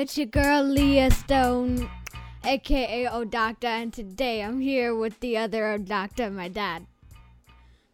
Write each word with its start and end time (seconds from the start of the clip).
It's 0.00 0.16
your 0.16 0.28
girl 0.28 0.62
Leah 0.62 1.10
Stone, 1.10 1.86
aka 2.46 3.06
O 3.08 3.22
Doctor, 3.22 3.66
and 3.66 3.92
today 3.92 4.42
I'm 4.42 4.58
here 4.58 4.94
with 4.94 5.20
the 5.20 5.36
other 5.36 5.66
O 5.72 5.76
Doctor, 5.76 6.30
my 6.30 6.48
dad. 6.48 6.86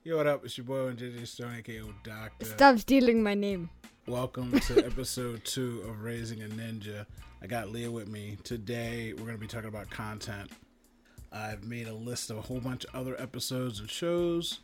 Yo, 0.05 0.17
what 0.17 0.29
up? 0.29 0.45
It's 0.45 0.57
your 0.57 0.67
boy 0.67 0.93
JJ 0.93 1.27
Stone, 1.27 1.57
aka 1.59 1.81
O 1.81 1.93
Doctor. 2.05 2.47
Stop 2.47 2.79
stealing 2.79 3.25
my 3.25 3.35
name. 3.35 3.71
Welcome 4.07 4.53
to 4.53 4.87
episode 4.87 5.45
two 5.45 5.83
of 5.89 6.05
Raising 6.05 6.45
a 6.45 6.47
Ninja. 6.47 7.07
I 7.43 7.49
got 7.49 7.73
Leah 7.73 7.91
with 7.91 8.07
me. 8.07 8.39
Today, 8.45 9.13
we're 9.13 9.25
going 9.25 9.35
to 9.35 9.41
be 9.41 9.49
talking 9.49 9.69
about 9.69 9.91
content. 9.91 10.49
I've 11.33 11.65
made 11.65 11.89
a 11.89 11.93
list 11.93 12.31
of 12.31 12.39
a 12.39 12.41
whole 12.41 12.61
bunch 12.61 12.85
of 12.85 12.95
other 12.95 13.21
episodes 13.21 13.81
and 13.81 13.91
shows, 13.91 14.61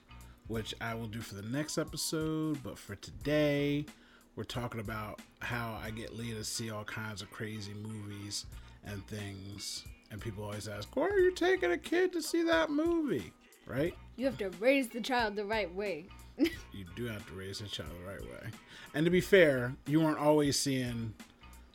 which 0.46 0.76
I 0.80 0.94
will 0.94 1.08
do 1.08 1.20
for 1.20 1.34
the 1.34 1.42
next 1.42 1.76
episode. 1.76 2.62
But 2.62 2.78
for 2.78 2.94
today, 2.94 3.86
we're 4.36 4.44
talking 4.44 4.80
about 4.80 5.20
how 5.40 5.78
I 5.82 5.90
get 5.90 6.16
Leah 6.16 6.36
to 6.36 6.44
see 6.44 6.70
all 6.70 6.84
kinds 6.84 7.22
of 7.22 7.30
crazy 7.30 7.74
movies 7.74 8.46
and 8.84 9.06
things. 9.06 9.84
And 10.10 10.20
people 10.20 10.44
always 10.44 10.68
ask, 10.68 10.94
why 10.96 11.08
are 11.08 11.18
you 11.18 11.32
taking 11.32 11.72
a 11.72 11.78
kid 11.78 12.12
to 12.12 12.22
see 12.22 12.42
that 12.44 12.70
movie? 12.70 13.32
Right? 13.66 13.94
You 14.16 14.26
have 14.26 14.38
to 14.38 14.50
raise 14.60 14.88
the 14.88 15.00
child 15.00 15.36
the 15.36 15.44
right 15.44 15.72
way. 15.74 16.06
you 16.38 16.84
do 16.96 17.04
have 17.06 17.26
to 17.28 17.34
raise 17.34 17.60
a 17.60 17.68
child 17.68 17.90
the 18.00 18.10
right 18.10 18.22
way. 18.22 18.50
And 18.94 19.04
to 19.04 19.10
be 19.10 19.20
fair, 19.20 19.74
you 19.86 20.00
weren't 20.00 20.18
always 20.18 20.58
seeing 20.58 21.14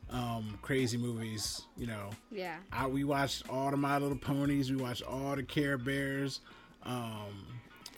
um, 0.10 0.58
crazy 0.62 0.98
movies. 0.98 1.62
You 1.78 1.88
know, 1.88 2.10
Yeah. 2.32 2.58
I, 2.72 2.88
we 2.88 3.04
watched 3.04 3.50
all 3.50 3.72
the 3.72 3.78
My 3.78 3.98
Little 3.98 4.18
Ponies. 4.18 4.72
We 4.72 4.78
watched 4.78 5.04
all 5.04 5.36
the 5.36 5.44
Care 5.44 5.78
Bears. 5.78 6.42
Um, 6.84 7.46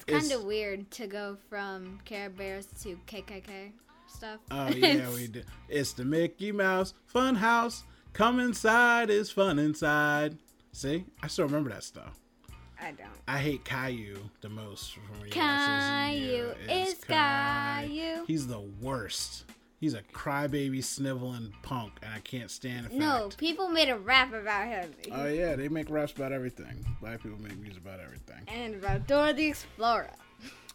It's 0.08 0.28
kind 0.28 0.40
of 0.40 0.46
weird 0.46 0.92
to 0.92 1.08
go 1.08 1.38
from 1.50 2.00
Care 2.06 2.30
Bears 2.30 2.68
to 2.84 2.98
KKK 3.08 3.72
stuff. 4.10 4.40
Oh 4.52 4.68
yeah, 4.76 5.10
we 5.14 5.28
did. 5.28 5.46
It's 5.68 5.94
the 5.94 6.06
Mickey 6.06 6.52
Mouse 6.52 6.94
Fun 7.06 7.36
House. 7.36 7.84
Come 8.14 8.40
inside, 8.40 9.10
it's 9.10 9.30
fun 9.30 9.60
inside. 9.60 10.38
See, 10.72 11.06
I 11.22 11.28
still 11.28 11.46
remember 11.46 11.70
that 11.70 11.84
stuff. 11.84 12.20
I 12.82 12.92
don't. 12.92 13.10
I 13.28 13.38
hate 13.40 13.66
Caillou 13.66 14.18
the 14.42 14.50
most 14.50 14.94
from 14.94 15.04
when 15.12 15.20
you 15.20 15.26
watch 15.26 15.34
Caillou 15.34 16.54
is 16.70 16.96
Caillou. 17.04 18.26
He's 18.26 18.48
the 18.48 18.62
worst. 18.82 19.46
He's 19.80 19.94
a 19.94 20.02
crybaby, 20.14 20.84
sniveling 20.84 21.54
punk, 21.62 21.94
and 22.04 22.14
I 22.14 22.20
can't 22.20 22.52
stand 22.52 22.88
fact. 22.88 22.96
No, 22.96 23.30
people 23.38 23.70
made 23.70 23.88
a 23.90 23.98
rap 23.98 24.34
about 24.34 24.68
him. 24.68 24.94
Oh 25.12 25.28
yeah, 25.28 25.56
they 25.56 25.70
make 25.70 25.90
raps 25.90 26.12
about 26.12 26.34
everything. 26.34 26.86
Black 27.00 27.24
people 27.24 27.42
make 27.42 27.58
music 27.60 27.82
about 27.82 28.00
everything. 28.02 28.44
and 28.48 28.76
about 28.76 29.08
Dora 29.08 29.32
the 29.34 29.48
Explorer. 29.48 30.12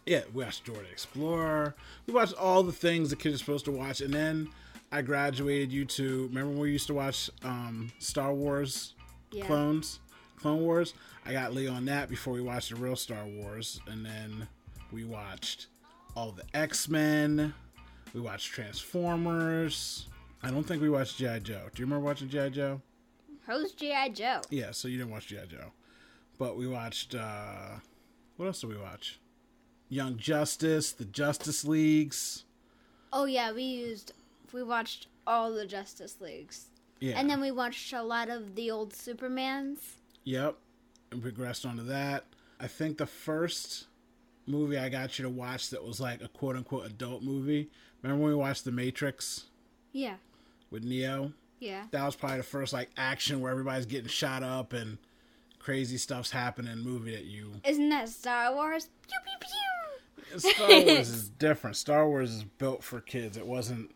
Yeah, 0.06 0.22
we 0.33 0.44
watched 0.44 0.64
Dora 0.66 0.83
the 0.83 0.91
Explorer. 0.91 1.74
We 2.06 2.12
watched 2.14 2.34
all 2.34 2.62
the 2.62 2.72
things 2.72 3.10
the 3.10 3.16
kids 3.16 3.36
are 3.36 3.38
supposed 3.38 3.64
to 3.64 3.70
watch, 3.72 4.00
and 4.02 4.12
then 4.12 4.48
I 4.92 5.00
graduated 5.02 5.72
you 5.72 5.84
to. 5.86 6.27
Remember 6.28 6.50
when 6.50 6.58
we 6.60 6.72
used 6.72 6.86
to 6.88 6.94
watch 6.94 7.30
um, 7.42 7.91
Star 7.98 8.32
Wars 8.34 8.94
Yeah. 9.32 9.47
clones, 9.47 10.00
Clone 10.36 10.60
Wars? 10.60 10.92
I 11.25 11.32
got 11.32 11.55
Leo 11.55 11.72
on 11.72 11.86
that 11.86 12.10
before 12.10 12.34
we 12.34 12.42
watched 12.42 12.69
the 12.70 12.77
real 12.77 12.97
Star 12.97 13.25
Wars, 13.27 13.80
and 13.86 14.05
then 14.05 14.47
we 14.92 15.05
watched 15.05 15.69
all 16.14 16.32
the 16.32 16.44
X 16.52 16.86
Men. 16.88 17.55
We 18.12 18.20
watched 18.20 18.52
Transformers. 18.52 20.06
I 20.42 20.50
don't 20.50 20.64
think 20.64 20.82
we 20.82 20.91
watched 20.91 21.16
GI 21.16 21.41
Joe. 21.41 21.62
Do 21.75 21.80
you 21.80 21.86
remember 21.86 22.05
watching 22.05 22.28
GI 22.28 22.50
Joe? 22.50 22.82
Who's 23.47 23.72
G.I. 23.72 24.09
Joe? 24.10 24.41
Yeah, 24.50 24.70
so 24.70 24.88
you 24.88 24.97
didn't 24.98 25.10
watch 25.12 25.26
GI 25.26 25.47
Joe, 25.50 25.72
but 26.38 26.56
we 26.56 26.66
watched. 26.66 27.14
uh 27.14 27.78
What 28.37 28.47
else 28.47 28.60
did 28.60 28.69
we 28.70 28.76
watch? 28.76 29.19
Young 29.94 30.16
Justice, 30.16 30.91
the 30.93 31.05
Justice 31.05 31.65
Leagues. 31.65 32.43
Oh 33.12 33.27
yeah, 33.27 33.53
we 33.53 33.62
used 33.62 34.12
we 34.53 34.62
watched 34.62 35.06
all 35.27 35.53
the 35.53 35.66
Justice 35.66 36.21
Leagues. 36.21 36.66
Yeah, 37.00 37.19
And 37.19 37.28
then 37.31 37.41
we 37.41 37.50
watched 37.50 37.93
a 37.93 38.03
lot 38.03 38.28
of 38.28 38.55
the 38.56 38.71
old 38.71 38.93
Supermans. 38.93 39.78
yep, 40.25 40.56
and 41.12 41.22
progressed 41.22 41.65
onto 41.66 41.84
that. 41.84 42.25
I 42.59 42.66
think 42.66 42.99
the 42.99 43.06
first 43.06 43.87
movie 44.47 44.78
I 44.78 44.88
got 44.88 45.19
you 45.19 45.22
to 45.25 45.28
watch 45.31 45.71
that 45.71 45.84
was 45.84 46.00
like 46.00 46.22
a 46.22 46.28
quote 46.28 46.56
unquote 46.56 46.87
adult 46.87 47.22
movie. 47.22 47.71
Remember 48.03 48.22
when 48.22 48.32
we 48.32 48.37
watched 48.37 48.65
The 48.65 48.72
Matrix 48.72 49.44
Yeah. 49.93 50.16
with 50.71 50.82
Neo? 50.84 51.32
Yeah. 51.61 51.84
That 51.93 52.05
was 52.05 52.16
probably 52.16 52.38
the 52.38 52.43
first 52.43 52.72
like 52.72 52.91
action 52.97 53.41
where 53.41 53.50
everybody's 53.53 53.87
getting 53.87 54.09
shot 54.09 54.43
up 54.43 54.72
and 54.72 54.99
crazy 55.59 55.97
stuff's 55.99 56.31
happening 56.32 56.78
movie 56.78 57.12
that 57.15 57.25
you 57.25 57.53
Isn't 57.65 57.88
that 57.91 58.09
Star 58.09 58.53
Wars? 58.55 58.88
Pew 59.09 59.19
pew 59.25 59.38
pew. 59.41 59.49
Star 60.43 60.69
Wars 60.69 61.09
is 61.09 61.28
different. 61.39 61.77
Star 61.77 62.09
Wars 62.09 62.33
is 62.33 62.45
built 62.45 62.83
for 62.83 63.00
kids. 63.00 63.37
It 63.37 63.47
wasn't. 63.47 63.91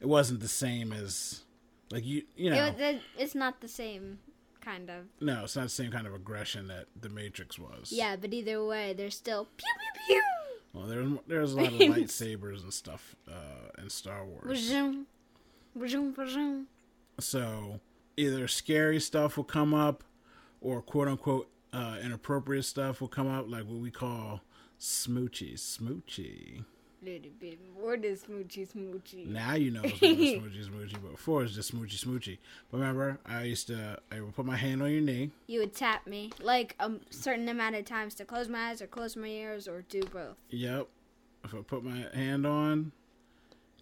It 0.00 0.06
wasn't 0.06 0.40
the 0.40 0.48
same 0.48 0.92
as 0.92 1.42
like 1.90 2.04
you. 2.04 2.22
You 2.36 2.50
know. 2.50 2.66
It, 2.66 2.80
it, 2.80 3.00
it's 3.16 3.34
not 3.34 3.60
the 3.60 3.68
same 3.68 4.18
kind 4.60 4.90
of. 4.90 5.04
no, 5.20 5.44
it's 5.44 5.56
not 5.56 5.64
the 5.64 5.68
same 5.68 5.90
kind 5.90 6.06
of 6.06 6.14
aggression 6.14 6.68
that 6.68 6.86
the 7.00 7.08
Matrix 7.08 7.58
was. 7.58 7.92
Yeah, 7.92 8.16
but 8.16 8.32
either 8.32 8.64
way, 8.64 8.92
they're 8.92 9.10
still 9.10 9.46
pew 9.56 9.66
pew 10.06 10.14
pew. 10.14 10.22
Well, 10.72 10.86
there's 10.86 11.10
there's 11.26 11.52
a 11.54 11.56
lot 11.56 11.72
of 11.72 11.72
lightsabers 11.78 12.62
and 12.62 12.72
stuff 12.72 13.16
uh, 13.28 13.82
in 13.82 13.90
Star 13.90 14.24
Wars. 14.24 14.44
So 17.20 17.80
either 18.16 18.48
scary 18.48 19.00
stuff 19.00 19.36
will 19.36 19.44
come 19.44 19.74
up, 19.74 20.04
or 20.60 20.82
quote 20.82 21.08
unquote 21.08 21.50
uh, 21.72 21.96
inappropriate 22.02 22.64
stuff 22.64 23.00
will 23.00 23.08
come 23.08 23.28
up, 23.28 23.46
like 23.48 23.64
what 23.64 23.80
we 23.80 23.90
call 23.90 24.42
smoochy, 24.80 25.54
smoochy. 25.54 26.64
Little 27.00 27.30
bit 27.38 27.58
more 27.80 27.96
than 27.96 28.16
smoochy 28.16 28.68
smoochy. 28.72 29.26
Now 29.26 29.54
you 29.54 29.70
know 29.70 29.82
it's 29.84 30.02
really 30.02 30.36
smoochy 30.40 30.68
smoochy, 30.68 30.92
but 30.94 31.12
before 31.12 31.44
it's 31.44 31.54
just 31.54 31.72
smoochy 31.74 31.96
smoochy. 32.04 32.38
But 32.70 32.78
remember, 32.78 33.20
I 33.24 33.44
used 33.44 33.68
to 33.68 33.98
I 34.10 34.20
would 34.20 34.34
put 34.34 34.44
my 34.46 34.56
hand 34.56 34.82
on 34.82 34.90
your 34.90 35.00
knee. 35.00 35.30
You 35.46 35.60
would 35.60 35.74
tap 35.74 36.06
me 36.08 36.32
like 36.42 36.74
a 36.80 36.90
certain 37.10 37.48
amount 37.48 37.76
of 37.76 37.84
times 37.84 38.14
to 38.16 38.24
close 38.24 38.48
my 38.48 38.70
eyes 38.70 38.82
or 38.82 38.88
close 38.88 39.14
my 39.16 39.28
ears 39.28 39.68
or 39.68 39.82
do 39.82 40.00
both. 40.12 40.36
Yep. 40.50 40.88
If 41.44 41.54
I 41.54 41.58
put 41.58 41.84
my 41.84 42.06
hand 42.12 42.44
on, 42.46 42.90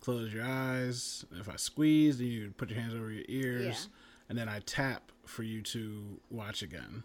close 0.00 0.32
your 0.34 0.44
eyes. 0.44 1.24
If 1.40 1.48
I 1.48 1.56
squeeze, 1.56 2.18
then 2.18 2.26
you 2.26 2.52
put 2.58 2.68
your 2.70 2.78
hands 2.78 2.92
over 2.94 3.10
your 3.10 3.24
ears, 3.28 3.64
Yeah. 3.88 3.96
and 4.28 4.36
then 4.38 4.46
I 4.48 4.60
tap 4.60 5.10
for 5.24 5.42
you 5.42 5.62
to 5.62 6.20
watch 6.30 6.62
again. 6.62 7.02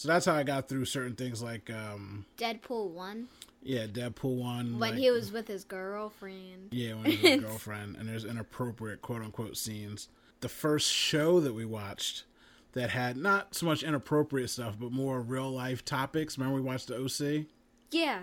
So 0.00 0.08
that's 0.08 0.24
how 0.24 0.32
I 0.34 0.44
got 0.44 0.66
through 0.66 0.86
certain 0.86 1.14
things 1.14 1.42
like 1.42 1.68
um 1.68 2.24
Deadpool 2.38 2.88
one 2.88 3.28
yeah, 3.62 3.86
Deadpool 3.86 4.36
one. 4.36 4.78
when 4.78 4.80
like- 4.80 4.94
he 4.94 5.10
was 5.10 5.30
with 5.30 5.46
his 5.46 5.62
girlfriend. 5.64 6.68
Yeah, 6.70 6.94
when 6.94 7.04
he 7.04 7.10
was 7.10 7.22
with 7.22 7.32
his 7.32 7.40
girlfriend, 7.44 7.96
and 7.96 8.08
there's 8.08 8.24
inappropriate 8.24 9.02
quote 9.02 9.20
unquote 9.20 9.58
scenes. 9.58 10.08
The 10.40 10.48
first 10.48 10.90
show 10.90 11.38
that 11.40 11.52
we 11.52 11.66
watched 11.66 12.24
that 12.72 12.88
had 12.88 13.18
not 13.18 13.54
so 13.54 13.66
much 13.66 13.82
inappropriate 13.82 14.48
stuff, 14.48 14.76
but 14.80 14.90
more 14.90 15.20
real 15.20 15.50
life 15.50 15.84
topics. 15.84 16.38
Remember 16.38 16.56
we 16.56 16.66
watched 16.66 16.86
the 16.86 16.96
OC? 16.96 17.44
Yeah. 17.90 18.20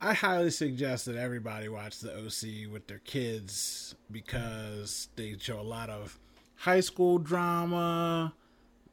I 0.00 0.14
highly 0.14 0.48
suggest 0.48 1.04
that 1.04 1.16
everybody 1.16 1.68
watch 1.68 1.98
the 1.98 2.16
OC 2.16 2.72
with 2.72 2.86
their 2.86 3.00
kids 3.00 3.94
because 4.10 5.08
they 5.16 5.36
show 5.38 5.60
a 5.60 5.62
lot 5.62 5.90
of 5.90 6.18
high 6.56 6.80
school 6.80 7.18
drama, 7.18 8.32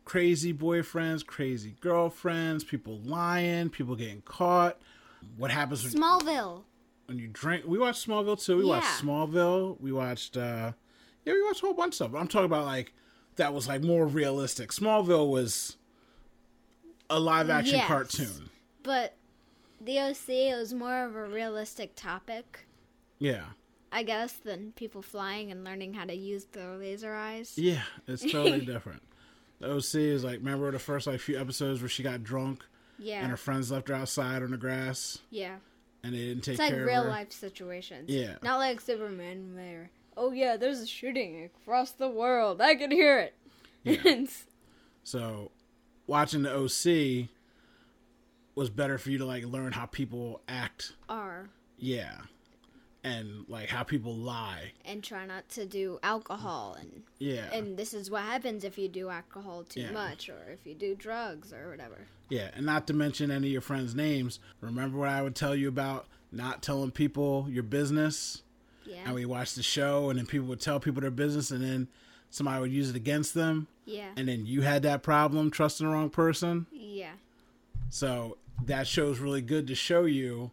crazy 0.07 0.53
boyfriends, 0.53 1.25
crazy 1.25 1.75
girlfriends, 1.81 2.63
people 2.63 2.97
lying, 3.03 3.69
people 3.69 3.93
getting 3.93 4.21
caught. 4.21 4.79
What 5.35 5.51
happens 5.51 5.83
when, 5.83 5.91
Smallville. 6.01 6.63
when 7.07 7.19
you 7.19 7.27
drink? 7.27 7.65
We 7.67 7.77
watched 7.77 8.07
Smallville 8.07 8.41
too. 8.41 8.55
We 8.57 8.63
watched 8.63 9.03
Smallville. 9.03 9.79
We 9.81 9.91
watched, 9.91 10.37
uh, 10.37 10.71
yeah, 11.25 11.33
we 11.33 11.43
watched 11.43 11.61
a 11.61 11.65
whole 11.65 11.73
bunch 11.73 11.91
of 11.91 11.95
stuff. 11.95 12.15
I'm 12.15 12.29
talking 12.29 12.45
about 12.45 12.65
like 12.65 12.93
that 13.35 13.53
was 13.53 13.67
like 13.67 13.83
more 13.83 14.07
realistic. 14.07 14.71
Smallville 14.71 15.29
was 15.29 15.75
a 17.09 17.19
live 17.19 17.49
action 17.49 17.75
Yes. 17.75 17.87
cartoon. 17.87 18.49
But 18.83 19.15
the 19.81 19.99
OC 19.99 20.55
was 20.57 20.73
more 20.73 21.03
of 21.03 21.15
a 21.17 21.25
realistic 21.27 21.95
topic, 21.97 22.65
Yeah. 23.19 23.43
I 23.91 24.03
guess, 24.03 24.31
than 24.33 24.71
people 24.77 25.01
flying 25.01 25.51
and 25.51 25.65
learning 25.65 25.95
how 25.95 26.05
to 26.05 26.15
use 26.15 26.45
their 26.45 26.77
laser 26.77 27.13
eyes. 27.13 27.57
Yeah, 27.57 27.81
it's 28.07 28.21
totally 28.23 28.65
different. 28.65 29.03
The 29.59 29.71
OC 29.73 29.95
is 29.95 30.23
like, 30.23 30.39
remember 30.39 30.71
the 30.71 30.79
first 30.79 31.07
like 31.07 31.19
few 31.19 31.39
episodes 31.39 31.81
where 31.81 31.89
she 31.89 32.03
got 32.03 32.23
drunk 32.23 32.63
Yeah. 32.99 33.21
and 33.21 33.29
her 33.31 33.37
friends 33.37 33.71
left 33.71 33.87
her 33.89 33.95
outside 33.95 34.43
on 34.43 34.51
the 34.51 34.57
grass 34.57 35.17
yeah. 35.31 35.55
and 36.03 36.13
they 36.13 36.19
didn't 36.19 36.43
take 36.43 36.53
It's 36.53 36.59
like 36.59 36.73
care 36.73 36.85
real 36.85 36.99
of 37.01 37.05
her. 37.05 37.09
life 37.09 37.31
situations. 37.31 38.09
Yeah. 38.09 38.35
Not 38.43 38.57
like 38.59 38.79
Superman 38.81 39.55
where, 39.55 39.89
oh 40.15 40.31
yeah, 40.31 40.57
there's 40.57 40.79
a 40.81 40.87
shooting 40.87 41.43
across 41.45 41.91
the 41.91 42.07
world. 42.09 42.61
I 42.61 42.75
can 42.75 42.91
hear 42.91 43.19
it. 43.19 43.35
Yeah. 43.83 44.25
So, 45.03 45.51
watching 46.05 46.41
the 46.41 46.53
OC 46.53 47.29
was 48.55 48.69
better 48.69 48.97
for 48.97 49.09
you 49.09 49.19
to 49.19 49.25
like 49.25 49.45
learn 49.45 49.71
how 49.71 49.85
people 49.85 50.41
act. 50.47 50.91
Are. 51.07 51.47
Yeah, 51.77 52.17
and 53.03 53.45
like 53.47 53.69
how 53.69 53.83
people 53.83 54.15
lie. 54.15 54.71
And 54.85 55.03
try 55.03 55.25
not 55.25 55.47
to 55.49 55.65
do 55.65 55.99
alcohol 56.03 56.75
and 56.79 57.03
Yeah, 57.19 57.49
and 57.53 57.77
this 57.77 57.93
is 57.93 58.09
what 58.11 58.23
happens 58.23 58.63
if 58.63 58.77
you 58.77 58.87
do 58.89 59.09
alcohol 59.09 59.63
too 59.63 59.81
Yeah. 59.81 59.91
much 59.91 60.29
or 60.29 60.51
if 60.51 60.65
you 60.65 60.73
do 60.73 60.95
drugs 60.95 61.53
or 61.53 61.69
whatever. 61.69 62.07
yeah, 62.29 62.51
and 62.55 62.65
not 62.65 62.87
to 62.87 62.93
mention 62.93 63.31
any 63.31 63.47
of 63.47 63.51
your 63.53 63.61
friends' 63.61 63.95
names. 63.95 64.39
Remember 64.61 64.97
what 64.97 65.09
I 65.09 65.21
would 65.21 65.35
tell 65.35 65.55
you 65.55 65.67
about 65.69 66.07
not 66.31 66.61
telling 66.61 66.91
people 66.91 67.47
your 67.49 67.63
business? 67.63 68.43
Yeah. 68.85 69.01
and 69.05 69.13
we 69.15 69.25
watched 69.25 69.57
the 69.57 69.63
show, 69.63 70.09
and 70.09 70.17
then 70.17 70.25
people 70.25 70.47
would 70.47 70.61
tell 70.61 70.79
people 70.79 71.01
their 71.01 71.11
business, 71.11 71.51
and 71.51 71.61
then 71.61 71.89
somebody 72.29 72.61
would 72.61 72.71
use 72.71 72.89
it 72.89 72.95
against 72.95 73.33
them, 73.33 73.67
Yeah. 73.85 74.11
and 74.15 74.29
then 74.29 74.45
you 74.45 74.61
had 74.61 74.81
that 74.83 75.03
problem 75.03 75.51
trusting 75.51 75.85
the 75.85 75.91
wrong 75.91 76.09
person. 76.09 76.67
Yeah. 76.71 77.11
So 77.89 78.37
that 78.65 78.87
show's 78.87 79.19
really 79.19 79.41
good 79.41 79.67
to 79.67 79.75
show 79.75 80.05
you 80.05 80.51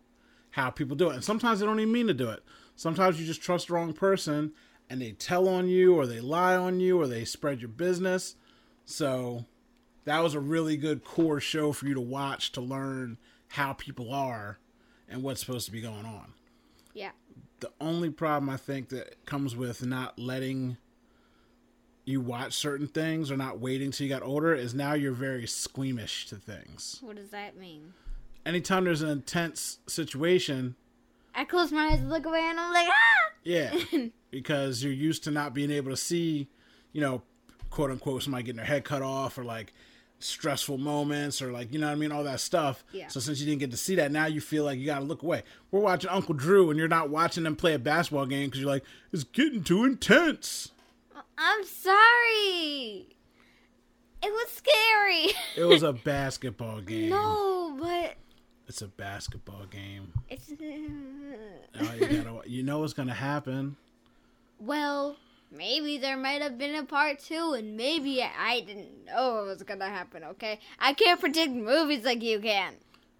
how 0.54 0.70
people 0.70 0.94
do 0.94 1.10
it. 1.10 1.14
And 1.14 1.24
sometimes 1.24 1.58
they 1.58 1.66
don't 1.66 1.80
even 1.80 1.92
mean 1.92 2.06
to 2.06 2.14
do 2.14 2.30
it. 2.30 2.44
Sometimes 2.76 3.18
you 3.18 3.26
just 3.26 3.42
trust 3.42 3.66
the 3.66 3.74
wrong 3.74 3.92
person 3.92 4.52
and 4.88 5.02
they 5.02 5.10
tell 5.10 5.48
on 5.48 5.68
you 5.68 5.96
or 5.96 6.06
they 6.06 6.20
lie 6.20 6.56
on 6.56 6.78
you 6.78 7.00
or 7.00 7.08
they 7.08 7.24
spread 7.24 7.60
your 7.60 7.70
business. 7.70 8.36
So 8.84 9.46
that 10.04 10.22
was 10.22 10.34
a 10.34 10.40
really 10.40 10.76
good 10.76 11.02
core 11.02 11.40
show 11.40 11.72
for 11.72 11.88
you 11.88 11.94
to 11.94 12.00
watch 12.00 12.52
to 12.52 12.60
learn 12.60 13.18
how 13.48 13.72
people 13.72 14.12
are 14.12 14.60
and 15.08 15.24
what's 15.24 15.40
supposed 15.40 15.66
to 15.66 15.72
be 15.72 15.80
going 15.80 16.06
on. 16.06 16.34
Yeah. 16.92 17.10
The 17.58 17.72
only 17.80 18.10
problem 18.10 18.48
I 18.48 18.56
think 18.56 18.90
that 18.90 19.26
comes 19.26 19.56
with 19.56 19.84
not 19.84 20.20
letting 20.20 20.76
you 22.04 22.20
watch 22.20 22.52
certain 22.52 22.86
things 22.86 23.28
or 23.32 23.36
not 23.36 23.58
waiting 23.58 23.90
till 23.90 24.06
you 24.06 24.12
got 24.12 24.22
older 24.22 24.54
is 24.54 24.72
now 24.72 24.94
you're 24.94 25.12
very 25.12 25.48
squeamish 25.48 26.28
to 26.28 26.36
things. 26.36 26.98
What 27.00 27.16
does 27.16 27.30
that 27.30 27.56
mean? 27.56 27.94
Anytime 28.46 28.84
there's 28.84 29.02
an 29.02 29.10
intense 29.10 29.78
situation, 29.86 30.76
I 31.34 31.44
close 31.44 31.72
my 31.72 31.88
eyes, 31.88 32.00
and 32.00 32.10
look 32.10 32.26
away, 32.26 32.40
and 32.42 32.58
I'm 32.60 32.72
like, 32.72 32.88
ah! 32.88 33.32
yeah, 33.42 33.74
because 34.30 34.82
you're 34.82 34.92
used 34.92 35.24
to 35.24 35.30
not 35.30 35.54
being 35.54 35.70
able 35.70 35.90
to 35.90 35.96
see, 35.96 36.48
you 36.92 37.00
know, 37.00 37.22
quote 37.70 37.90
unquote, 37.90 38.22
somebody 38.22 38.44
getting 38.44 38.58
their 38.58 38.66
head 38.66 38.84
cut 38.84 39.02
off 39.02 39.36
or 39.36 39.44
like 39.44 39.72
stressful 40.20 40.78
moments 40.78 41.42
or 41.42 41.52
like, 41.52 41.72
you 41.72 41.78
know 41.78 41.86
what 41.86 41.92
I 41.92 41.96
mean, 41.96 42.12
all 42.12 42.24
that 42.24 42.40
stuff. 42.40 42.84
Yeah. 42.92 43.08
So 43.08 43.20
since 43.20 43.40
you 43.40 43.46
didn't 43.46 43.60
get 43.60 43.70
to 43.72 43.76
see 43.76 43.96
that, 43.96 44.12
now 44.12 44.26
you 44.26 44.40
feel 44.40 44.64
like 44.64 44.78
you 44.78 44.86
got 44.86 45.00
to 45.00 45.04
look 45.04 45.22
away. 45.22 45.42
We're 45.70 45.80
watching 45.80 46.08
Uncle 46.08 46.34
Drew 46.34 46.70
and 46.70 46.78
you're 46.78 46.88
not 46.88 47.10
watching 47.10 47.42
them 47.44 47.56
play 47.56 47.74
a 47.74 47.78
basketball 47.78 48.26
game 48.26 48.46
because 48.46 48.60
you're 48.60 48.70
like, 48.70 48.84
it's 49.12 49.24
getting 49.24 49.62
too 49.64 49.84
intense. 49.84 50.70
I'm 51.36 51.64
sorry. 51.64 53.08
It 54.22 54.32
was 54.32 54.48
scary. 54.48 55.32
It 55.56 55.64
was 55.64 55.82
a 55.82 55.92
basketball 56.04 56.80
game. 56.80 57.10
no, 57.10 57.76
but 57.78 58.14
It's 58.66 58.80
a 58.82 58.88
basketball 58.88 59.66
game. 59.70 60.12
it's. 60.28 60.50
Oh, 61.80 61.92
you, 61.94 62.22
gotta, 62.22 62.48
you 62.48 62.62
know 62.62 62.78
what's 62.78 62.92
going 62.92 63.08
to 63.08 63.14
happen. 63.14 63.76
well, 64.60 65.16
maybe 65.50 65.98
there 65.98 66.16
might 66.16 66.40
have 66.40 66.56
been 66.56 66.74
a 66.76 66.84
part 66.84 67.18
two, 67.18 67.54
and 67.54 67.76
maybe 67.76 68.22
I 68.22 68.60
didn't 68.60 69.06
know 69.06 69.42
it 69.42 69.46
was 69.46 69.62
gonna 69.64 69.88
happen. 69.88 70.22
Okay, 70.24 70.60
I 70.78 70.92
can't 70.92 71.18
predict 71.18 71.52
movies 71.52 72.04
like 72.04 72.22
you 72.22 72.38
can. 72.38 72.74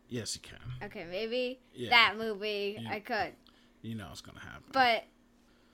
Yes, 0.08 0.36
you 0.36 0.40
can. 0.42 0.86
Okay, 0.86 1.04
maybe 1.10 1.58
Yeah. 1.74 1.90
that 1.90 2.14
movie 2.16 2.78
Yeah. 2.80 2.90
I 2.92 3.00
could, 3.00 3.32
You 3.82 3.96
know 3.96 4.06
it's 4.12 4.20
going 4.20 4.38
to 4.38 4.44
happen. 4.44 4.62
but 4.72 5.04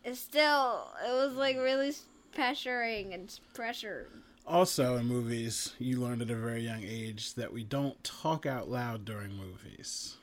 it's 0.04 0.18
still 0.20 0.88
it 1.06 1.12
was 1.12 1.34
like 1.34 1.56
really 1.56 1.92
pressuring 2.34 3.12
and 3.12 3.38
pressure. 3.52 4.08
Also, 4.54 4.96
in 4.96 5.06
movies, 5.06 5.74
you 5.78 6.00
learned 6.00 6.22
at 6.22 6.30
a 6.30 6.34
very 6.34 6.60
young 6.62 6.82
age 6.82 7.34
that 7.34 7.52
we 7.52 7.62
don't 7.62 8.02
talk 8.02 8.46
out 8.46 8.68
loud 8.68 9.04
during 9.04 9.32
movies. 9.36 10.16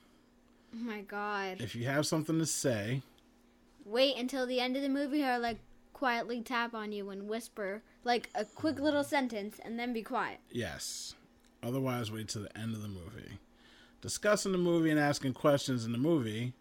Oh 0.75 0.79
my 0.83 0.99
god! 0.99 1.61
If 1.61 1.75
you 1.75 1.85
have 1.85 2.05
something 2.05 2.37
to 2.37 2.45
say, 2.45 3.01
Wait 3.85 4.17
until 4.17 4.45
the 4.45 4.59
end 4.59 4.75
of 4.75 4.81
the 4.81 4.89
movie, 4.89 5.23
or 5.23 5.39
like 5.39 5.59
quietly 5.93 6.41
tap 6.41 6.73
on 6.75 6.91
you 6.91 7.09
and 7.09 7.29
whisper 7.29 7.81
like 8.03 8.29
a 8.35 8.43
quick 8.43 8.79
little 8.79 9.03
sentence, 9.05 9.59
and 9.63 9.79
then 9.79 9.93
be 9.93 10.01
quiet. 10.03 10.39
yes. 10.51 11.15
Otherwise, 11.63 12.11
wait 12.11 12.27
till 12.27 12.43
the 12.43 12.57
end 12.57 12.75
of 12.75 12.81
the 12.81 12.87
movie. 12.87 13.39
Discussing 14.01 14.51
the 14.51 14.57
movie 14.59 14.91
and 14.91 14.99
asking 14.99 15.33
questions 15.33 15.85
in 15.85 15.91
the 15.93 15.97
movie 15.97 16.53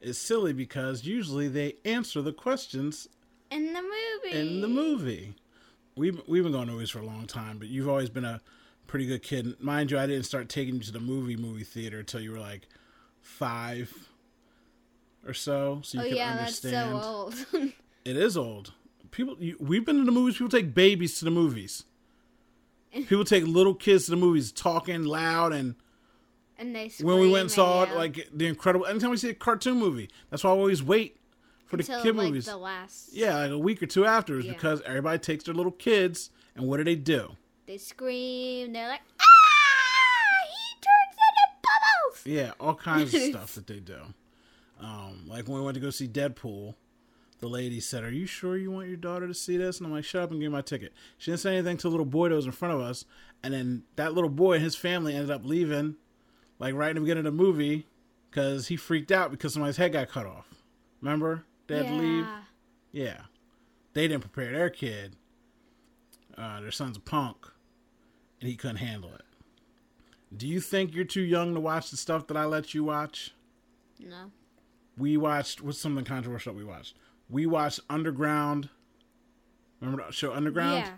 is 0.00 0.16
silly 0.18 0.52
because 0.54 1.04
usually 1.04 1.48
they 1.48 1.74
answer 1.84 2.22
the 2.22 2.32
questions 2.32 3.08
In 3.50 3.72
the 3.74 3.82
movie. 3.82 4.38
in 4.38 4.60
the 4.62 4.68
movie. 4.68 5.34
We've, 5.98 6.20
we've 6.26 6.42
been 6.44 6.52
going 6.52 6.66
to 6.68 6.72
movies 6.72 6.90
for 6.90 7.00
a 7.00 7.04
long 7.06 7.26
time, 7.26 7.58
but 7.58 7.68
you've 7.68 7.88
always 7.88 8.08
been 8.08 8.24
a 8.24 8.40
pretty 8.86 9.06
good 9.06 9.22
kid. 9.22 9.60
Mind 9.60 9.90
you, 9.90 9.98
I 9.98 10.06
didn't 10.06 10.24
start 10.24 10.48
taking 10.48 10.76
you 10.76 10.80
to 10.82 10.92
the 10.92 11.00
movie 11.00 11.36
movie 11.36 11.64
theater 11.64 11.98
until 12.00 12.20
you 12.20 12.32
were 12.32 12.38
like 12.38 12.68
five 13.20 14.08
or 15.26 15.34
so, 15.34 15.80
so 15.82 15.98
you 15.98 16.04
Oh 16.04 16.08
could 16.08 16.16
yeah, 16.16 16.36
that's 16.36 16.64
understand. 16.64 17.00
so 17.02 17.08
old. 17.08 17.46
It 18.04 18.16
is 18.16 18.38
old. 18.38 18.72
People, 19.10 19.36
you, 19.38 19.56
we've 19.60 19.84
been 19.84 19.98
to 19.98 20.04
the 20.04 20.12
movies. 20.12 20.34
People 20.34 20.48
take 20.48 20.72
babies 20.72 21.18
to 21.18 21.26
the 21.26 21.30
movies. 21.30 21.84
People 22.92 23.24
take 23.24 23.44
little 23.46 23.74
kids 23.74 24.06
to 24.06 24.12
the 24.12 24.16
movies, 24.16 24.50
talking 24.50 25.04
loud. 25.04 25.52
And 25.52 25.74
and 26.58 26.74
they 26.74 26.90
when 27.02 27.20
we 27.20 27.28
went 27.30 27.42
and 27.42 27.50
saw 27.50 27.82
and 27.82 27.92
it, 27.92 27.96
like 27.96 28.28
the 28.32 28.46
incredible. 28.46 28.86
Anytime 28.86 29.10
we 29.10 29.18
see 29.18 29.28
a 29.28 29.34
cartoon 29.34 29.78
movie, 29.78 30.08
that's 30.30 30.42
why 30.42 30.50
I 30.50 30.54
always 30.54 30.82
wait 30.82 31.17
for 31.68 31.76
the 31.76 31.82
until 31.84 32.02
kid 32.02 32.16
like 32.16 32.26
movies. 32.28 32.46
the 32.46 32.56
last. 32.56 33.12
Yeah, 33.12 33.36
like 33.36 33.50
a 33.52 33.58
week 33.58 33.82
or 33.82 33.86
two 33.86 34.04
afterwards, 34.04 34.46
Yeah. 34.46 34.52
because 34.54 34.82
everybody 34.82 35.18
takes 35.18 35.44
their 35.44 35.54
little 35.54 35.72
kids, 35.72 36.30
and 36.56 36.66
what 36.66 36.78
do 36.78 36.84
they 36.84 36.96
do? 36.96 37.36
They 37.66 37.76
scream. 37.78 38.72
They're 38.72 38.88
like, 38.88 39.02
ah! 39.20 39.24
He 40.48 40.74
turns 40.80 41.16
into 41.28 41.60
bubbles. 41.62 42.26
Yeah, 42.26 42.52
all 42.58 42.74
kinds 42.74 43.14
of 43.14 43.20
stuff 43.30 43.54
that 43.54 43.66
they 43.66 43.80
do. 43.80 43.98
Um, 44.80 45.24
like 45.26 45.46
when 45.48 45.58
we 45.58 45.64
went 45.64 45.74
to 45.74 45.80
go 45.80 45.90
see 45.90 46.08
Deadpool, 46.08 46.74
the 47.40 47.48
lady 47.48 47.78
said, 47.80 48.02
"Are 48.04 48.10
you 48.10 48.26
sure 48.26 48.56
you 48.56 48.70
want 48.70 48.88
your 48.88 48.96
daughter 48.96 49.26
to 49.28 49.34
see 49.34 49.56
this?" 49.56 49.78
And 49.78 49.86
I'm 49.86 49.92
like, 49.92 50.04
"Shut 50.04 50.22
up 50.22 50.30
and 50.30 50.40
give 50.40 50.50
me 50.50 50.56
my 50.56 50.62
ticket." 50.62 50.92
She 51.18 51.30
didn't 51.30 51.40
say 51.40 51.54
anything 51.56 51.76
to 51.78 51.82
the 51.82 51.90
little 51.90 52.06
boy 52.06 52.28
that 52.30 52.34
was 52.34 52.46
in 52.46 52.52
front 52.52 52.74
of 52.74 52.80
us, 52.80 53.04
and 53.42 53.52
then 53.54 53.82
that 53.96 54.14
little 54.14 54.30
boy 54.30 54.54
and 54.54 54.62
his 54.64 54.74
family 54.76 55.14
ended 55.14 55.30
up 55.30 55.44
leaving, 55.44 55.96
like 56.58 56.74
right 56.74 56.90
in 56.90 56.94
the 56.96 57.00
beginning 57.02 57.26
of 57.26 57.36
the 57.36 57.42
movie, 57.42 57.86
because 58.30 58.68
he 58.68 58.76
freaked 58.76 59.12
out 59.12 59.30
because 59.30 59.52
somebody's 59.52 59.76
head 59.76 59.92
got 59.92 60.08
cut 60.08 60.26
off. 60.26 60.46
Remember? 61.00 61.44
Had 61.68 61.84
yeah. 61.84 61.92
leave. 61.92 62.26
Yeah, 62.92 63.20
they 63.92 64.08
didn't 64.08 64.22
prepare 64.22 64.52
their 64.52 64.70
kid. 64.70 65.16
Uh, 66.36 66.60
their 66.60 66.70
son's 66.70 66.96
a 66.96 67.00
punk, 67.00 67.36
and 68.40 68.48
he 68.48 68.56
couldn't 68.56 68.76
handle 68.76 69.12
it. 69.14 69.22
Do 70.36 70.46
you 70.46 70.60
think 70.60 70.94
you're 70.94 71.04
too 71.04 71.22
young 71.22 71.54
to 71.54 71.60
watch 71.60 71.90
the 71.90 71.96
stuff 71.96 72.26
that 72.28 72.36
I 72.36 72.44
let 72.44 72.74
you 72.74 72.84
watch? 72.84 73.34
No. 73.98 74.30
We 74.96 75.16
watched 75.16 75.60
what's 75.62 75.78
something 75.78 76.04
controversial 76.04 76.54
we 76.54 76.64
watched. 76.64 76.94
We 77.28 77.46
watched 77.46 77.80
Underground. 77.88 78.68
Remember 79.80 80.04
the 80.06 80.12
show 80.12 80.32
Underground? 80.32 80.86
Yeah. 80.86 80.92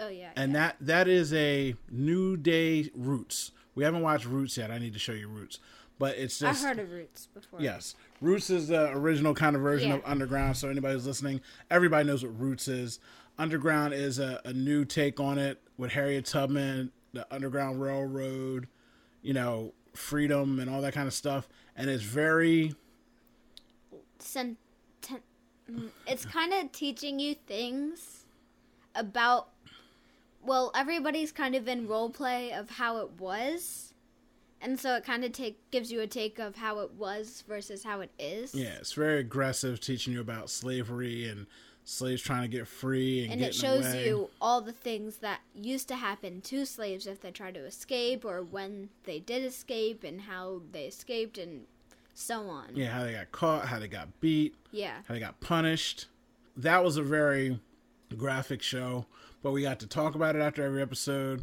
Oh 0.00 0.08
yeah. 0.08 0.30
And 0.36 0.52
yeah. 0.52 0.58
that 0.58 0.76
that 0.80 1.08
is 1.08 1.32
a 1.32 1.74
New 1.90 2.36
Day 2.36 2.90
Roots. 2.94 3.52
We 3.74 3.84
haven't 3.84 4.02
watched 4.02 4.26
Roots 4.26 4.56
yet. 4.56 4.70
I 4.70 4.78
need 4.78 4.92
to 4.92 4.98
show 4.98 5.12
you 5.12 5.28
Roots. 5.28 5.58
But 5.98 6.16
it's 6.16 6.38
just 6.38 6.64
heard 6.64 6.78
of 6.78 6.90
Roots 6.90 7.26
before. 7.26 7.60
Yes. 7.60 7.94
Roots 8.20 8.50
is 8.50 8.68
the 8.68 8.90
original 8.90 9.34
kind 9.34 9.56
of 9.56 9.62
version 9.62 9.90
Yeah. 9.90 9.96
of 9.96 10.02
Underground. 10.04 10.56
So 10.56 10.68
anybody 10.68 10.94
who's 10.94 11.06
listening, 11.06 11.40
everybody 11.70 12.06
knows 12.06 12.22
what 12.24 12.38
Roots 12.38 12.68
is. 12.68 12.98
Underground 13.38 13.92
is 13.94 14.18
a, 14.18 14.40
a 14.44 14.52
new 14.52 14.84
take 14.84 15.20
on 15.20 15.38
it 15.38 15.60
with 15.76 15.92
Harriet 15.92 16.24
Tubman, 16.24 16.90
the 17.12 17.26
Underground 17.34 17.80
Railroad, 17.82 18.68
you 19.22 19.34
know, 19.34 19.74
freedom 19.94 20.58
and 20.58 20.70
all 20.70 20.80
that 20.80 20.94
kind 20.94 21.06
of 21.06 21.12
stuff. 21.14 21.46
And 21.76 21.90
it's 21.90 22.02
very 22.02 22.74
Sen- 24.18 24.56
mm, 25.70 25.88
it's 26.06 26.24
kind 26.24 26.52
of 26.54 26.72
teaching 26.72 27.18
you 27.18 27.34
things 27.34 28.24
about. 28.94 29.48
Well, 30.42 30.70
everybody's 30.76 31.32
kind 31.32 31.54
of 31.56 31.66
in 31.66 31.88
role 31.88 32.08
play 32.08 32.52
of 32.52 32.70
how 32.70 32.98
it 32.98 33.18
was, 33.18 33.92
and 34.60 34.78
so 34.80 34.96
it 34.96 35.04
kind 35.04 35.24
of 35.24 35.32
take 35.32 35.70
gives 35.70 35.90
you 35.92 36.00
a 36.00 36.06
take 36.06 36.38
of 36.38 36.56
how 36.56 36.78
it 36.80 36.92
was 36.92 37.44
versus 37.46 37.84
how 37.84 38.00
it 38.00 38.10
is. 38.18 38.54
yeah, 38.54 38.74
it's 38.78 38.92
very 38.92 39.20
aggressive, 39.20 39.80
teaching 39.80 40.12
you 40.12 40.20
about 40.20 40.50
slavery 40.50 41.28
and 41.28 41.46
slaves 41.84 42.20
trying 42.20 42.42
to 42.42 42.48
get 42.48 42.66
free 42.66 43.22
and, 43.24 43.34
and 43.34 43.42
it 43.42 43.54
shows 43.54 43.86
away. 43.86 44.06
you 44.08 44.28
all 44.40 44.60
the 44.60 44.72
things 44.72 45.18
that 45.18 45.38
used 45.54 45.86
to 45.86 45.94
happen 45.94 46.40
to 46.40 46.64
slaves 46.66 47.06
if 47.06 47.20
they 47.20 47.30
tried 47.30 47.54
to 47.54 47.64
escape 47.64 48.24
or 48.24 48.42
when 48.42 48.88
they 49.04 49.20
did 49.20 49.44
escape 49.44 50.02
and 50.02 50.22
how 50.22 50.60
they 50.72 50.86
escaped 50.86 51.38
and 51.38 51.64
so 52.12 52.48
on. 52.48 52.70
yeah, 52.74 52.88
how 52.88 53.04
they 53.04 53.12
got 53.12 53.30
caught, 53.30 53.66
how 53.66 53.78
they 53.78 53.86
got 53.86 54.08
beat, 54.20 54.54
Yeah. 54.72 54.94
how 55.06 55.14
they 55.14 55.20
got 55.20 55.38
punished. 55.40 56.06
That 56.56 56.82
was 56.82 56.96
a 56.96 57.02
very 57.02 57.60
graphic 58.16 58.62
show, 58.62 59.06
but 59.42 59.52
we 59.52 59.62
got 59.62 59.78
to 59.80 59.86
talk 59.86 60.14
about 60.16 60.34
it 60.34 60.40
after 60.40 60.64
every 60.64 60.82
episode. 60.82 61.42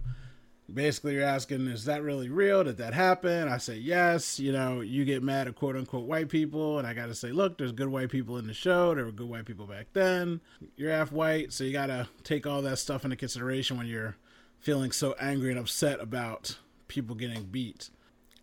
Basically, 0.74 1.14
you're 1.14 1.24
asking, 1.24 1.68
is 1.68 1.86
that 1.86 2.02
really 2.02 2.30
real? 2.30 2.64
Did 2.64 2.78
that 2.78 2.94
happen? 2.94 3.48
I 3.48 3.58
say 3.58 3.76
yes. 3.76 4.40
You 4.40 4.52
know, 4.52 4.82
you 4.82 5.06
get 5.06 5.22
mad 5.22 5.48
at 5.48 5.56
quote 5.56 5.76
unquote 5.76 6.06
white 6.06 6.30
people, 6.30 6.80
and 6.80 6.88
I 6.88 6.94
got 6.94 7.08
to 7.08 7.16
say, 7.16 7.32
look, 7.32 7.58
there's 7.58 7.72
good 7.72 7.90
white 7.90 8.10
people 8.10 8.38
in 8.38 8.48
the 8.48 8.54
show. 8.54 8.96
There 8.96 9.06
were 9.06 9.12
good 9.12 9.30
white 9.30 9.46
people 9.46 9.68
back 9.68 9.88
then. 9.94 10.42
You're 10.76 10.92
half 10.92 11.12
white, 11.12 11.54
so 11.54 11.64
you 11.64 11.72
got 11.74 11.88
to 11.88 12.08
take 12.24 12.48
all 12.48 12.62
that 12.64 12.80
stuff 12.80 13.04
into 13.04 13.16
consideration 13.16 13.78
when 13.78 13.86
you're 13.88 14.16
feeling 14.60 14.92
so 14.92 15.14
angry 15.20 15.52
and 15.52 15.60
upset 15.60 16.00
about 16.00 16.58
people 16.88 17.16
getting 17.16 17.44
beat. 17.44 17.90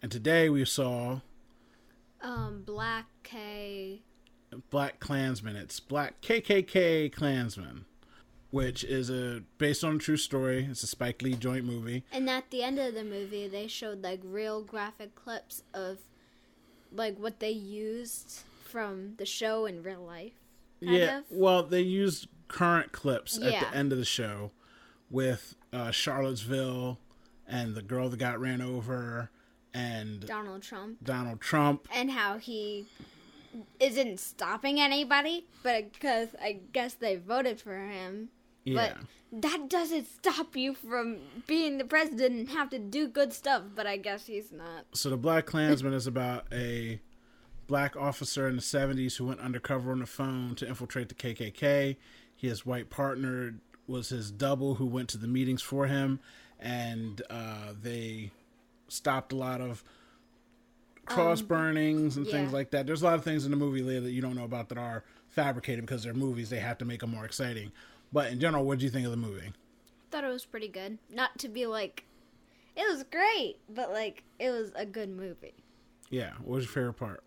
And 0.02 0.12
today 0.12 0.48
we 0.48 0.64
saw 0.64 1.20
Um, 2.20 2.62
Black 2.64 3.06
K. 3.22 4.02
Black 4.70 4.98
klansmen 5.00 5.56
It's 5.56 5.78
Black 5.80 6.20
KKK 6.20 7.12
Klansman, 7.12 7.84
which 8.50 8.84
is 8.84 9.10
a 9.10 9.42
based 9.58 9.84
on 9.84 9.96
a 9.96 9.98
true 9.98 10.16
story. 10.16 10.66
It's 10.70 10.82
a 10.82 10.86
Spike 10.86 11.22
Lee 11.22 11.34
joint 11.34 11.64
movie. 11.64 12.04
And 12.12 12.28
at 12.28 12.50
the 12.50 12.62
end 12.62 12.78
of 12.78 12.94
the 12.94 13.04
movie, 13.04 13.48
they 13.48 13.66
showed 13.66 14.02
like 14.02 14.20
real 14.24 14.62
graphic 14.62 15.14
clips 15.14 15.62
of 15.72 15.98
like 16.92 17.18
what 17.18 17.40
they 17.40 17.50
used 17.50 18.40
from 18.64 19.14
the 19.16 19.26
show 19.26 19.66
in 19.66 19.82
real 19.82 20.04
life. 20.04 20.32
Yeah, 20.80 21.18
of. 21.18 21.24
well, 21.30 21.62
they 21.62 21.82
used 21.82 22.28
current 22.48 22.92
clips 22.92 23.36
at 23.36 23.60
the 23.60 23.76
end 23.76 23.92
of 23.92 23.98
the 23.98 24.04
show 24.04 24.50
with 25.10 25.54
uh, 25.72 25.90
Charlottesville 25.90 26.98
and 27.46 27.74
the 27.74 27.82
girl 27.82 28.08
that 28.08 28.16
got 28.18 28.40
ran 28.40 28.60
over 28.60 29.30
and 29.74 30.26
Donald 30.26 30.62
Trump 30.62 30.98
Donald 31.02 31.40
Trump. 31.40 31.86
and 31.92 32.10
how 32.10 32.38
he 32.38 32.86
isn't 33.78 34.20
stopping 34.20 34.80
anybody, 34.80 35.46
but 35.62 35.92
because 35.92 36.30
I 36.40 36.60
guess 36.72 36.94
they 36.94 37.16
voted 37.16 37.60
for 37.60 37.76
him. 37.76 38.30
Yeah. 38.64 38.94
But 39.30 39.42
that 39.42 39.68
doesn't 39.68 40.06
stop 40.06 40.56
you 40.56 40.74
from 40.74 41.18
being 41.46 41.78
the 41.78 41.84
president 41.84 42.34
and 42.38 42.48
have 42.50 42.70
to 42.70 42.78
do 42.78 43.08
good 43.08 43.32
stuff. 43.32 43.62
But 43.74 43.86
I 43.86 43.96
guess 43.96 44.26
he's 44.26 44.52
not. 44.52 44.86
So 44.92 45.10
the 45.10 45.16
Black 45.16 45.46
Klansman 45.46 45.92
is 45.92 46.06
about 46.06 46.46
a 46.52 47.00
black 47.66 47.96
officer 47.96 48.48
in 48.48 48.56
the 48.56 48.62
70s 48.62 49.16
who 49.16 49.26
went 49.26 49.38
undercover 49.38 49.92
on 49.92 50.00
the 50.00 50.06
phone 50.06 50.56
to 50.56 50.66
infiltrate 50.66 51.08
the 51.08 51.14
KKK. 51.14 51.96
His 52.34 52.66
white 52.66 52.90
partner 52.90 53.54
was 53.86 54.08
his 54.08 54.30
double 54.30 54.74
who 54.74 54.86
went 54.86 55.08
to 55.10 55.18
the 55.18 55.28
meetings 55.28 55.62
for 55.62 55.86
him, 55.86 56.18
and 56.58 57.22
uh, 57.30 57.72
they 57.80 58.32
stopped 58.88 59.32
a 59.32 59.36
lot 59.36 59.60
of 59.60 59.84
cross 61.06 61.42
burnings 61.42 62.16
and 62.16 62.26
things 62.26 62.52
like 62.52 62.70
that. 62.70 62.86
There's 62.86 63.02
a 63.02 63.04
lot 63.04 63.14
of 63.14 63.24
things 63.24 63.44
in 63.44 63.50
the 63.50 63.56
movie 63.56 63.82
Leah, 63.82 64.00
that 64.00 64.12
you 64.12 64.22
don't 64.22 64.36
know 64.36 64.44
about 64.44 64.68
that 64.68 64.78
are 64.78 65.04
fabricated 65.28 65.86
because 65.86 66.02
they're 66.02 66.14
movies. 66.14 66.50
They 66.50 66.60
have 66.60 66.78
to 66.78 66.84
make 66.84 67.00
them 67.00 67.10
more 67.10 67.24
exciting. 67.24 67.72
But 68.12 68.32
in 68.32 68.40
general, 68.40 68.64
what 68.64 68.78
did 68.78 68.84
you 68.84 68.90
think 68.90 69.04
of 69.04 69.10
the 69.10 69.16
movie? 69.16 69.48
I 69.48 70.10
thought 70.10 70.24
it 70.24 70.28
was 70.28 70.44
pretty 70.44 70.68
good. 70.68 70.98
Not 71.08 71.38
to 71.38 71.48
be 71.48 71.66
like, 71.66 72.04
it 72.76 72.88
was 72.90 73.04
great, 73.04 73.56
but 73.68 73.92
like 73.92 74.24
it 74.38 74.50
was 74.50 74.72
a 74.74 74.86
good 74.86 75.08
movie. 75.08 75.54
Yeah, 76.10 76.32
what 76.42 76.56
was 76.56 76.64
your 76.64 76.72
favorite 76.72 76.94
part? 76.94 77.22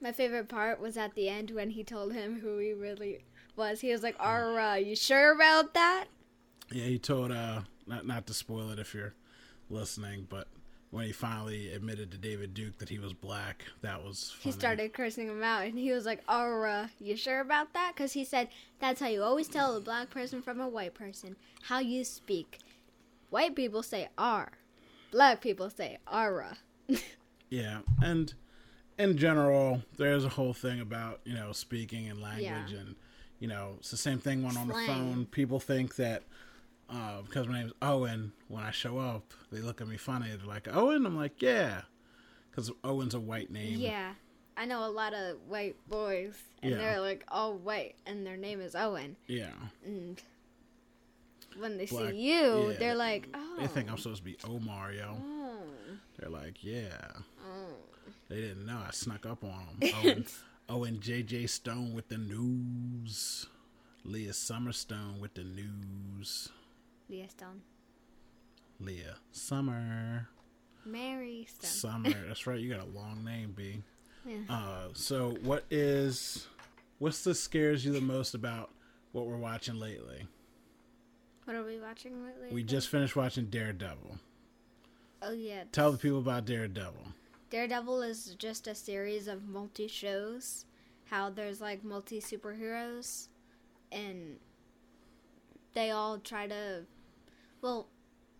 My 0.00 0.12
favorite 0.12 0.48
part 0.48 0.80
was 0.80 0.96
at 0.96 1.14
the 1.14 1.28
end 1.28 1.50
when 1.50 1.70
he 1.70 1.84
told 1.84 2.12
him 2.12 2.40
who 2.40 2.58
he 2.58 2.72
really 2.72 3.20
was. 3.56 3.80
He 3.80 3.92
was 3.92 4.02
like, 4.02 4.16
"Are 4.18 4.58
uh, 4.58 4.74
you 4.76 4.96
sure 4.96 5.32
about 5.34 5.74
that?" 5.74 6.06
Yeah, 6.70 6.84
he 6.84 6.98
told 6.98 7.32
uh 7.32 7.62
not 7.86 8.06
not 8.06 8.26
to 8.26 8.34
spoil 8.34 8.70
it 8.70 8.78
if 8.78 8.94
you're 8.94 9.14
listening, 9.68 10.26
but 10.28 10.48
when 10.90 11.06
he 11.06 11.12
finally 11.12 11.72
admitted 11.72 12.10
to 12.10 12.18
David 12.18 12.52
Duke 12.52 12.78
that 12.78 12.88
he 12.88 12.98
was 12.98 13.12
black, 13.12 13.64
that 13.80 14.02
was 14.02 14.34
He 14.40 14.50
started 14.50 14.92
cursing 14.92 15.28
him 15.28 15.42
out, 15.42 15.64
and 15.64 15.78
he 15.78 15.92
was 15.92 16.04
like, 16.04 16.20
"Are 16.28 16.66
uh, 16.66 16.88
you 16.98 17.16
sure 17.16 17.40
about 17.40 17.72
that?" 17.74 17.92
Because 17.94 18.12
he 18.12 18.24
said 18.24 18.48
that's 18.80 19.00
how 19.00 19.06
you 19.06 19.22
always 19.22 19.48
tell 19.48 19.76
a 19.76 19.80
black 19.80 20.10
person 20.10 20.42
from 20.42 20.60
a 20.60 20.68
white 20.68 20.94
person 20.94 21.36
how 21.62 21.78
you 21.78 22.04
speak. 22.04 22.58
White 23.30 23.54
people 23.54 23.82
say 23.82 24.08
"are," 24.18 24.52
black 25.10 25.40
people 25.40 25.70
say 25.70 25.98
"ara." 26.06 26.58
Yeah, 27.50 27.80
and 28.00 28.32
in 28.96 29.16
general, 29.18 29.82
there's 29.96 30.24
a 30.24 30.28
whole 30.28 30.54
thing 30.54 30.80
about 30.80 31.20
you 31.24 31.34
know 31.34 31.52
speaking 31.52 32.08
and 32.08 32.20
language, 32.20 32.72
Yeah. 32.72 32.78
and 32.78 32.96
you 33.40 33.48
know 33.48 33.74
it's 33.78 33.90
the 33.90 33.96
same 33.96 34.18
thing 34.18 34.42
when 34.44 34.56
on 34.56 34.68
the 34.68 34.74
phone. 34.74 35.26
People 35.26 35.58
think 35.58 35.96
that 35.96 36.22
uh, 36.92 37.22
because 37.22 37.46
my 37.48 37.60
name's 37.60 37.72
Owen, 37.82 38.32
when 38.48 38.62
I 38.64 38.70
show 38.70 38.98
up, 38.98 39.32
they 39.52 39.60
look 39.60 39.80
at 39.80 39.88
me 39.88 39.96
funny. 39.96 40.28
They're 40.36 40.46
like 40.46 40.68
Owen. 40.74 41.06
I'm 41.06 41.16
like 41.16 41.40
yeah, 41.42 41.82
because 42.50 42.70
Owen's 42.84 43.14
a 43.14 43.20
white 43.20 43.50
name. 43.50 43.78
yeah, 43.78 44.14
I 44.56 44.64
know 44.64 44.86
a 44.86 44.90
lot 44.90 45.14
of 45.14 45.36
white 45.48 45.76
boys, 45.88 46.34
and 46.62 46.72
Yeah. 46.72 46.78
they're 46.78 47.00
like 47.00 47.24
all 47.28 47.54
white, 47.56 47.94
and 48.06 48.26
their 48.26 48.36
name 48.36 48.60
is 48.60 48.74
Owen. 48.74 49.16
yeah. 49.26 49.50
And 49.84 50.20
when 51.58 51.76
they 51.78 51.86
Black- 51.86 52.10
see 52.12 52.16
you, 52.16 52.70
yeah. 52.70 52.76
they're 52.78 52.94
like, 52.94 53.28
"Oh." 53.34 53.56
They 53.58 53.66
think 53.66 53.90
I'm 53.90 53.98
supposed 53.98 54.18
to 54.18 54.24
be 54.24 54.36
Omar, 54.44 54.92
yo. 54.92 55.16
oh. 55.20 55.56
They're 56.18 56.30
like, 56.30 56.62
yeah. 56.62 57.10
oh. 57.44 57.74
They 58.28 58.36
didn't 58.36 58.66
know. 58.66 58.78
I 58.86 58.90
snuck 58.92 59.26
up 59.26 59.42
on 59.42 59.66
them. 59.80 59.90
Owen, 60.04 60.26
Owen 60.68 60.98
JJ 61.00 61.48
Stone 61.48 61.94
with 61.94 62.08
the 62.08 62.18
news. 62.18 63.46
Leah 64.04 64.30
Summerstone 64.30 65.18
with 65.18 65.34
the 65.34 65.42
news. 65.44 66.50
Leah 67.10 67.28
Stone. 67.28 67.62
Leah 68.78 69.16
Summer. 69.32 70.28
Mary 70.84 71.46
Stone. 71.48 71.70
Summer. 71.70 72.10
That's 72.28 72.46
right. 72.46 72.60
You 72.60 72.72
got 72.72 72.82
a 72.86 72.90
long 72.90 73.24
name, 73.24 73.52
B. 73.56 73.82
Yeah. 74.24 74.36
Uh, 74.48 74.88
so 74.94 75.36
what 75.42 75.64
is 75.70 76.46
what's 76.98 77.24
the 77.24 77.34
scares 77.34 77.84
you 77.84 77.92
the 77.92 78.00
most 78.00 78.34
about 78.34 78.70
what 79.12 79.26
we're 79.26 79.36
watching 79.36 79.78
lately? 79.78 80.26
What 81.44 81.56
are 81.56 81.64
we 81.64 81.80
watching 81.80 82.24
lately? 82.24 82.48
We 82.52 82.62
just 82.62 82.88
finished 82.88 83.16
watching 83.16 83.46
Daredevil. 83.46 84.18
Oh 85.22 85.32
yeah. 85.32 85.64
Tell 85.72 85.90
the 85.90 85.98
people 85.98 86.18
about 86.18 86.44
Daredevil. 86.44 87.08
Daredevil 87.50 88.02
is 88.02 88.36
just 88.38 88.68
a 88.68 88.74
series 88.74 89.26
of 89.26 89.48
multi 89.48 89.88
shows. 89.88 90.64
How 91.10 91.28
there's 91.28 91.60
like 91.60 91.82
multi 91.82 92.20
superheroes, 92.20 93.26
and 93.90 94.36
they 95.74 95.90
all 95.90 96.18
try 96.18 96.46
to. 96.46 96.84
Well, 97.62 97.88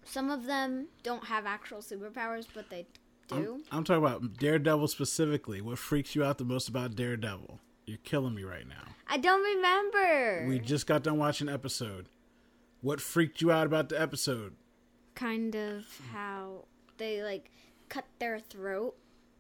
some 0.05 0.31
of 0.31 0.47
them 0.47 0.89
don't 1.03 1.25
have 1.25 1.47
actual 1.47 1.79
superpowers, 1.79 2.47
but 2.55 2.71
they 2.71 2.87
do. 3.29 3.61
I'm, 3.71 3.79
I'm 3.79 3.85
talking 3.85 4.05
about 4.05 4.39
Daredevil 4.39 4.89
specifically. 4.89 5.61
What 5.61 5.79
freaks 5.79 6.15
you 6.15 6.25
out 6.25 6.39
the 6.39 6.45
most 6.45 6.69
about 6.69 6.97
Daredevil? 6.97 7.61
You're 7.87 7.99
killing 8.05 8.35
me 8.35 8.45
right 8.45 8.67
now. 8.67 8.83
I 9.09 9.19
don't 9.19 9.43
remember. 9.43 10.47
We 10.49 10.59
just 10.59 10.87
got 10.87 11.03
done 11.03 11.19
watching 11.19 11.49
an 11.49 11.55
episode. 11.55 12.07
What 12.83 13.01
freaked 13.01 13.41
you 13.41 13.51
out 13.51 13.67
about 13.67 13.89
the 13.89 14.01
episode? 14.01 14.55
kind 15.15 15.55
of 15.55 15.85
how 16.13 16.65
they 16.97 17.23
like 17.23 17.51
cut 17.91 18.07
their 18.19 18.39
throat 18.39 18.95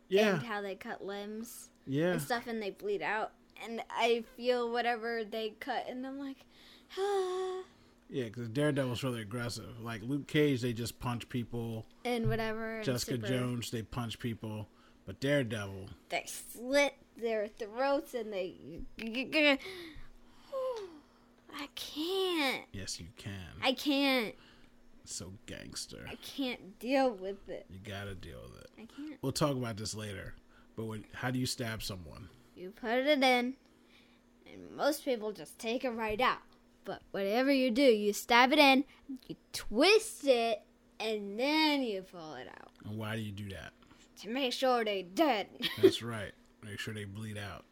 Yeah, 0.09 0.35
and 0.35 0.43
how 0.43 0.61
they 0.61 0.75
cut 0.75 1.05
limbs 1.05 1.71
yeah, 1.87 2.13
and 2.13 2.21
stuff 2.21 2.47
and 2.47 2.61
they 2.63 2.71
bleed 2.71 3.01
out 3.01 3.33
and 3.65 3.81
I 3.91 4.25
feel 4.37 4.71
whatever 4.71 5.25
they 5.25 5.55
cut 5.59 5.87
and 5.89 6.07
I'm 6.07 6.19
like 6.19 6.37
ah, 6.99 7.63
yeah. 8.11 8.25
Because 8.25 8.49
Daredevil's 8.49 9.03
really 9.03 9.23
aggressive. 9.23 9.81
Like 9.81 10.03
Luke 10.03 10.27
Cage, 10.27 10.61
they 10.61 10.73
just 10.73 10.99
punch 11.01 11.29
people. 11.29 11.87
and 12.05 12.29
whatever 12.29 12.83
Jessica 12.83 13.19
Jones, 13.19 13.71
they 13.71 13.83
punch 13.83 14.19
people. 14.19 14.69
But 15.07 15.21
Daredevil, 15.21 15.89
they 16.09 16.25
slit 16.27 16.95
their 17.17 17.49
throats 17.49 18.15
and 18.15 18.33
they 18.33 18.55
I 21.53 21.67
can't 21.75 22.65
yes, 22.73 23.01
you 23.01 23.07
can. 23.17 23.33
I 23.63 23.73
can't 23.73 24.35
so 25.05 25.33
gangster. 25.47 26.07
I 26.09 26.15
can't 26.17 26.79
deal 26.79 27.11
with 27.11 27.49
it 27.49 27.67
You 27.69 27.81
gotta 27.85 28.15
deal 28.15 28.39
with 28.43 28.61
it. 28.63 28.71
I 28.79 28.87
can't 28.95 29.19
We'll 29.23 29.33
talk 29.33 29.57
about 29.57 29.77
this 29.77 29.95
later. 29.95 30.35
But 30.77 30.85
when, 30.85 31.05
how 31.13 31.31
do 31.31 31.39
you 31.39 31.47
stab 31.47 31.83
someone? 31.83 32.29
You 32.55 32.71
put 32.71 32.91
it 32.93 33.07
in, 33.09 33.23
and 33.23 33.57
most 34.77 35.05
people 35.05 35.33
just 35.33 35.59
take 35.59 35.85
it 35.85 35.91
right 35.91 36.21
out. 36.21 36.39
But 36.85 37.03
whatever 37.11 37.53
you 37.53 37.71
do, 37.71 37.83
you 37.83 38.13
stab 38.13 38.53
it 38.53 38.59
in, 38.59 38.85
you 39.27 39.37
twist 39.53 40.27
it, 40.27 40.63
and 40.99 41.39
then 41.39 41.83
you 41.83 42.03
pull 42.03 42.35
it 42.35 42.47
out 42.49 42.71
And 42.85 42.99
why 42.99 43.17
do 43.17 43.23
you 43.23 43.33
do 43.33 43.49
that? 43.51 43.73
to 44.23 44.29
make 44.29 44.53
sure 44.53 44.85
they 44.85 45.03
dead. 45.03 45.47
That's 45.83 46.03
right. 46.03 46.33
Make 46.63 46.79
sure 46.79 46.93
they 46.93 47.05
bleed 47.05 47.39
out. 47.39 47.65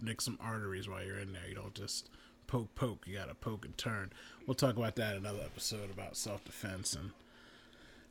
Nick 0.00 0.20
some 0.20 0.36
arteries 0.40 0.88
while 0.88 1.04
you're 1.04 1.18
in 1.20 1.32
there. 1.32 1.48
You 1.48 1.54
don't 1.54 1.74
just 1.74 2.10
poke, 2.48 2.74
poke. 2.74 3.04
You 3.06 3.16
gotta 3.16 3.34
poke 3.34 3.64
and 3.64 3.76
turn. 3.78 4.12
We'll 4.46 4.56
talk 4.56 4.76
about 4.76 4.96
that 4.96 5.12
in 5.14 5.18
another 5.24 5.42
episode 5.44 5.90
about 5.90 6.16
self 6.16 6.44
defense 6.44 6.94
and 6.94 7.10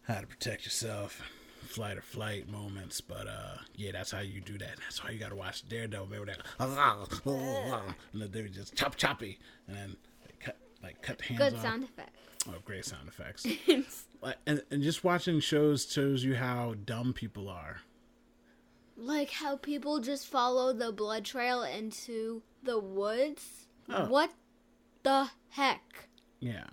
how 0.04 0.22
to 0.22 0.28
protect 0.28 0.64
yourself, 0.64 1.22
flight 1.68 1.98
or 1.98 2.02
flight 2.02 2.48
moments. 2.50 3.02
But 3.02 3.28
uh, 3.28 3.58
yeah, 3.76 3.92
that's 3.92 4.12
how 4.12 4.20
you 4.20 4.40
do 4.40 4.58
that. 4.60 4.76
That's 4.80 5.04
why 5.04 5.10
you 5.12 5.20
gotta 5.20 5.36
watch 5.36 5.68
Daredevil. 5.68 6.08
Remember 6.08 6.34
that? 6.34 6.42
And 8.14 8.22
then 8.22 8.32
they 8.32 8.44
just 8.50 8.76
chop 8.76 8.96
choppy, 8.96 9.40
and 9.68 9.76
then 9.76 9.96
like 10.84 11.02
cut 11.02 11.18
the 11.18 11.24
hands 11.26 11.40
Good 11.40 11.54
off. 11.56 11.62
sound 11.62 11.84
effect. 11.84 12.16
Oh, 12.48 12.56
great 12.66 12.86
sound 12.86 13.08
effects. 13.08 13.46
And, 14.48 14.64
and 14.72 14.82
just 14.82 15.04
watching 15.04 15.40
shows 15.40 15.86
shows 15.92 16.24
you 16.24 16.36
how 16.36 16.74
dumb 16.86 17.14
people 17.14 17.48
are. 17.50 17.82
like 18.96 19.30
how 19.30 19.58
people 19.58 20.00
just 20.00 20.26
follow 20.28 20.74
the 20.74 20.92
blood 20.92 21.24
trail 21.24 21.62
into 21.62 22.42
the 22.64 22.80
woods. 22.80 23.68
Oh. 23.90 24.08
What 24.08 24.32
the 25.04 25.30
heck? 25.50 26.10
Yeah. 26.40 26.66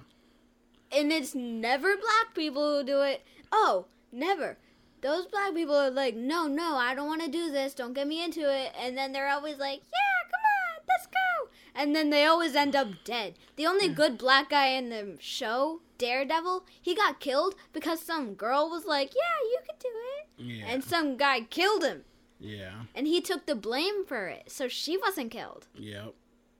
and 0.91 1.13
it's 1.13 1.35
never 1.35 1.97
black 1.97 2.35
people 2.35 2.79
who 2.79 2.85
do 2.85 3.03
it. 3.03 3.25
Oh, 3.53 3.87
never. 4.11 4.57
Those 5.03 5.27
black 5.27 5.55
people 5.55 5.75
are 5.77 5.91
like, 5.91 6.17
no, 6.17 6.47
no, 6.47 6.77
I 6.77 6.95
don't 6.95 7.07
want 7.07 7.23
to 7.23 7.31
do 7.31 7.51
this. 7.53 7.75
Don't 7.75 7.93
get 7.93 8.09
me 8.09 8.25
into 8.25 8.41
it. 8.41 8.73
And 8.81 8.97
then 8.97 9.13
they're 9.13 9.29
always 9.29 9.59
like, 9.59 9.81
yeah, 9.81 10.31
come 10.31 10.45
on, 10.81 10.85
let's 10.89 11.07
go. 11.07 11.51
And 11.75 11.95
then 11.95 12.11
they 12.11 12.25
always 12.25 12.55
end 12.55 12.77
up 12.77 12.89
dead. 13.05 13.35
The 13.57 13.67
only 13.67 13.89
good 13.89 14.17
black 14.17 14.51
guy 14.51 14.69
in 14.69 14.91
the 14.91 15.17
show, 15.21 15.81
Daredevil, 15.99 16.65
he 16.81 16.95
got 16.95 17.19
killed 17.21 17.55
because 17.73 18.01
some 18.01 18.35
girl 18.35 18.71
was 18.71 18.85
like, 18.85 19.13
yeah, 19.15 19.49
you 19.51 19.59
can 19.67 19.77
do 19.81 19.89
it. 19.89 20.59
Yeah. 20.59 20.73
And 20.73 20.85
some 20.85 21.17
guy 21.17 21.43
killed 21.43 21.83
him. 21.83 22.05
yeah. 22.39 22.83
And 22.95 23.07
he 23.07 23.21
took 23.21 23.47
the 23.47 23.55
blame 23.57 24.05
for 24.07 24.27
it. 24.29 24.51
So 24.53 24.69
she 24.69 24.97
wasn't 24.97 25.31
killed. 25.33 25.67
Yep. 25.75 26.15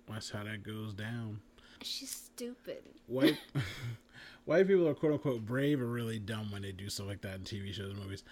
That's 0.09 0.31
how 0.31 0.45
that 0.45 0.63
goes 0.65 0.93
down. 0.95 1.41
She's 1.83 2.11
stupid. 2.11 2.83
White 3.07 3.39
white 4.45 4.67
people 4.67 4.89
are 4.89 4.95
quote 4.95 5.13
unquote 5.13 5.45
brave 5.47 5.81
or 5.81 5.87
really 5.87 6.19
dumb 6.19 6.51
when 6.51 6.63
they 6.63 6.73
do 6.73 6.89
stuff 6.89 7.07
like 7.07 7.21
that 7.23 7.35
in 7.37 7.41
TV 7.43 7.73
shows 7.73 7.91
and 7.93 8.03
movies. 8.03 8.25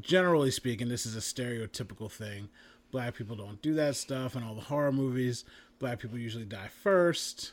Generally 0.00 0.50
speaking, 0.50 0.88
this 0.88 1.06
is 1.06 1.14
a 1.16 1.20
stereotypical 1.20 2.10
thing, 2.10 2.48
black 2.90 3.14
people 3.14 3.36
don't 3.36 3.62
do 3.62 3.74
that 3.74 3.96
stuff. 3.96 4.34
And 4.34 4.44
all 4.44 4.54
the 4.54 4.60
horror 4.62 4.92
movies, 4.92 5.44
black 5.78 5.98
people 5.98 6.18
usually 6.18 6.44
die 6.44 6.68
first, 6.82 7.52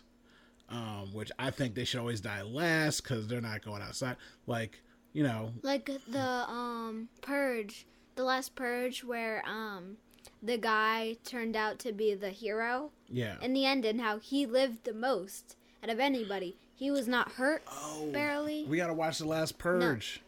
um, 0.69 1.13
which 1.13 1.31
I 1.37 1.51
think 1.51 1.75
they 1.75 1.85
should 1.85 1.99
always 1.99 2.21
die 2.21 2.41
last 2.41 3.03
because 3.03 3.27
they're 3.27 3.41
not 3.41 3.63
going 3.63 3.81
outside. 3.81 4.17
Like, 4.47 4.81
you 5.13 5.23
know, 5.23 5.51
Like 5.61 5.89
the 6.07 6.19
um 6.49 7.09
purge, 7.21 7.85
the 8.15 8.23
last 8.23 8.55
purge 8.55 9.03
where 9.03 9.43
um 9.47 9.97
the 10.41 10.57
guy 10.57 11.17
turned 11.23 11.55
out 11.55 11.79
to 11.79 11.91
be 11.91 12.13
the 12.13 12.29
hero 12.29 12.91
yeah. 13.09 13.35
in 13.41 13.53
the 13.53 13.65
end 13.65 13.85
and 13.85 13.99
how 14.01 14.19
he 14.19 14.45
lived 14.45 14.83
the 14.85 14.93
most 14.93 15.55
out 15.83 15.89
of 15.89 15.99
anybody. 15.99 16.57
He 16.75 16.91
was 16.91 17.07
not 17.07 17.33
hurt 17.33 17.63
Oh, 17.69 18.09
barely. 18.11 18.65
We 18.67 18.77
gotta 18.77 18.93
watch 18.93 19.19
the 19.19 19.27
last 19.27 19.57
purge. 19.57 20.21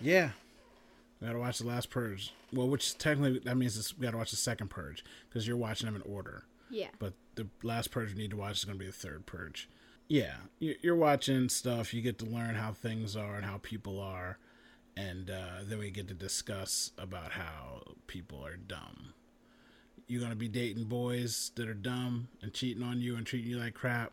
Yeah, 0.00 0.30
we 1.20 1.26
gotta 1.26 1.38
watch 1.38 1.58
the 1.58 1.66
last 1.66 1.90
purge. 1.90 2.32
Well, 2.52 2.68
which 2.68 2.96
technically 2.96 3.40
that 3.40 3.56
means 3.56 3.94
we 3.98 4.04
gotta 4.04 4.16
watch 4.16 4.30
the 4.30 4.36
second 4.36 4.68
purge 4.70 5.04
because 5.28 5.46
you're 5.46 5.56
watching 5.56 5.86
them 5.86 5.96
in 5.96 6.02
order. 6.10 6.44
Yeah. 6.70 6.88
But 6.98 7.14
the 7.34 7.48
last 7.62 7.90
purge 7.90 8.10
you 8.10 8.16
need 8.16 8.30
to 8.30 8.36
watch 8.36 8.58
is 8.58 8.64
gonna 8.64 8.78
be 8.78 8.86
the 8.86 8.92
third 8.92 9.26
purge. 9.26 9.68
Yeah, 10.08 10.36
you- 10.58 10.76
you're 10.82 10.96
watching 10.96 11.48
stuff. 11.48 11.94
You 11.94 12.02
get 12.02 12.18
to 12.18 12.24
learn 12.26 12.54
how 12.56 12.72
things 12.72 13.14
are 13.16 13.36
and 13.36 13.44
how 13.44 13.58
people 13.58 14.00
are, 14.00 14.38
and 14.96 15.30
uh, 15.30 15.60
then 15.62 15.78
we 15.78 15.90
get 15.90 16.08
to 16.08 16.14
discuss 16.14 16.90
about 16.98 17.32
how 17.32 17.94
people 18.06 18.44
are 18.44 18.56
dumb. 18.56 19.14
You're 20.08 20.20
gonna 20.20 20.34
be 20.34 20.48
dating 20.48 20.84
boys 20.84 21.52
that 21.54 21.68
are 21.68 21.74
dumb 21.74 22.28
and 22.42 22.52
cheating 22.52 22.82
on 22.82 23.00
you 23.00 23.14
and 23.16 23.24
treating 23.24 23.50
you 23.50 23.58
like 23.58 23.74
crap. 23.74 24.12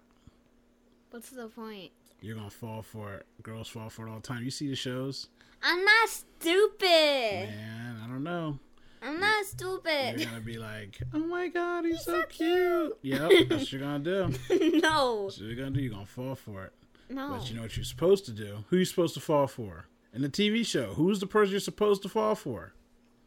What's 1.10 1.30
the 1.32 1.48
point? 1.48 1.92
You're 2.22 2.36
gonna 2.36 2.50
fall 2.52 2.82
for 2.84 3.14
it. 3.16 3.26
Girls 3.42 3.68
fall 3.68 3.90
for 3.90 4.08
it 4.08 4.12
all 4.12 4.18
the 4.20 4.28
time. 4.28 4.44
You 4.44 4.52
see 4.52 4.68
the 4.68 4.76
shows? 4.76 5.30
I'm 5.64 5.84
not 5.84 6.10
stupid. 6.10 7.50
Man, 7.50 8.02
I 8.04 8.08
don't 8.08 8.24
know. 8.24 8.60
I'm 9.02 9.20
not 9.20 9.46
stupid. 9.46 10.20
You're 10.20 10.30
gonna 10.30 10.42
be 10.42 10.58
like, 10.58 11.00
oh 11.14 11.20
my 11.20 11.48
god, 11.48 11.86
he's, 11.86 12.04
so, 12.04 12.22
so 12.22 12.26
cute. 12.28 12.98
Yep, 13.02 13.32
that's 13.50 13.62
what 13.62 13.72
you're 13.72 13.82
gonna 13.82 14.00
do. 14.00 14.28
no. 14.82 15.24
That's 15.26 15.40
what 15.40 15.48
you're 15.48 15.56
gonna 15.56 15.72
do. 15.72 15.82
You're 15.82 15.94
gonna 15.94 16.06
fall 16.06 16.36
for 16.36 16.66
it. 16.66 16.74
No. 17.10 17.30
But 17.30 17.50
you 17.50 17.56
know 17.56 17.62
what 17.62 17.78
you're 17.78 17.84
supposed 17.84 18.26
to 18.26 18.32
do? 18.32 18.66
Who 18.70 18.78
you 18.78 18.86
supposed 18.86 19.14
to 19.14 19.20
fall 19.20 19.48
for? 19.48 19.86
In 20.14 20.22
the 20.22 20.30
TV 20.30 20.66
show, 20.66 20.94
who's 20.94 21.20
the 21.20 21.28
person 21.28 21.52
you're 21.52 21.60
supposed 21.60 22.02
to 22.04 22.10
fall 22.10 22.36
for? 22.36 22.74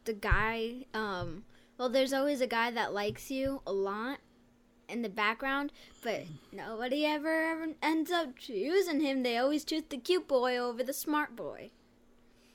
the 0.05 0.13
guy 0.15 0.87
um 0.95 1.45
well 1.79 1.89
there's 1.89 2.13
always 2.13 2.41
a 2.41 2.47
guy 2.47 2.71
that 2.71 2.93
likes 2.93 3.31
you 3.31 3.61
a 3.67 3.73
lot 3.73 4.19
in 4.89 5.03
the 5.03 5.09
background 5.09 5.71
but 6.03 6.23
nobody 6.53 7.05
ever, 7.05 7.45
ever 7.45 7.67
ends 7.83 8.11
up 8.11 8.37
choosing 8.37 9.01
him 9.01 9.23
they 9.23 9.37
always 9.37 9.65
choose 9.65 9.83
the 9.89 9.99
cute 9.99 10.27
boy 10.27 10.57
over 10.57 10.83
the 10.83 10.93
smart 10.93 11.37
boy 11.37 11.71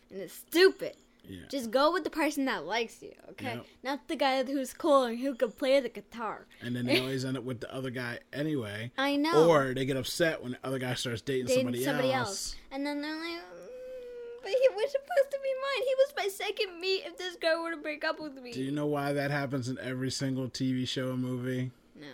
and 0.09 0.21
it's 0.21 0.33
stupid 0.33 0.97
Yeah. 1.27 1.39
just 1.49 1.71
go 1.71 1.91
with 1.93 2.03
the 2.03 2.09
person 2.09 2.45
that 2.45 2.65
likes 2.65 3.01
you 3.01 3.13
okay 3.31 3.55
Yep. 3.55 3.65
not 3.83 4.07
the 4.07 4.15
guy 4.15 4.43
who's 4.43 4.73
cool 4.73 5.03
and 5.03 5.17
who 5.19 5.35
can 5.35 5.51
play 5.51 5.79
the 5.79 5.89
guitar 5.89 6.45
And 6.61 6.75
then 6.75 6.85
they 6.85 6.99
always 6.99 7.25
end 7.25 7.37
up 7.37 7.43
with 7.43 7.59
the 7.61 7.73
other 7.73 7.89
guy 7.89 8.19
anyway. 8.33 8.91
i 8.97 9.15
know 9.15 9.47
Or 9.49 9.73
they 9.73 9.85
get 9.85 9.97
upset 9.97 10.41
when 10.43 10.53
the 10.53 10.59
other 10.63 10.79
guy 10.79 10.93
starts 10.95 11.21
dating, 11.21 11.47
Dating 11.47 11.63
somebody, 11.65 11.83
somebody 11.83 12.11
else. 12.13 12.27
else. 12.29 12.55
and 12.71 12.85
then 12.85 13.01
they're 13.01 13.15
like 13.15 13.41
"Mm, 13.41 14.41
but 14.43 14.51
he 14.51 14.69
was 14.75 14.91
supposed 14.91 15.31
to 15.31 15.39
be 15.41 15.49
mine 15.65 15.83
he 15.87 15.95
was 15.97 16.13
my 16.17 16.27
second 16.45 16.79
meet 16.79 17.03
if 17.05 17.17
this 17.17 17.35
girl 17.37 17.63
were 17.63 17.71
to 17.71 17.77
break 17.77 18.03
up 18.03 18.19
with 18.19 18.35
me 18.35 18.51
Do 18.51 18.61
you 18.61 18.71
know 18.71 18.85
why 18.85 19.13
that 19.13 19.31
happens 19.31 19.67
in 19.69 19.77
every 19.79 20.11
single 20.11 20.47
TV 20.49 20.87
show 20.87 21.11
and 21.11 21.19
movie? 21.23 21.71
no 21.99 22.07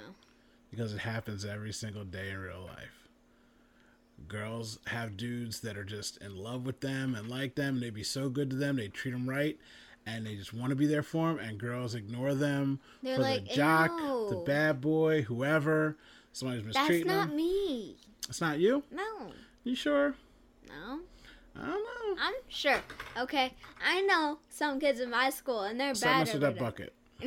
because 0.70 0.94
it 0.94 1.00
happens 1.00 1.44
every 1.44 1.74
single 1.74 2.06
day 2.06 2.30
in 2.30 2.38
real 2.38 2.62
life. 2.62 3.01
Girls 4.28 4.80
have 4.88 5.18
dudes 5.18 5.60
that 5.62 5.78
are 5.78 5.84
just 5.84 6.18
in 6.18 6.36
love 6.36 6.66
with 6.66 6.80
them 6.80 7.16
and 7.16 7.28
like 7.30 7.56
them. 7.56 7.80
They 7.80 7.90
be 7.90 8.04
so 8.04 8.30
good 8.30 8.50
to 8.52 8.56
them. 8.56 8.78
They 8.78 8.88
treat 8.88 9.12
them 9.12 9.30
right, 9.30 9.58
and 10.06 10.26
they 10.26 10.36
just 10.36 10.54
want 10.54 10.70
to 10.70 10.76
be 10.76 10.86
there 10.88 11.04
for 11.04 11.28
them. 11.30 11.40
And 11.40 11.58
girls 11.58 11.96
ignore 11.96 12.34
them 12.34 12.80
They're 13.04 13.16
for 13.18 13.22
like, 13.24 13.48
the 13.48 13.56
jock, 13.56 13.92
the 14.30 14.42
bad 14.46 14.82
boy, 14.82 15.24
whoever. 15.24 15.98
Somebody's 16.34 16.64
mistreating 16.64 17.08
that's 17.08 17.18
not 17.18 17.28
them. 17.28 17.36
me 17.38 17.98
It's 18.30 18.40
not 18.42 18.60
you. 18.60 18.84
no 18.92 19.32
You 19.64 19.76
sure? 19.76 20.16
No, 20.70 21.00
I 21.58 21.66
don't 21.66 21.70
know. 21.72 22.22
I'm 22.22 22.34
sure. 22.48 22.80
Okay, 23.18 23.54
I 23.86 24.02
know 24.02 24.40
some 24.50 24.80
kids 24.80 25.02
in 25.02 25.10
my 25.10 25.30
school 25.30 25.62
and 25.64 25.78
they're 25.80 25.94
Stop 25.94 26.10
bad. 26.10 26.20
messing 26.20 26.38
or 26.38 26.40
that 26.40 26.58
bucket. 26.58 26.94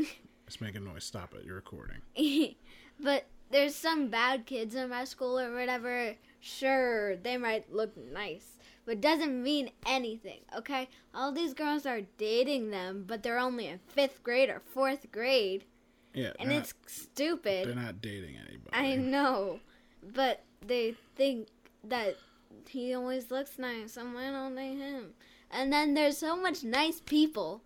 it's 0.46 0.61
making 0.61 0.85
noise. 0.85 1.04
Stop 1.04 1.35
it. 1.35 1.44
You're 1.44 1.57
recording. 1.57 1.98
but 3.00 3.26
there's 3.50 3.74
some 3.74 4.09
bad 4.09 4.46
kids 4.46 4.74
in 4.74 4.88
my 4.88 5.04
school 5.04 5.38
or 5.38 5.52
whatever. 5.54 6.14
Sure, 6.46 7.16
they 7.16 7.38
might 7.38 7.72
look 7.72 7.96
nice, 7.96 8.59
but 8.85 9.00
doesn't 9.00 9.42
mean 9.42 9.70
anything. 9.87 10.40
Okay, 10.54 10.90
all 11.14 11.33
these 11.33 11.54
girls 11.54 11.87
are 11.87 12.02
dating 12.18 12.70
them, 12.70 13.04
but 13.07 13.22
they're 13.22 13.38
only 13.38 13.66
in 13.66 13.78
fifth 13.88 14.22
grade 14.22 14.50
or 14.50 14.61
fourth 14.61 15.11
grade, 15.11 15.64
Yeah, 16.12 16.33
and 16.38 16.50
they're 16.50 16.61
it's 16.61 16.74
not, 16.83 16.90
stupid. 16.90 17.66
they're 17.68 17.74
not 17.74 18.02
dating 18.02 18.37
anybody. 18.37 18.70
I 18.72 18.94
know, 18.96 19.61
but 20.14 20.42
they 20.61 20.96
think 21.16 21.48
that 21.83 22.16
he 22.68 22.92
always 22.94 23.30
looks 23.30 23.59
nice. 23.59 23.96
and 23.96 24.12
why 24.14 24.30
don't 24.30 24.54
they 24.54 24.74
him? 24.74 25.14
And 25.50 25.72
then 25.72 25.94
there's 25.94 26.18
so 26.18 26.37
much 26.37 26.62
nice 26.62 27.00
people, 27.00 27.62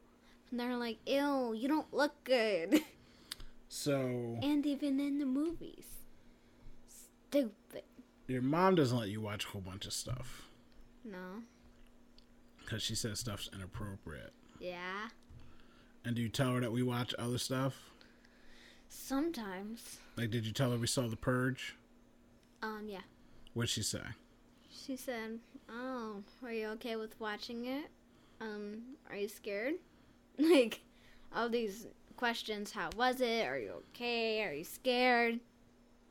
and 0.53 0.61
they're 0.61 0.77
like, 0.77 0.99
"Ew, 1.05 1.53
you 1.53 1.67
don't 1.67 1.93
look 1.93 2.13
good." 2.23 2.81
So 3.71 4.39
and 4.43 4.65
even 4.65 4.99
in 5.01 5.19
the 5.19 5.27
movies, 5.27 5.85
stupid. 6.89 7.83
Your 8.29 8.43
mom 8.43 8.75
doesn't 8.75 8.97
let 8.99 9.09
you 9.09 9.21
watch 9.21 9.45
a 9.45 9.49
whole 9.49 9.61
bunch 9.61 9.87
of 9.87 9.93
stuff 9.93 10.49
No, 11.05 11.43
because 12.61 12.83
she 12.83 12.95
says 12.95 13.19
stuff's 13.21 13.49
inappropriate. 13.55 14.33
yeah, 14.61 15.09
And 16.05 16.15
do 16.15 16.23
you 16.23 16.29
tell 16.29 16.53
her 16.53 16.61
that 16.61 16.73
we 16.73 16.83
watch 16.83 17.15
other 17.19 17.39
stuff? 17.39 17.75
sometimes. 18.91 19.99
Like, 20.17 20.31
did 20.31 20.47
you 20.47 20.53
tell 20.53 20.71
her 20.73 20.77
we 20.79 20.87
saw 20.87 21.07
The 21.07 21.17
Purge? 21.17 21.77
Um, 22.63 22.85
yeah. 22.89 23.01
What'd 23.55 23.71
she 23.71 23.83
say? 23.83 24.01
She 24.71 24.97
said, 24.97 25.39
"Oh, 25.71 26.23
are 26.43 26.53
you 26.53 26.69
okay 26.69 26.97
with 26.97 27.19
watching 27.21 27.67
it? 27.67 27.87
Um, 28.41 28.83
are 29.11 29.17
you 29.17 29.29
scared? 29.29 29.75
like, 30.39 30.81
all 31.35 31.49
these 31.49 31.87
questions. 32.17 32.73
How 32.73 32.89
was 32.97 33.21
it? 33.21 33.47
Are 33.47 33.59
you 33.59 33.73
okay? 33.95 34.43
Are 34.45 34.53
you 34.55 34.65
scared? 34.65 35.41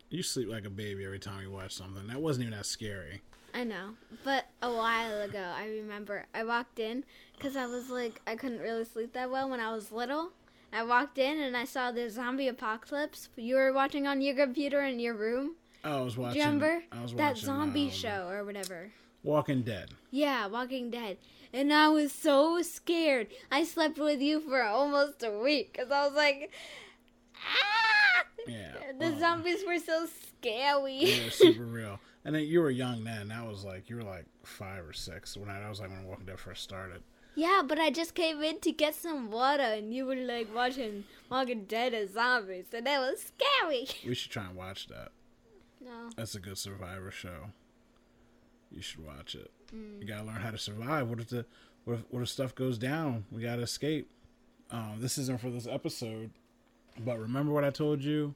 You 0.09 0.23
sleep 0.23 0.49
like 0.49 0.65
a 0.65 0.69
baby 0.69 1.03
every 1.05 1.19
time 1.19 1.41
you 1.41 1.51
watch 1.51 1.73
something. 1.73 2.07
That 2.07 2.21
wasn't 2.21 2.47
even 2.47 2.57
that 2.57 2.65
scary. 2.65 3.21
I 3.53 3.63
know, 3.63 3.91
but 4.23 4.45
a 4.61 4.71
while 4.71 5.21
ago, 5.21 5.51
I 5.55 5.67
remember 5.67 6.25
I 6.33 6.43
walked 6.43 6.79
in 6.79 7.03
because 7.35 7.55
I 7.55 7.65
was 7.65 7.89
like, 7.89 8.21
I 8.27 8.35
couldn't 8.35 8.59
really 8.59 8.85
sleep 8.85 9.13
that 9.13 9.31
well 9.31 9.49
when 9.49 9.59
I 9.59 9.73
was 9.73 9.91
little. 9.91 10.31
I 10.71 10.83
walked 10.83 11.17
in 11.17 11.39
and 11.39 11.57
I 11.57 11.65
saw 11.65 11.91
the 11.91 12.09
zombie 12.09 12.47
apocalypse. 12.49 13.29
You 13.35 13.55
were 13.55 13.73
watching 13.73 14.05
on 14.05 14.21
your 14.21 14.35
computer 14.35 14.81
in 14.83 14.99
your 14.99 15.13
room. 15.15 15.55
Oh, 15.83 15.99
I 15.99 16.01
was 16.03 16.15
Do 16.15 16.21
watching. 16.21 16.37
you 16.41 16.45
remember 16.45 16.83
I 16.91 17.01
was 17.01 17.13
that 17.15 17.37
zombie 17.37 17.85
um, 17.85 17.91
show 17.91 18.27
or 18.29 18.43
whatever? 18.43 18.91
Walking 19.23 19.61
Dead. 19.63 19.89
Yeah, 20.11 20.47
Walking 20.47 20.89
Dead. 20.91 21.17
And 21.53 21.73
I 21.73 21.87
was 21.89 22.11
so 22.11 22.61
scared. 22.61 23.27
I 23.51 23.63
slept 23.63 23.97
with 23.97 24.21
you 24.21 24.39
for 24.41 24.61
almost 24.63 25.23
a 25.23 25.31
week 25.31 25.73
because 25.73 25.89
I 25.91 26.05
was 26.05 26.13
like, 26.15 26.51
ah! 27.35 27.86
Yeah. 28.47 28.73
The 28.99 29.13
oh, 29.15 29.19
zombies 29.19 29.63
were 29.65 29.77
so 29.77 30.07
scary. 30.07 31.05
They 31.05 31.25
were 31.25 31.29
super 31.29 31.65
real. 31.65 31.99
And 32.25 32.33
then 32.33 32.43
you 32.43 32.61
were 32.61 32.71
young 32.71 33.03
then. 33.03 33.27
That 33.27 33.45
was 33.45 33.63
like 33.63 33.89
you 33.89 33.95
were 33.97 34.03
like 34.03 34.25
five 34.43 34.85
or 34.85 34.93
six 34.93 35.37
when 35.37 35.49
I, 35.49 35.59
that 35.59 35.69
was 35.69 35.79
like 35.79 35.89
when 35.89 36.05
Walking 36.05 36.25
Dead 36.25 36.39
first 36.39 36.63
started. 36.63 37.03
Yeah, 37.35 37.61
but 37.63 37.77
I 37.77 37.91
just 37.91 38.15
came 38.15 38.41
in 38.41 38.59
to 38.61 38.71
get 38.71 38.95
some 38.95 39.29
water, 39.29 39.61
and 39.61 39.93
you 39.93 40.07
were 40.07 40.15
like 40.15 40.53
watching 40.55 41.03
Walking 41.29 41.65
Dead 41.65 41.93
as 41.93 42.13
zombies, 42.13 42.65
and 42.73 42.87
that 42.87 42.99
was 42.99 43.21
scary. 43.21 43.87
We 44.07 44.15
should 44.15 44.31
try 44.31 44.45
and 44.45 44.55
watch 44.55 44.87
that. 44.87 45.09
No, 45.79 46.09
That's 46.17 46.33
a 46.33 46.39
good 46.39 46.57
Survivor 46.57 47.11
show. 47.11 47.51
You 48.71 48.81
should 48.81 49.05
watch 49.05 49.35
it. 49.35 49.51
Mm. 49.73 50.01
You 50.01 50.07
gotta 50.07 50.25
learn 50.25 50.41
how 50.41 50.49
to 50.49 50.57
survive. 50.57 51.07
What 51.07 51.19
if 51.19 51.27
the 51.27 51.45
what 51.85 51.93
if, 51.93 51.99
what 52.09 52.23
if 52.23 52.29
stuff 52.29 52.55
goes 52.55 52.77
down? 52.77 53.25
We 53.31 53.43
gotta 53.43 53.61
escape. 53.61 54.09
Um, 54.71 54.95
this 54.97 55.17
isn't 55.17 55.39
for 55.39 55.49
this 55.51 55.67
episode, 55.67 56.31
but 57.03 57.19
remember 57.19 57.51
what 57.51 57.63
I 57.63 57.69
told 57.69 58.03
you 58.03 58.33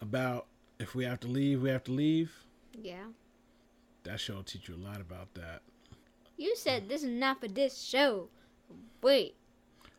about 0.00 0.46
if 0.78 0.94
we 0.94 1.04
have 1.04 1.20
to 1.20 1.28
leave, 1.28 1.62
we 1.62 1.70
have 1.70 1.84
to 1.84 1.92
leave. 1.92 2.32
yeah. 2.80 3.04
That 4.04 4.20
show 4.20 4.36
will 4.36 4.42
teach 4.42 4.68
you 4.68 4.74
a 4.76 4.78
lot 4.82 5.00
about 5.02 5.34
that. 5.34 5.60
You 6.38 6.56
said 6.56 6.88
this 6.88 7.02
is 7.02 7.10
not 7.10 7.40
for 7.40 7.48
this 7.48 7.78
show. 7.82 8.28
Wait, 9.02 9.34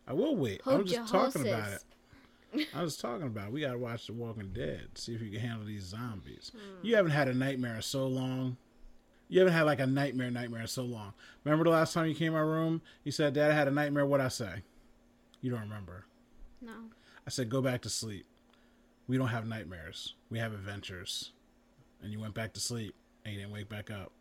I 0.08 0.14
will 0.14 0.36
wait. 0.36 0.62
hold 0.64 0.80
I'm 0.82 0.88
just 0.88 1.12
talking 1.12 1.48
about 1.48 1.74
it. 1.74 2.68
I 2.74 2.82
was 2.82 2.98
talking 2.98 3.28
about 3.28 3.48
it. 3.48 3.54
we 3.54 3.62
gotta 3.62 3.78
watch 3.78 4.08
The 4.08 4.14
Walking 4.14 4.52
Dead. 4.54 4.88
See 4.96 5.14
if 5.14 5.22
you 5.22 5.30
can 5.30 5.42
handle 5.42 5.66
these 5.68 5.84
zombies. 5.84 6.52
Hmm. 6.56 6.86
You 6.86 6.96
haven't 6.96 7.12
had 7.12 7.28
a 7.28 7.34
nightmare 7.34 7.76
in 7.76 7.82
so 7.84 8.08
long. 8.08 8.58
You 9.28 9.40
haven't 9.40 9.54
had 9.54 9.64
like 9.64 9.80
a 9.80 9.86
nightmare 9.86 10.32
nightmare 10.32 10.62
in 10.62 10.68
so 10.68 10.84
long. 10.84 11.14
Remember 11.44 11.66
the 11.66 11.70
last 11.72 11.94
time 11.94 12.08
you 12.08 12.16
came 12.16 12.28
in 12.28 12.34
my 12.34 12.40
room? 12.40 12.82
You 13.04 13.12
said, 13.12 13.34
"Dad, 13.34 13.52
I 13.52 13.54
had 13.54 13.68
a 13.68 13.72
nightmare." 13.72 14.06
What'd 14.08 14.26
I 14.26 14.30
say? 14.30 14.64
You 15.42 15.52
don't 15.52 15.62
remember? 15.62 16.06
No. 16.62 16.72
I 17.30 17.32
said, 17.32 17.52
"Go 17.52 17.62
back 17.62 17.82
to 17.84 17.90
sleep." 17.92 18.26
We 19.08 19.16
don't 19.16 19.28
have 19.28 19.46
nightmares. 19.46 20.16
We 20.32 20.40
have 20.40 20.52
adventures. 20.52 21.32
And 22.02 22.12
you 22.12 22.20
went 22.20 22.34
back 22.34 22.54
to 22.54 22.60
sleep 22.60 22.96
and 23.24 23.36
you 23.36 23.40
didn't 23.42 23.54
wake 23.54 23.70
back 23.70 23.92
up. 23.92 24.12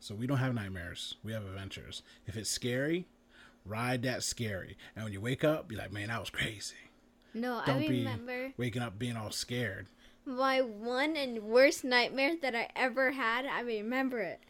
So 0.00 0.14
we 0.14 0.26
don't 0.26 0.38
have 0.38 0.54
nightmares. 0.54 1.16
We 1.22 1.32
have 1.34 1.44
adventures. 1.44 2.02
If 2.26 2.34
it's 2.38 2.48
scary, 2.48 3.06
ride 3.66 4.00
that 4.04 4.22
scary. 4.22 4.78
And 4.96 5.04
when 5.04 5.12
you 5.12 5.20
wake 5.20 5.44
up, 5.44 5.68
be 5.68 5.76
like, 5.76 5.92
"Man, 5.92 6.08
that 6.08 6.18
was 6.18 6.30
crazy." 6.30 6.76
No, 7.34 7.62
Don't 7.66 7.76
I 7.76 7.80
be 7.80 7.88
remember 7.98 8.54
waking 8.56 8.80
up 8.80 8.98
being 8.98 9.16
all 9.18 9.30
scared. 9.30 9.88
my 10.24 10.62
one 10.62 11.14
and 11.14 11.42
worst 11.42 11.84
nightmare 11.84 12.36
that 12.40 12.54
I 12.54 12.70
ever 12.74 13.10
had. 13.10 13.44
I 13.44 13.60
remember 13.60 14.20
it. 14.20 14.40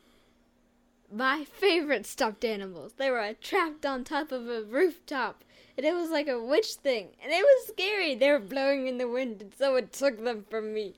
My 1.11 1.42
favorite 1.44 2.07
stuffed 2.07 2.44
animals. 2.44 2.92
They 2.99 3.11
were 3.11 3.35
trapped 3.40 3.85
on 3.85 4.05
top 4.05 4.31
of 4.31 4.49
a 4.49 4.62
rooftop, 4.62 5.42
and 5.79 5.87
it 5.87 5.95
was 5.95 6.11
like 6.11 6.29
a 6.29 6.43
witch 6.43 6.75
thing, 6.75 7.09
and 7.23 7.33
it 7.33 7.41
was 7.43 7.69
scary. 7.69 8.14
They 8.14 8.31
were 8.31 8.38
blowing 8.41 8.87
in 8.88 8.99
the 8.99 9.09
wind, 9.09 9.41
and 9.41 9.55
someone 9.55 9.88
took 9.91 10.23
them 10.23 10.45
from 10.51 10.75
me. 10.75 10.97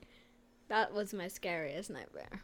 That 0.67 0.93
was 0.93 1.13
my 1.13 1.27
scariest 1.29 1.89
nightmare, 1.89 2.41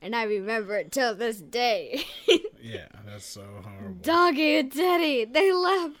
and 0.00 0.14
I 0.16 0.22
remember 0.22 0.76
it 0.76 0.92
till 0.92 1.14
this 1.14 1.38
day. 1.40 2.06
Yeah, 2.64 2.86
that's 3.04 3.26
so 3.26 3.42
horrible. 3.62 3.98
Doggy 4.00 4.56
and 4.56 4.72
Teddy, 4.72 5.26
they 5.26 5.52
left. 5.52 5.96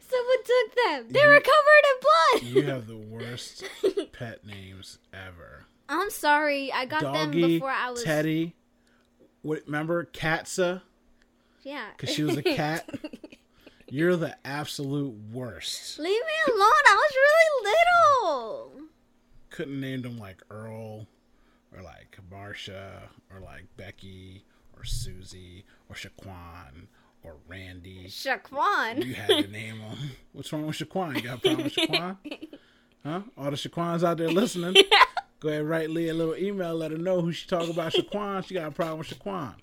Someone 0.00 0.44
took 0.44 0.74
them. 0.84 1.06
They 1.08 1.24
were 1.24 1.40
covered 1.40 1.84
in 1.84 2.00
blood. 2.02 2.42
You 2.56 2.62
have 2.72 2.86
the 2.88 2.96
worst 2.96 3.62
pet 4.12 4.44
names 4.44 4.98
ever. 5.14 5.66
I'm 5.88 6.10
sorry. 6.10 6.72
I 6.72 6.84
got 6.84 7.02
them 7.02 7.30
before 7.30 7.70
I 7.70 7.90
was. 7.92 8.02
Teddy. 8.02 8.56
What? 9.42 9.62
Remember 9.66 10.04
Katsa? 10.04 10.82
Yeah. 11.62 11.86
Because 11.96 12.12
she 12.12 12.24
was 12.24 12.36
a 12.36 12.42
cat. 12.42 12.88
You're 13.90 14.16
the 14.16 14.36
absolute 14.44 15.14
worst. 15.32 15.98
Leave 15.98 16.08
me 16.10 16.52
alone. 16.54 16.60
I 16.60 16.94
was 16.96 17.16
really 17.16 17.72
little. 17.72 18.72
Couldn't 19.50 19.80
name 19.80 20.02
them 20.02 20.18
like 20.18 20.40
Earl, 20.50 21.06
or 21.76 21.82
like 21.82 22.18
Marsha, 22.32 23.08
or 23.32 23.40
like 23.40 23.64
Becky, 23.76 24.44
or 24.76 24.84
Susie, 24.84 25.64
or 25.88 25.96
Shaquan, 25.96 26.86
or 27.24 27.36
Randy. 27.48 28.06
Shaquan. 28.08 29.04
You 29.04 29.14
had 29.14 29.26
to 29.28 29.48
name 29.50 29.80
them. 29.80 29.96
What's 30.32 30.52
wrong 30.52 30.66
with 30.66 30.76
Shaquan? 30.76 31.16
You 31.16 31.22
got 31.22 31.38
a 31.38 31.40
problem 31.40 31.64
with 31.64 31.74
Shaquan? 31.74 32.16
Huh? 33.02 33.22
All 33.38 33.50
the 33.50 33.56
Shaquans 33.56 34.04
out 34.04 34.18
there 34.18 34.28
listening? 34.28 34.74
Go 35.40 35.48
ahead, 35.48 35.64
write 35.64 35.88
Leah 35.88 36.12
a 36.12 36.14
little 36.14 36.36
email. 36.36 36.74
Let 36.74 36.90
her 36.90 36.98
know 36.98 37.22
who 37.22 37.32
she 37.32 37.48
talking 37.48 37.70
about. 37.70 37.94
Shaquan. 37.94 38.46
She 38.46 38.52
got 38.52 38.68
a 38.68 38.70
problem 38.70 38.98
with 38.98 39.08
Shaquan. 39.08 39.54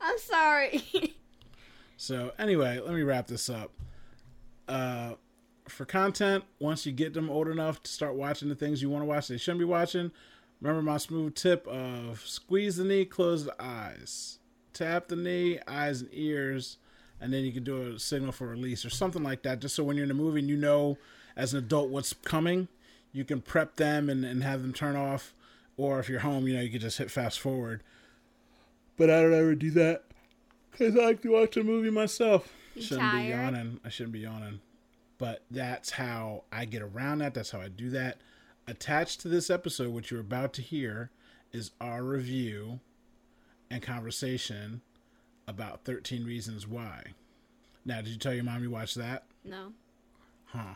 I'm 0.00 0.18
sorry. 0.18 0.82
So 1.98 2.30
anyway, 2.38 2.78
let 2.78 2.94
me 2.94 3.02
wrap 3.02 3.26
this 3.26 3.50
up. 3.50 3.72
Uh, 4.68 5.14
for 5.66 5.84
content, 5.84 6.44
once 6.60 6.86
you 6.86 6.92
get 6.92 7.12
them 7.12 7.28
old 7.28 7.48
enough 7.48 7.82
to 7.82 7.90
start 7.90 8.14
watching 8.14 8.48
the 8.48 8.54
things 8.54 8.80
you 8.80 8.88
want 8.88 9.02
to 9.02 9.06
watch, 9.06 9.26
they 9.26 9.36
shouldn't 9.36 9.58
be 9.58 9.64
watching. 9.64 10.12
Remember 10.60 10.80
my 10.80 10.96
smooth 10.96 11.34
tip 11.34 11.66
of 11.66 12.22
squeeze 12.24 12.76
the 12.76 12.84
knee, 12.84 13.04
close 13.04 13.44
the 13.44 13.54
eyes, 13.60 14.38
tap 14.72 15.08
the 15.08 15.16
knee, 15.16 15.58
eyes 15.66 16.00
and 16.00 16.10
ears, 16.12 16.78
and 17.20 17.32
then 17.32 17.44
you 17.44 17.50
can 17.50 17.64
do 17.64 17.94
a 17.94 17.98
signal 17.98 18.30
for 18.30 18.46
release 18.46 18.84
or 18.84 18.90
something 18.90 19.24
like 19.24 19.42
that. 19.42 19.58
Just 19.58 19.74
so 19.74 19.82
when 19.82 19.96
you're 19.96 20.04
in 20.04 20.08
the 20.08 20.14
movie 20.14 20.38
and 20.38 20.48
you 20.48 20.56
know 20.56 20.98
as 21.36 21.52
an 21.52 21.58
adult 21.58 21.90
what's 21.90 22.12
coming, 22.12 22.68
you 23.12 23.24
can 23.24 23.40
prep 23.40 23.74
them 23.74 24.08
and, 24.08 24.24
and 24.24 24.44
have 24.44 24.62
them 24.62 24.72
turn 24.72 24.94
off. 24.94 25.34
Or 25.76 25.98
if 25.98 26.08
you're 26.08 26.20
home, 26.20 26.46
you 26.46 26.54
know 26.54 26.60
you 26.60 26.70
can 26.70 26.80
just 26.80 26.98
hit 26.98 27.10
fast 27.10 27.40
forward. 27.40 27.82
But 28.96 29.10
I 29.10 29.20
don't 29.20 29.34
ever 29.34 29.56
do 29.56 29.72
that 29.72 30.04
because 30.78 30.96
I 30.96 31.04
like 31.06 31.22
to 31.22 31.32
watch 31.32 31.56
a 31.56 31.64
movie 31.64 31.90
myself. 31.90 32.52
You 32.74 32.82
shouldn't 32.82 33.12
be 33.12 33.28
yawning. 33.28 33.80
I 33.84 33.88
shouldn't 33.88 34.12
be 34.12 34.20
yawning. 34.20 34.60
But 35.18 35.42
that's 35.50 35.90
how 35.90 36.44
I 36.52 36.64
get 36.64 36.82
around 36.82 37.18
that. 37.18 37.34
That's 37.34 37.50
how 37.50 37.60
I 37.60 37.68
do 37.68 37.90
that. 37.90 38.18
Attached 38.68 39.20
to 39.20 39.28
this 39.28 39.50
episode, 39.50 39.92
what 39.92 40.10
you're 40.10 40.20
about 40.20 40.52
to 40.54 40.62
hear, 40.62 41.10
is 41.52 41.72
our 41.80 42.04
review 42.04 42.80
and 43.70 43.82
conversation 43.82 44.82
about 45.48 45.84
13 45.84 46.24
Reasons 46.24 46.66
Why. 46.66 47.02
Now, 47.84 47.96
did 47.96 48.08
you 48.08 48.18
tell 48.18 48.34
your 48.34 48.44
mom 48.44 48.62
you 48.62 48.70
watched 48.70 48.96
that? 48.96 49.24
no. 49.44 49.72
Huh. 50.46 50.74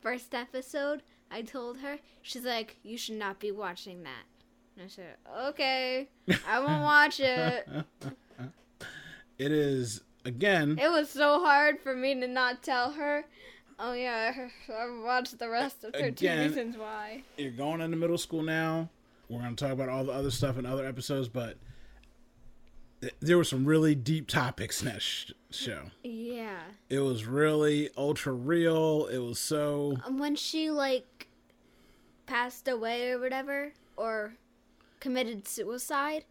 First 0.00 0.34
episode, 0.34 1.02
I 1.30 1.42
told 1.42 1.78
her. 1.78 1.98
She's 2.22 2.42
like, 2.44 2.76
"You 2.82 2.98
should 2.98 3.14
not 3.14 3.38
be 3.38 3.52
watching 3.52 4.02
that." 4.02 4.24
And 4.76 4.84
I 4.84 4.88
said, 4.88 5.14
"Okay, 5.46 6.08
I 6.48 6.58
won't 6.58 6.82
watch 6.82 7.20
it." 7.20 7.68
It 9.38 9.50
is, 9.52 10.02
again, 10.24 10.78
It 10.78 10.90
was 10.90 11.08
so 11.10 11.40
hard 11.40 11.80
for 11.80 11.94
me 11.94 12.14
to 12.20 12.26
not 12.28 12.62
tell 12.62 12.92
her. 12.92 13.24
Oh 13.78 13.94
yeah, 13.94 14.48
I 14.68 15.00
watched 15.02 15.38
the 15.38 15.48
rest 15.48 15.82
of 15.84 15.92
Thirteen 15.92 16.08
Again- 16.08 16.48
Reasons 16.48 16.76
Why. 16.76 17.22
you're 17.36 17.50
going 17.50 17.80
into 17.80 17.96
middle 17.96 18.18
school 18.18 18.42
now. 18.42 18.88
We're 19.28 19.40
going 19.40 19.56
to 19.56 19.64
talk 19.64 19.72
about 19.72 19.88
all 19.88 20.04
the 20.04 20.12
other 20.12 20.30
stuff 20.30 20.58
in 20.58 20.66
other 20.66 20.84
episodes, 20.86 21.26
but 21.28 21.56
th- 23.00 23.14
there 23.20 23.36
were 23.38 23.44
some 23.44 23.64
really 23.64 23.94
deep 23.94 24.28
topics 24.28 24.82
in 24.82 24.88
that 24.88 25.00
sh- 25.02 25.32
show. 25.50 25.90
Yeah. 26.04 26.60
It 26.90 26.98
was 27.00 27.24
really 27.24 27.88
ultra 27.96 28.32
real. 28.32 29.06
It 29.06 29.18
was 29.18 29.38
so 29.38 29.96
Um, 30.04 30.18
when 30.18 30.36
she 30.36 30.70
like 30.70 31.28
passed 32.26 32.68
away 32.68 33.10
or 33.10 33.18
whatever 33.18 33.72
or 33.96 34.34
committed 35.00 35.48
suicide 35.48 36.24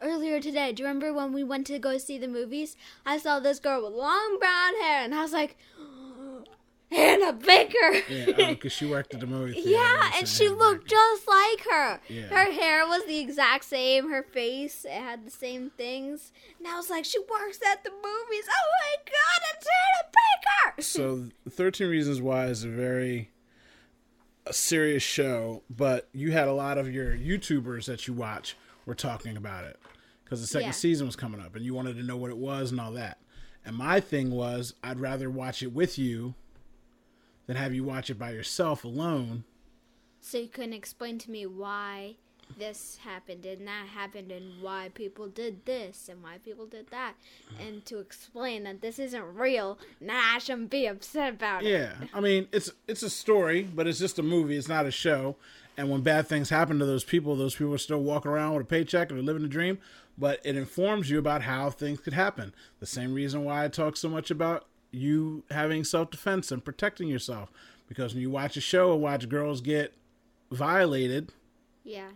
earlier 0.00 0.40
today 0.40 0.72
do 0.72 0.82
you 0.82 0.86
remember 0.86 1.12
when 1.12 1.32
we 1.32 1.42
went 1.44 1.66
to 1.66 1.78
go 1.78 1.98
see 1.98 2.18
the 2.18 2.28
movies 2.28 2.76
i 3.04 3.18
saw 3.18 3.40
this 3.40 3.58
girl 3.58 3.82
with 3.82 3.92
long 3.92 4.38
brown 4.38 4.80
hair 4.80 5.02
and 5.04 5.14
i 5.14 5.22
was 5.22 5.32
like 5.32 5.56
hannah 6.90 7.32
baker 7.32 8.02
yeah, 8.08 8.26
oh, 8.28 8.46
because 8.48 8.72
she 8.72 8.86
worked 8.86 9.14
at 9.14 9.20
the 9.20 9.26
movie 9.26 9.52
theater. 9.54 9.70
Yeah, 9.70 10.12
and 10.16 10.28
she 10.28 10.48
looked 10.48 10.88
just 10.88 11.26
like 11.26 11.60
her. 11.70 12.00
Yeah. 12.08 12.26
Her 12.26 12.52
hair 12.52 12.86
was 12.86 13.04
the 13.06 13.18
exact 13.18 13.64
same. 13.64 14.10
Her 14.10 14.22
face, 14.22 14.84
it 14.84 14.92
had 14.92 15.26
the 15.26 15.30
same 15.30 15.70
things. 15.70 16.32
And 16.58 16.68
I 16.68 16.76
was 16.76 16.90
like, 16.90 17.04
she 17.04 17.18
works 17.18 17.58
at 17.66 17.82
the 17.82 17.90
movies. 17.90 18.44
Oh 18.48 18.70
my 18.80 18.96
god, 19.06 19.48
it's 19.54 19.66
Hannah 19.66 20.76
Baker! 20.76 20.82
So, 20.82 21.50
Thirteen 21.50 21.88
Reasons 21.88 22.20
Why 22.20 22.46
is 22.46 22.64
a 22.64 22.68
very 22.68 23.30
a 24.46 24.52
serious 24.52 25.02
show, 25.02 25.62
but 25.70 26.08
you 26.12 26.32
had 26.32 26.48
a 26.48 26.52
lot 26.52 26.78
of 26.78 26.92
your 26.92 27.16
YouTubers 27.16 27.86
that 27.86 28.06
you 28.06 28.14
watch 28.14 28.56
were 28.86 28.94
talking 28.94 29.36
about 29.36 29.64
it 29.64 29.78
because 30.24 30.40
the 30.40 30.46
second 30.46 30.68
Yeah. 30.68 30.72
season 30.72 31.06
was 31.06 31.16
coming 31.16 31.40
up, 31.40 31.54
and 31.54 31.64
you 31.64 31.74
wanted 31.74 31.96
to 31.96 32.02
know 32.02 32.16
what 32.16 32.30
it 32.30 32.36
was 32.36 32.70
and 32.70 32.80
all 32.80 32.92
that. 32.92 33.18
And 33.64 33.76
my 33.76 34.00
thing 34.00 34.30
was, 34.30 34.74
I'd 34.82 35.00
rather 35.00 35.30
watch 35.30 35.62
it 35.62 35.72
with 35.72 35.98
you 35.98 36.34
than 37.46 37.56
have 37.56 37.74
you 37.74 37.84
watch 37.84 38.10
it 38.10 38.18
by 38.18 38.30
yourself 38.32 38.84
alone. 38.84 39.44
So 40.20 40.38
you 40.38 40.48
couldn't 40.48 40.72
explain 40.72 41.18
to 41.18 41.30
me 41.30 41.44
why 41.46 42.16
this 42.58 42.98
happened 42.98 43.44
and 43.46 43.66
that 43.66 43.86
happened 43.88 44.30
and 44.30 44.60
why 44.62 44.90
people 44.94 45.28
did 45.28 45.64
this 45.64 46.08
and 46.10 46.22
why 46.22 46.38
people 46.38 46.66
did 46.66 46.88
that. 46.90 47.14
And 47.58 47.84
to 47.86 47.98
explain 47.98 48.64
that 48.64 48.80
this 48.82 48.98
isn't 48.98 49.34
real, 49.34 49.78
nah, 50.00 50.34
I 50.34 50.38
shouldn't 50.38 50.70
be 50.70 50.86
upset 50.86 51.34
about 51.34 51.62
it. 51.64 51.70
Yeah, 51.70 51.94
I 52.12 52.20
mean 52.20 52.48
it's 52.52 52.70
it's 52.86 53.02
a 53.02 53.10
story, 53.10 53.62
but 53.62 53.86
it's 53.86 53.98
just 53.98 54.18
a 54.18 54.22
movie. 54.22 54.56
It's 54.56 54.68
not 54.68 54.84
a 54.86 54.90
show. 54.90 55.36
And 55.76 55.90
when 55.90 56.02
bad 56.02 56.28
things 56.28 56.50
happen 56.50 56.78
to 56.78 56.86
those 56.86 57.02
people, 57.04 57.34
those 57.34 57.56
people 57.56 57.74
are 57.74 57.78
still 57.78 57.98
walking 58.00 58.30
around 58.30 58.54
with 58.54 58.62
a 58.62 58.66
paycheck 58.66 59.10
and 59.10 59.18
they're 59.18 59.24
living 59.24 59.44
a 59.44 59.48
dream. 59.48 59.78
But 60.16 60.40
it 60.44 60.56
informs 60.56 61.10
you 61.10 61.18
about 61.18 61.42
how 61.42 61.70
things 61.70 61.98
could 62.00 62.12
happen. 62.12 62.54
The 62.78 62.86
same 62.86 63.12
reason 63.12 63.44
why 63.44 63.64
I 63.64 63.68
talk 63.68 63.96
so 63.96 64.08
much 64.08 64.30
about 64.30 64.66
you 64.92 65.42
having 65.50 65.82
self 65.82 66.10
defense 66.12 66.52
and 66.52 66.64
protecting 66.64 67.08
yourself, 67.08 67.50
because 67.88 68.14
when 68.14 68.22
you 68.22 68.30
watch 68.30 68.56
a 68.56 68.60
show 68.60 68.92
and 68.92 69.02
watch 69.02 69.28
girls 69.28 69.60
get 69.60 69.92
violated, 70.52 71.32
Yeah. 71.82 72.10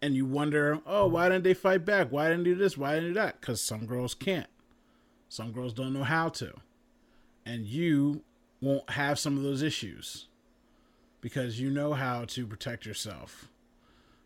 and 0.00 0.14
you 0.14 0.24
wonder, 0.24 0.80
oh, 0.86 1.06
why 1.06 1.28
didn't 1.28 1.44
they 1.44 1.52
fight 1.52 1.84
back? 1.84 2.10
Why 2.10 2.28
didn't 2.30 2.44
they 2.44 2.50
do 2.50 2.56
this? 2.56 2.78
Why 2.78 2.94
didn't 2.94 3.04
they 3.04 3.10
do 3.10 3.14
that? 3.26 3.40
Because 3.40 3.60
some 3.60 3.84
girls 3.84 4.14
can't. 4.14 4.48
Some 5.28 5.52
girls 5.52 5.74
don't 5.74 5.92
know 5.92 6.04
how 6.04 6.30
to. 6.30 6.54
And 7.44 7.66
you 7.66 8.22
won't 8.62 8.88
have 8.90 9.18
some 9.18 9.36
of 9.36 9.42
those 9.42 9.60
issues 9.62 10.28
because 11.24 11.58
you 11.58 11.70
know 11.70 11.94
how 11.94 12.26
to 12.26 12.46
protect 12.46 12.84
yourself, 12.84 13.48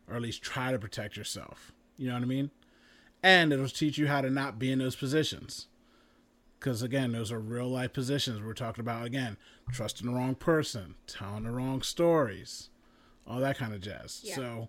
or 0.08 0.16
at 0.16 0.22
least 0.22 0.42
try 0.42 0.72
to 0.72 0.80
protect 0.80 1.16
yourself. 1.16 1.70
You 1.96 2.08
know 2.08 2.14
what 2.14 2.24
I 2.24 2.26
mean? 2.26 2.50
And 3.22 3.52
it'll 3.52 3.68
teach 3.68 3.98
you 3.98 4.08
how 4.08 4.20
to 4.20 4.28
not 4.28 4.58
be 4.58 4.72
in 4.72 4.80
those 4.80 4.96
positions. 4.96 5.68
Because 6.58 6.82
again, 6.82 7.12
those 7.12 7.30
are 7.30 7.38
real 7.38 7.68
life 7.68 7.92
positions. 7.92 8.42
We're 8.42 8.52
talking 8.52 8.82
about, 8.82 9.06
again, 9.06 9.37
trusting 9.70 10.08
the 10.08 10.12
wrong 10.12 10.34
person, 10.34 10.96
telling 11.06 11.44
the 11.44 11.52
wrong 11.52 11.82
stories, 11.82 12.68
all 13.28 13.38
that 13.38 13.56
kind 13.56 13.72
of 13.72 13.80
jazz. 13.80 14.22
Yeah. 14.24 14.34
So, 14.34 14.68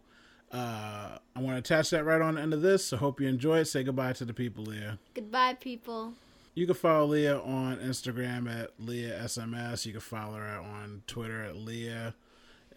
uh, 0.51 1.17
I 1.35 1.39
want 1.39 1.55
to 1.55 1.57
attach 1.75 1.89
that 1.89 2.05
right 2.05 2.21
on 2.21 2.35
the 2.35 2.41
end 2.41 2.53
of 2.53 2.61
this. 2.61 2.85
So, 2.85 2.97
hope 2.97 3.19
you 3.19 3.27
enjoy 3.27 3.57
it. 3.57 3.65
Say 3.65 3.81
goodbye 3.81 4.13
to 4.13 4.25
the 4.25 4.35
people, 4.35 4.65
Leah. 4.65 4.99
Goodbye, 5.15 5.55
people. 5.55 6.13
You 6.55 6.65
can 6.65 6.75
follow 6.75 7.05
Leah 7.07 7.39
on 7.39 7.77
Instagram 7.77 8.51
at 8.51 8.71
Leah 8.79 9.21
SMS. 9.23 9.85
You 9.85 9.93
can 9.93 10.01
follow 10.01 10.37
her 10.37 10.59
on 10.59 11.03
Twitter 11.07 11.43
at 11.43 11.55
Leah. 11.55 12.15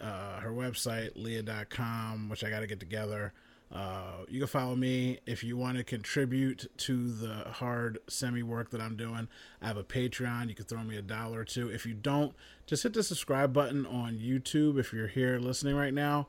Uh, 0.00 0.40
her 0.40 0.50
website, 0.50 1.12
leah.com, 1.14 2.28
which 2.28 2.42
I 2.44 2.50
got 2.50 2.60
to 2.60 2.66
get 2.66 2.80
together. 2.80 3.32
Uh, 3.72 4.24
you 4.28 4.38
can 4.38 4.48
follow 4.48 4.76
me 4.76 5.18
if 5.24 5.42
you 5.42 5.56
want 5.56 5.78
to 5.78 5.84
contribute 5.84 6.66
to 6.76 7.10
the 7.10 7.44
hard 7.52 7.98
semi 8.06 8.42
work 8.42 8.70
that 8.70 8.80
I'm 8.82 8.96
doing. 8.96 9.28
I 9.62 9.66
have 9.66 9.78
a 9.78 9.84
Patreon. 9.84 10.48
You 10.48 10.54
can 10.54 10.66
throw 10.66 10.82
me 10.82 10.96
a 10.98 11.02
dollar 11.02 11.40
or 11.40 11.44
two. 11.44 11.68
If 11.68 11.86
you 11.86 11.94
don't, 11.94 12.34
just 12.66 12.82
hit 12.82 12.92
the 12.92 13.02
subscribe 13.02 13.52
button 13.52 13.86
on 13.86 14.18
YouTube 14.18 14.78
if 14.78 14.92
you're 14.92 15.06
here 15.06 15.38
listening 15.38 15.74
right 15.74 15.94
now. 15.94 16.28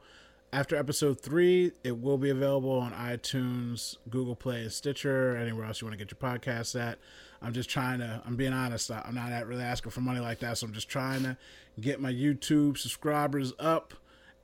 after 0.54 0.76
episode 0.76 1.20
three, 1.20 1.72
it 1.84 2.00
will 2.00 2.20
be 2.20 2.30
available 2.30 2.80
on 2.80 2.94
iTunes, 2.94 3.98
Google 4.10 4.36
Play, 4.36 4.62
and 4.62 4.72
Stitcher, 4.72 5.36
anywhere 5.36 5.66
else 5.66 5.82
you 5.82 5.88
want 5.88 5.98
to 5.98 6.06
get 6.06 6.12
your 6.14 6.32
podcasts 6.32 6.80
at. 6.80 7.00
I'm 7.44 7.54
just 7.54 7.70
trying 7.70 8.00
to, 8.00 8.22
I'm 8.26 8.36
being 8.36 8.54
honest, 8.54 8.90
I'm 8.90 9.16
not 9.16 9.46
really 9.48 9.64
asking 9.64 9.92
for 9.92 10.02
money 10.02 10.20
like 10.22 10.40
that, 10.40 10.58
so 10.58 10.66
I'm 10.66 10.74
just 10.74 10.88
trying 10.90 11.24
to 11.24 11.38
get 11.80 12.00
my 12.00 12.12
YouTube 12.12 12.78
subscribers 12.78 13.52
up, 13.60 13.94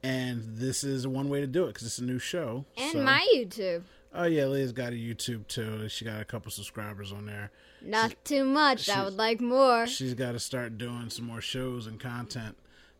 and 0.03 0.43
this 0.57 0.83
is 0.83 1.07
one 1.07 1.29
way 1.29 1.39
to 1.41 1.47
do 1.47 1.63
it 1.65 1.67
because 1.67 1.87
it's 1.87 1.99
a 1.99 2.03
new 2.03 2.19
show. 2.19 2.65
And 2.77 2.91
so- 2.91 3.03
my 3.03 3.25
YouTube. 3.33 3.83
Oh, 4.13 4.23
yeah, 4.25 4.45
Leah's 4.45 4.71
got 4.71 4.91
a 4.91 4.95
YouTube 4.95 5.47
too. 5.47 5.87
She 5.87 6.03
got 6.03 6.19
a 6.19 6.25
couple 6.25 6.49
subscribers 6.51 7.11
on 7.11 7.27
there. 7.27 7.51
Not 7.81 8.15
too 8.25 8.43
much. 8.43 8.89
I 8.89 9.03
would 9.03 9.13
like 9.13 9.39
more. 9.39 9.85
She's 9.85 10.15
got 10.15 10.31
to 10.31 10.39
start 10.39 10.79
doing 10.79 11.11
some 11.11 11.25
more 11.25 11.41
shows 11.41 11.85
and 11.85 11.99
content 11.99 12.57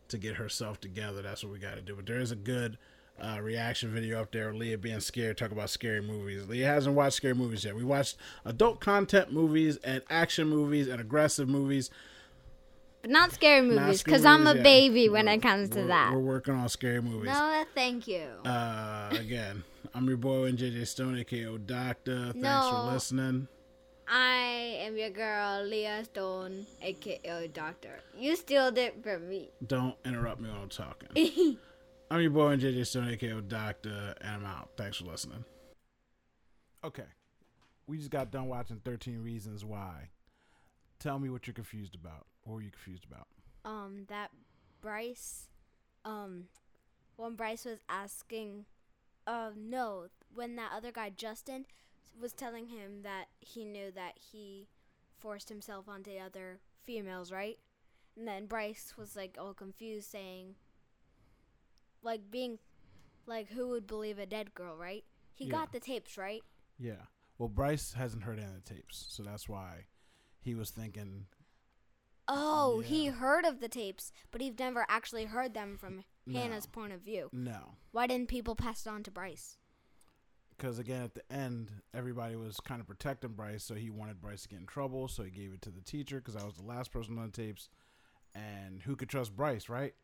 to 0.08 0.18
get 0.18 0.36
herself 0.36 0.80
together. 0.80 1.20
That's 1.20 1.42
what 1.42 1.52
we 1.52 1.58
got 1.58 1.74
to 1.74 1.82
do. 1.82 1.96
But 1.96 2.06
there 2.06 2.20
is 2.20 2.30
a 2.30 2.36
good 2.36 2.78
uh, 3.20 3.40
reaction 3.40 3.90
video 3.90 4.20
up 4.20 4.30
there 4.32 4.52
Leah 4.54 4.78
being 4.78 5.00
scared, 5.00 5.36
talk 5.38 5.50
about 5.52 5.70
scary 5.70 6.00
movies. 6.00 6.46
Leah 6.48 6.66
hasn't 6.66 6.94
watched 6.96 7.16
scary 7.16 7.34
movies 7.34 7.64
yet. 7.64 7.74
We 7.76 7.84
watched 7.84 8.16
adult 8.44 8.80
content 8.80 9.32
movies 9.32 9.76
and 9.84 10.02
action 10.10 10.48
movies 10.48 10.88
and 10.88 11.00
aggressive 11.00 11.48
movies. 11.48 11.90
But 13.02 13.10
not 13.10 13.32
scary 13.32 13.62
movies, 13.62 14.02
because 14.02 14.24
I'm 14.26 14.46
a 14.46 14.54
yet. 14.54 14.62
baby 14.62 15.08
when 15.08 15.24
We're- 15.24 15.36
it 15.36 15.42
comes 15.42 15.70
to 15.70 15.82
that. 15.84 16.12
We're 16.12 16.18
working 16.18 16.54
on 16.54 16.68
scary 16.68 17.00
movies. 17.00 17.30
No, 17.30 17.64
thank 17.74 18.06
you. 18.06 18.26
Uh, 18.44 19.08
again, 19.18 19.64
I'm 19.94 20.06
your 20.06 20.18
boy 20.18 20.50
NJJ 20.52 20.86
Stone, 20.86 21.16
aka 21.18 21.56
Doctor. 21.58 22.24
Thanks 22.32 22.36
No. 22.38 22.70
for 22.86 22.92
listening. 22.92 23.48
I 24.06 24.78
am 24.82 24.96
your 24.98 25.10
girl, 25.10 25.62
Leah 25.64 26.04
Stone, 26.04 26.66
aka 26.82 27.46
Doctor. 27.48 28.00
You 28.18 28.34
stealed 28.36 28.76
it 28.76 29.02
from 29.02 29.28
me. 29.28 29.50
Don't 29.66 29.94
interrupt 30.04 30.40
me 30.40 30.48
when 30.50 30.58
I'm 30.60 30.68
talking. 30.68 31.56
I'm 32.10 32.20
your 32.20 32.30
boy 32.30 32.56
JJ 32.56 32.86
Stone, 32.86 33.08
aka 33.10 33.40
Doctor, 33.40 34.14
and 34.20 34.30
I'm 34.36 34.44
out. 34.44 34.70
Thanks 34.76 34.96
for 34.98 35.04
listening. 35.04 35.44
Okay, 36.82 37.04
we 37.86 37.98
just 37.98 38.10
got 38.10 38.30
done 38.30 38.48
watching 38.48 38.80
13 38.84 39.22
Reasons 39.22 39.64
Why. 39.64 40.08
Tell 40.98 41.18
me 41.18 41.30
what 41.30 41.46
you're 41.46 41.54
confused 41.54 41.94
about. 41.94 42.26
What 42.42 42.54
were 42.54 42.62
you 42.62 42.70
confused 42.70 43.04
about? 43.04 43.26
um, 43.64 44.06
that 44.08 44.30
Bryce, 44.80 45.48
um, 46.06 46.44
when 47.16 47.34
Bryce 47.34 47.66
was 47.66 47.80
asking, 47.90 48.64
uh, 49.26 49.50
no, 49.54 50.06
when 50.34 50.56
that 50.56 50.70
other 50.74 50.90
guy, 50.90 51.10
Justin, 51.14 51.66
was 52.18 52.32
telling 52.32 52.68
him 52.68 53.02
that 53.02 53.26
he 53.38 53.66
knew 53.66 53.90
that 53.94 54.14
he 54.32 54.66
forced 55.18 55.50
himself 55.50 55.88
onto 55.90 56.12
other 56.16 56.58
females, 56.84 57.30
right? 57.30 57.58
And 58.16 58.26
then 58.26 58.46
Bryce 58.46 58.94
was 58.96 59.14
like 59.14 59.36
all 59.38 59.52
confused, 59.52 60.10
saying, 60.10 60.54
like 62.02 62.30
being, 62.30 62.58
like 63.26 63.48
who 63.50 63.68
would 63.68 63.86
believe 63.86 64.18
a 64.18 64.26
dead 64.26 64.54
girl, 64.54 64.76
right? 64.76 65.04
He 65.34 65.44
Yeah. 65.46 65.52
got 65.52 65.72
the 65.72 65.80
tapes, 65.80 66.16
right? 66.18 66.42
Yeah. 66.78 67.06
Well, 67.38 67.48
Bryce 67.48 67.92
hasn't 67.94 68.24
heard 68.24 68.38
any 68.38 68.48
of 68.48 68.54
the 68.54 68.74
tapes, 68.74 69.06
so 69.08 69.22
that's 69.22 69.48
why 69.48 69.86
he 70.40 70.54
was 70.54 70.70
thinking. 70.70 71.26
Oh, 72.28 72.80
he 72.80 73.06
heard 73.06 73.44
of 73.44 73.60
the 73.60 73.68
tapes, 73.68 74.12
but 74.30 74.40
he've 74.40 74.58
never 74.58 74.86
actually 74.88 75.24
heard 75.24 75.52
them 75.54 75.76
from 75.76 76.04
No. 76.26 76.38
Hannah's 76.38 76.66
point 76.66 76.92
of 76.92 77.00
view. 77.00 77.28
No. 77.32 77.76
Why 77.92 78.06
didn't 78.06 78.28
people 78.28 78.54
pass 78.54 78.86
it 78.86 78.90
on 78.90 79.02
to 79.04 79.10
Bryce? 79.10 79.56
Because 80.50 80.78
again, 80.78 81.02
at 81.02 81.14
the 81.14 81.32
end, 81.32 81.72
everybody 81.94 82.36
was 82.36 82.60
kind 82.60 82.80
of 82.80 82.86
protecting 82.86 83.32
Bryce, 83.32 83.64
so 83.64 83.74
he 83.74 83.88
wanted 83.90 84.20
Bryce 84.20 84.42
to 84.42 84.48
get 84.48 84.60
in 84.60 84.66
trouble, 84.66 85.08
so 85.08 85.22
he 85.22 85.30
gave 85.30 85.52
it 85.54 85.62
to 85.62 85.70
the 85.70 85.80
teacher 85.80 86.18
because 86.18 86.36
I 86.36 86.44
was 86.44 86.56
the 86.56 86.62
last 86.66 86.92
person 86.92 87.18
on 87.18 87.26
the 87.26 87.32
tapes. 87.32 87.68
And 88.34 88.82
who 88.82 88.94
could 88.94 89.08
trust 89.08 89.34
Bryce, 89.34 89.68
right? 89.68 89.94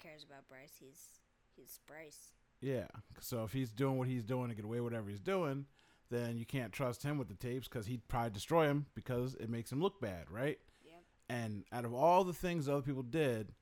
Cares 0.00 0.24
about 0.24 0.48
Bryce. 0.48 0.74
He's 0.78 1.20
he's 1.54 1.80
Bryce. 1.86 2.32
Yeah. 2.60 2.86
So 3.20 3.44
if 3.44 3.52
he's 3.52 3.70
doing 3.70 3.98
what 3.98 4.08
he's 4.08 4.24
doing 4.24 4.48
to 4.48 4.54
get 4.54 4.64
away 4.64 4.80
with 4.80 4.92
whatever 4.92 5.10
he's 5.10 5.20
doing, 5.20 5.66
then 6.10 6.38
you 6.38 6.46
can't 6.46 6.72
trust 6.72 7.02
him 7.02 7.18
with 7.18 7.28
the 7.28 7.34
tapes 7.34 7.68
because 7.68 7.86
he'd 7.86 8.06
probably 8.08 8.30
destroy 8.30 8.66
him 8.66 8.86
because 8.94 9.34
it 9.34 9.50
makes 9.50 9.70
him 9.70 9.80
look 9.80 10.00
bad, 10.00 10.30
right? 10.30 10.58
Yep. 10.84 11.02
And 11.28 11.64
out 11.72 11.84
of 11.84 11.92
all 11.92 12.24
the 12.24 12.32
things 12.32 12.68
other 12.68 12.82
people 12.82 13.02
did, 13.02 13.52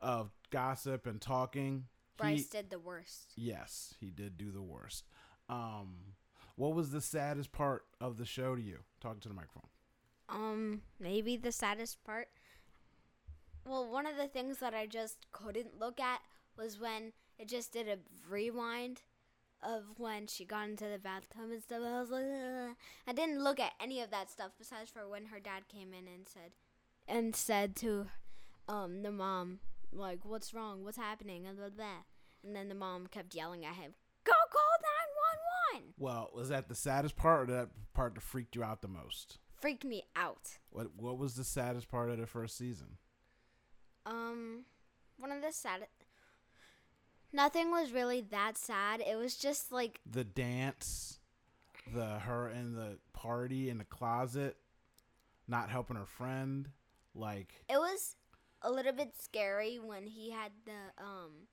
of 0.00 0.30
gossip 0.50 1.06
and 1.06 1.20
talking, 1.20 1.84
Bryce 2.16 2.48
he, 2.50 2.58
did 2.58 2.70
the 2.70 2.78
worst. 2.78 3.32
yes, 3.36 3.94
he 4.00 4.10
did 4.10 4.36
do 4.38 4.50
the 4.50 4.62
worst. 4.62 5.04
Um, 5.48 6.14
what 6.56 6.74
was 6.74 6.90
the 6.90 7.00
saddest 7.00 7.52
part 7.52 7.84
of 8.00 8.18
the 8.18 8.26
show 8.26 8.54
to 8.54 8.62
you? 8.62 8.78
Talking 9.00 9.20
to 9.20 9.28
the 9.28 9.34
microphone. 9.34 9.68
Um, 10.28 10.82
maybe 10.98 11.36
the 11.36 11.52
saddest 11.52 12.02
part. 12.04 12.28
Well, 13.64 13.90
one 13.90 14.06
of 14.06 14.16
the 14.16 14.28
things 14.28 14.58
that 14.58 14.74
I 14.74 14.86
just 14.86 15.26
couldn't 15.32 15.78
look 15.78 16.00
at 16.00 16.20
was 16.56 16.80
when 16.80 17.12
it 17.38 17.48
just 17.48 17.72
did 17.72 17.88
a 17.88 17.98
rewind 18.28 19.02
of 19.62 19.84
when 19.98 20.26
she 20.26 20.44
got 20.44 20.68
into 20.68 20.86
the 20.86 20.98
bathtub 20.98 21.50
and 21.50 21.62
stuff. 21.62 21.82
I 21.84 22.00
was 22.00 22.10
like, 22.10 22.24
"Ugh." 22.24 22.76
I 23.06 23.12
didn't 23.12 23.44
look 23.44 23.60
at 23.60 23.72
any 23.80 24.00
of 24.00 24.10
that 24.10 24.30
stuff 24.30 24.52
besides 24.58 24.90
for 24.90 25.06
when 25.08 25.26
her 25.26 25.40
dad 25.40 25.68
came 25.68 25.92
in 25.92 26.08
and 26.08 26.26
said, 26.26 26.52
and 27.06 27.36
said 27.36 27.76
to, 27.76 28.06
um, 28.68 29.02
the 29.02 29.12
mom, 29.12 29.60
like, 29.92 30.24
"What's 30.24 30.54
wrong? 30.54 30.84
What's 30.84 30.96
happening?" 30.96 31.46
And 31.46 31.58
blah 31.58 31.68
blah. 31.68 32.04
And 32.42 32.56
then 32.56 32.68
the 32.68 32.74
mom 32.74 33.06
kept 33.06 33.34
yelling 33.34 33.64
at 33.64 33.74
him, 33.74 33.94
"Go 34.24 34.32
call 34.50 34.62
nine 34.82 35.78
one 35.78 35.84
one!" 35.84 35.94
Well, 35.98 36.30
was 36.34 36.48
that 36.48 36.68
the 36.68 36.74
saddest 36.74 37.16
part 37.16 37.50
or 37.50 37.52
that 37.52 37.92
part 37.92 38.14
that 38.14 38.22
freaked 38.22 38.56
you 38.56 38.64
out 38.64 38.80
the 38.80 38.88
most? 38.88 39.38
Freaked 39.60 39.84
me 39.84 40.04
out. 40.16 40.58
What 40.70 40.94
What 40.94 41.18
was 41.18 41.34
the 41.34 41.44
saddest 41.44 41.88
part 41.88 42.08
of 42.08 42.18
the 42.18 42.26
first 42.26 42.56
season? 42.56 42.96
Um, 44.06 44.64
one 45.18 45.32
of 45.32 45.42
the 45.42 45.52
sad. 45.52 45.86
Nothing 47.32 47.70
was 47.70 47.92
really 47.92 48.20
that 48.30 48.58
sad. 48.58 49.00
It 49.00 49.16
was 49.16 49.36
just 49.36 49.70
like 49.70 50.00
the 50.10 50.24
dance, 50.24 51.18
the 51.94 52.18
her 52.20 52.48
in 52.48 52.74
the 52.74 52.98
party 53.12 53.70
in 53.70 53.78
the 53.78 53.84
closet, 53.84 54.56
not 55.46 55.70
helping 55.70 55.96
her 55.96 56.06
friend, 56.06 56.68
like 57.14 57.64
it 57.68 57.78
was 57.78 58.16
a 58.62 58.70
little 58.70 58.92
bit 58.92 59.14
scary 59.18 59.78
when 59.78 60.06
he 60.06 60.30
had 60.30 60.52
the 60.64 61.02
um 61.02 61.46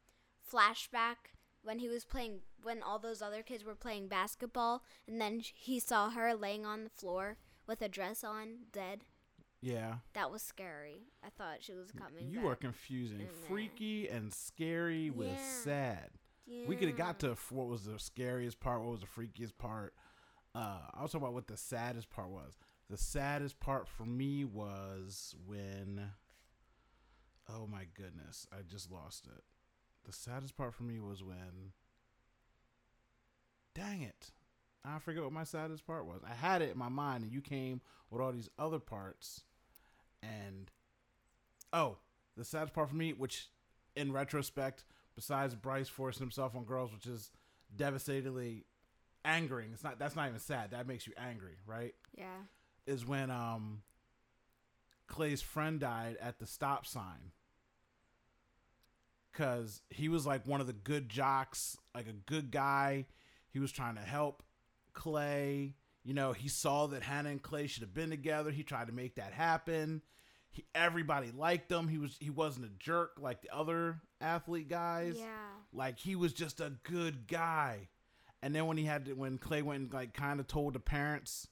flashback 0.52 1.34
when 1.64 1.80
he 1.80 1.90
was 1.90 2.06
playing 2.06 2.40
when 2.64 2.82
all 2.82 3.00
those 3.00 3.22
other 3.22 3.42
kids 3.42 3.64
were 3.64 3.76
playing 3.76 4.08
basketball 4.08 4.84
and 5.08 5.20
then 5.20 5.42
he 5.54 5.80
saw 5.80 6.10
her 6.10 6.34
laying 6.34 6.66
on 6.66 6.84
the 6.84 6.90
floor 6.90 7.38
with 7.68 7.82
a 7.82 7.90
dress 7.90 8.24
on 8.24 8.60
dead. 8.72 9.02
Yeah. 9.62 9.96
That 10.14 10.32
was 10.32 10.42
scary. 10.42 11.04
I 11.26 11.30
thought 11.30 11.58
she 11.62 11.74
was 11.74 11.92
coming. 11.92 12.30
You 12.30 12.48
are 12.48 12.56
confusing 12.56 13.28
freaky 13.48 14.08
and 14.08 14.34
scary 14.34 15.10
with 15.10 15.30
Yeah. 15.30 15.62
sad. 15.64 16.10
We 16.68 16.76
could 16.78 16.88
have 16.88 16.98
got 16.98 17.20
to 17.20 17.36
what 17.50 17.68
was 17.68 17.84
the 17.86 18.00
scariest 18.00 18.60
part, 18.60 18.82
what 18.82 18.92
was 18.92 19.02
the 19.02 19.08
freakiest 19.08 19.58
part. 19.58 19.94
Uh, 20.56 20.80
I 20.94 21.02
was 21.02 21.12
talking 21.12 21.24
about 21.26 21.34
what 21.34 21.48
the 21.48 21.58
saddest 21.58 22.10
part 22.10 22.30
was. 22.30 22.58
The 22.90 22.98
saddest 22.98 23.60
part 23.60 23.88
for 23.88 24.06
me 24.06 24.46
was 24.46 25.36
when. 25.46 26.12
Oh 27.50 27.68
my 27.68 27.86
goodness, 27.94 28.48
I 28.52 28.62
just 28.62 28.90
lost 28.92 29.26
it. 29.28 29.44
The 30.06 30.14
saddest 30.14 30.56
part 30.56 30.74
for 30.74 30.84
me 30.84 31.00
was 31.00 31.22
when. 31.24 31.74
Dang 33.76 34.02
it. 34.02 34.32
I 34.88 35.00
forget 35.00 35.24
what 35.24 35.34
my 35.34 35.44
saddest 35.44 35.86
part 35.86 36.06
was. 36.06 36.22
I 36.30 36.34
had 36.34 36.62
it 36.62 36.72
in 36.72 36.78
my 36.78 36.90
mind, 36.90 37.24
and 37.24 37.32
you 37.32 37.42
came 37.42 37.82
with 38.10 38.22
all 38.22 38.32
these 38.32 38.50
other 38.58 38.80
parts. 38.80 39.42
And. 40.24 40.72
Oh, 41.74 41.98
the 42.38 42.46
saddest 42.46 42.74
part 42.74 42.90
for 42.90 42.96
me, 42.96 43.12
which 43.12 43.50
in 43.96 44.14
retrospect, 44.14 44.86
besides 45.16 45.56
Bryce 45.56 45.90
forcing 45.90 46.22
himself 46.22 46.56
on 46.56 46.64
girls, 46.64 46.94
which 46.94 47.08
is 47.08 47.32
devastatingly 47.76 48.66
angering. 49.26 49.72
It's 49.74 49.84
not 49.84 50.00
that's 50.00 50.16
not 50.16 50.28
even 50.28 50.40
sad. 50.40 50.72
That 50.72 50.88
makes 50.88 51.06
you 51.06 51.14
angry, 51.18 51.58
right? 51.66 51.94
Yeah. 52.18 52.38
Is 52.86 53.06
when 53.06 53.30
um 53.30 53.82
Clay's 55.08 55.42
friend 55.42 55.80
died 55.80 56.18
at 56.22 56.40
the 56.40 56.48
stop 56.48 56.86
sign. 56.86 57.32
Cause 59.34 59.82
he 59.90 60.10
was 60.10 60.26
like 60.26 60.48
one 60.48 60.62
of 60.62 60.68
the 60.68 60.74
good 60.74 61.10
jocks, 61.10 61.78
like 61.94 62.08
a 62.08 62.14
good 62.14 62.50
guy. 62.50 63.06
He 63.50 63.60
was 63.60 63.72
trying 63.72 63.96
to 63.96 64.02
help 64.02 64.44
Clay. 64.98 65.76
You 66.04 66.14
know, 66.14 66.34
he 66.34 66.50
saw 66.50 66.88
that 66.88 67.04
Hannah 67.04 67.30
and 67.30 67.42
Clay 67.42 67.68
should 67.68 67.84
have 67.84 67.94
been 67.94 68.10
together. 68.10 68.50
He 68.50 68.64
tried 68.64 68.88
to 68.88 68.94
make 68.94 69.16
that 69.16 69.32
happen. 69.32 70.02
He, 70.50 70.66
everybody 70.74 71.32
liked 71.32 71.72
him. 71.72 71.88
He 71.88 71.98
was 71.98 72.18
he 72.20 72.30
wasn't 72.30 72.66
a 72.66 72.72
jerk 72.80 73.12
like 73.20 73.42
the 73.42 73.56
other 73.56 74.02
athlete 74.20 74.70
guys. 74.70 75.16
Yeah. 75.20 75.28
Like 75.72 76.00
he 76.00 76.16
was 76.16 76.34
just 76.34 76.60
a 76.60 76.74
good 76.84 77.28
guy. 77.28 77.90
And 78.42 78.56
then 78.56 78.66
when 78.66 78.78
he 78.78 78.86
had 78.86 79.06
to, 79.06 79.14
when 79.14 79.38
Clay 79.38 79.62
went 79.62 79.84
and 79.84 79.94
like 79.94 80.14
kind 80.14 80.40
of 80.40 80.48
told 80.48 80.74
the 80.74 80.80
parents, 80.80 81.48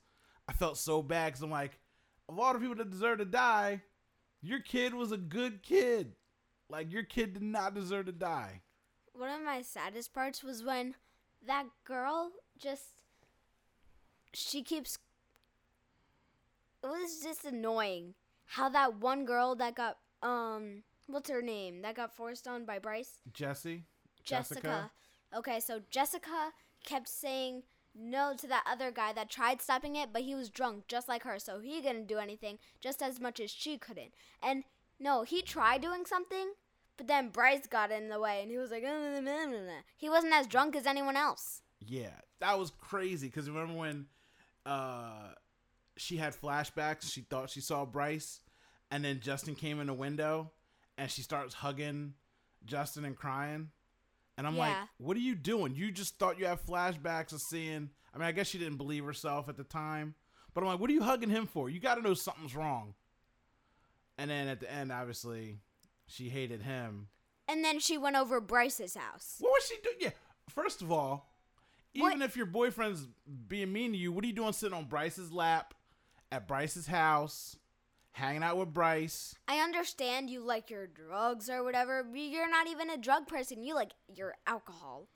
I 0.47 0.53
felt 0.53 0.77
so 0.77 1.01
bad 1.01 1.27
because 1.27 1.41
I'm 1.41 1.51
like, 1.51 1.79
a 2.27 2.33
lot 2.33 2.55
of 2.55 2.61
people 2.61 2.77
that 2.77 2.89
deserve 2.89 3.19
to 3.19 3.25
die, 3.25 3.83
your 4.41 4.59
kid 4.59 4.93
was 4.93 5.11
a 5.11 5.17
good 5.17 5.61
kid. 5.61 6.13
Like 6.69 6.91
your 6.91 7.03
kid 7.03 7.33
did 7.33 7.43
not 7.43 7.75
deserve 7.75 8.07
to 8.07 8.11
die. 8.11 8.61
One 9.13 9.29
of 9.29 9.45
my 9.45 9.61
saddest 9.61 10.13
parts 10.13 10.43
was 10.43 10.63
when 10.63 10.95
that 11.45 11.65
girl 11.85 12.31
just 12.57 12.85
she 14.35 14.61
keeps 14.61 14.97
it 16.83 16.87
was 16.87 17.21
just 17.23 17.45
annoying 17.45 18.13
how 18.45 18.69
that 18.69 18.99
one 18.99 19.25
girl 19.25 19.55
that 19.55 19.75
got 19.75 19.97
um 20.21 20.83
what's 21.07 21.29
her 21.29 21.41
name 21.41 21.81
that 21.81 21.95
got 21.95 22.15
forced 22.15 22.47
on 22.47 22.65
by 22.65 22.77
Bryce 22.79 23.21
Jesse, 23.33 23.83
Jessica. 24.23 24.61
Jessica? 24.61 24.91
Okay, 25.35 25.59
so 25.59 25.81
Jessica 25.89 26.51
kept 26.83 27.07
saying 27.07 27.63
no 27.93 28.33
to 28.37 28.47
that 28.47 28.63
other 28.69 28.91
guy 28.91 29.13
that 29.13 29.29
tried 29.29 29.61
stopping 29.61 29.95
it, 29.95 30.09
but 30.11 30.23
he 30.23 30.35
was 30.35 30.49
drunk 30.49 30.87
just 30.87 31.07
like 31.07 31.23
her, 31.23 31.39
so 31.39 31.59
he 31.59 31.81
couldn't 31.81 32.07
do 32.07 32.17
anything 32.17 32.59
just 32.81 33.01
as 33.01 33.19
much 33.19 33.39
as 33.39 33.49
she 33.49 33.77
couldn't. 33.77 34.13
And 34.43 34.63
no, 34.99 35.23
he 35.23 35.41
tried 35.41 35.81
doing 35.81 36.05
something, 36.05 36.53
but 36.97 37.07
then 37.07 37.29
Bryce 37.29 37.67
got 37.67 37.91
in 37.91 38.09
the 38.09 38.19
way 38.19 38.41
and 38.41 38.51
he 38.51 38.57
was 38.57 38.71
like, 38.71 38.83
"Uh, 38.83 38.87
nah, 38.87 39.19
nah, 39.19 39.45
nah, 39.45 39.65
nah." 39.65 39.81
he 39.97 40.09
wasn't 40.09 40.33
as 40.33 40.47
drunk 40.47 40.75
as 40.75 40.85
anyone 40.85 41.17
else. 41.17 41.61
Yeah, 41.79 42.21
that 42.39 42.57
was 42.57 42.71
crazy. 42.71 43.27
Because 43.27 43.49
remember 43.49 43.73
when 43.73 44.05
uh, 44.65 45.33
she 45.97 46.17
had 46.17 46.33
flashbacks? 46.35 47.11
She 47.11 47.21
thought 47.21 47.49
she 47.49 47.61
saw 47.61 47.85
Bryce, 47.85 48.41
and 48.91 49.03
then 49.03 49.19
Justin 49.19 49.55
came 49.55 49.79
in 49.79 49.87
the 49.87 49.93
window, 49.93 50.51
and 50.97 51.09
she 51.09 51.21
starts 51.21 51.53
hugging 51.55 52.13
Justin 52.65 53.05
and 53.05 53.15
crying. 53.15 53.69
And 54.37 54.45
I'm 54.45 54.57
like, 54.57 54.75
"What 54.97 55.15
are 55.15 55.21
you 55.21 55.35
doing? 55.35 55.75
You 55.75 55.91
just 55.91 56.19
thought 56.19 56.39
you 56.39 56.45
had 56.45 56.65
flashbacks 56.65 57.31
of 57.31 57.41
seeing." 57.41 57.89
I 58.13 58.17
mean, 58.17 58.27
I 58.27 58.31
guess 58.31 58.47
she 58.47 58.57
didn't 58.57 58.77
believe 58.77 59.05
herself 59.05 59.49
at 59.49 59.57
the 59.57 59.63
time, 59.63 60.15
but 60.53 60.61
I'm 60.61 60.67
like, 60.67 60.79
"What 60.79 60.89
are 60.89 60.93
you 60.93 61.03
hugging 61.03 61.29
him 61.29 61.47
for? 61.47 61.69
You 61.69 61.79
got 61.79 61.95
to 61.95 62.01
know 62.01 62.13
something's 62.13 62.55
wrong." 62.55 62.95
And 64.17 64.29
then 64.29 64.47
at 64.47 64.59
the 64.59 64.71
end, 64.71 64.91
obviously, 64.91 65.59
she 66.07 66.29
hated 66.29 66.61
him. 66.61 67.07
And 67.47 67.63
then 67.63 67.79
she 67.79 67.97
went 67.97 68.15
over 68.15 68.41
Bryce's 68.41 68.95
house. 68.95 69.35
What 69.39 69.51
was 69.51 69.67
she 69.67 69.75
doing? 69.83 69.95
Yeah. 69.99 70.09
First 70.49 70.81
of 70.81 70.91
all, 70.91 71.29
even 71.95 72.19
What- 72.19 72.21
if 72.21 72.35
your 72.37 72.45
boyfriend's 72.45 73.07
being 73.47 73.71
mean 73.73 73.91
to 73.93 73.97
you, 73.97 74.11
what 74.11 74.23
are 74.23 74.27
you 74.27 74.33
doing 74.33 74.53
sitting 74.53 74.77
on 74.77 74.85
Bryce's 74.85 75.31
lap 75.31 75.73
at 76.31 76.47
Bryce's 76.47 76.87
house, 76.87 77.57
hanging 78.11 78.43
out 78.43 78.57
with 78.57 78.73
Bryce? 78.73 79.35
I 79.47 79.59
understand 79.59 80.29
you 80.29 80.41
like 80.41 80.69
your 80.69 80.87
drugs 80.87 81.49
or 81.49 81.63
whatever, 81.63 82.03
but 82.03 82.19
you're 82.19 82.49
not 82.49 82.67
even 82.67 82.89
a 82.89 82.97
drug 82.97 83.27
person. 83.27 83.63
You 83.63 83.73
like 83.75 83.91
your 84.13 84.35
alcohol. 84.45 85.07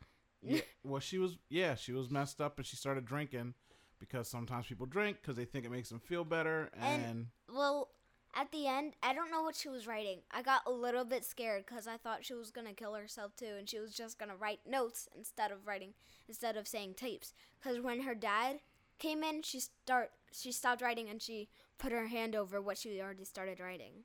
Yeah. 0.41 0.61
well, 0.83 0.99
she 1.01 1.17
was. 1.17 1.37
Yeah, 1.49 1.75
she 1.75 1.91
was 1.91 2.09
messed 2.09 2.39
up, 2.41 2.57
and 2.57 2.65
she 2.65 2.75
started 2.77 3.05
drinking 3.05 3.53
because 3.99 4.29
sometimes 4.29 4.65
people 4.67 4.85
drink 4.85 5.17
because 5.21 5.35
they 5.35 5.43
think 5.45 5.65
it 5.65 5.71
makes 5.71 5.89
them 5.89 5.99
feel 5.99 6.23
better, 6.23 6.69
and, 6.73 7.03
And 7.03 7.27
well, 7.53 7.89
at 8.35 8.51
the 8.51 8.67
end, 8.67 8.93
I 9.01 9.13
don't 9.13 9.31
know 9.31 9.41
what 9.41 9.55
she 9.55 9.69
was 9.69 9.87
writing. 9.87 10.19
I 10.31 10.41
got 10.41 10.61
a 10.65 10.71
little 10.71 11.05
bit 11.05 11.25
scared 11.25 11.65
because 11.65 11.87
I 11.87 11.97
thought 11.97 12.25
she 12.25 12.33
was 12.33 12.51
gonna 12.51 12.73
kill 12.73 12.93
herself 12.95 13.35
too, 13.35 13.55
and 13.57 13.67
she 13.69 13.79
was 13.79 13.93
just 13.93 14.19
gonna 14.19 14.35
write 14.35 14.59
notes 14.67 15.07
instead 15.17 15.51
of 15.51 15.67
writing, 15.67 15.93
instead 16.27 16.55
of 16.57 16.67
saying 16.67 16.95
tapes. 16.95 17.33
Because 17.59 17.79
when 17.79 18.01
her 18.01 18.15
dad 18.15 18.59
came 18.99 19.23
in, 19.23 19.41
she 19.43 19.59
start 19.59 20.11
she 20.31 20.51
stopped 20.51 20.81
writing 20.81 21.09
and 21.09 21.21
she 21.21 21.49
put 21.77 21.91
her 21.91 22.07
hand 22.07 22.35
over 22.35 22.61
what 22.61 22.77
she 22.77 23.01
already 23.01 23.25
started 23.25 23.59
writing. 23.59 24.03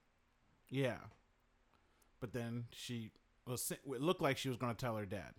yeah. 0.68 0.98
But 2.20 2.32
then 2.32 2.66
she 2.72 3.12
was. 3.46 3.70
It 3.70 4.00
looked 4.00 4.22
like 4.22 4.38
she 4.38 4.48
was 4.48 4.58
going 4.58 4.74
to 4.74 4.80
tell 4.80 4.96
her 4.96 5.06
dad. 5.06 5.34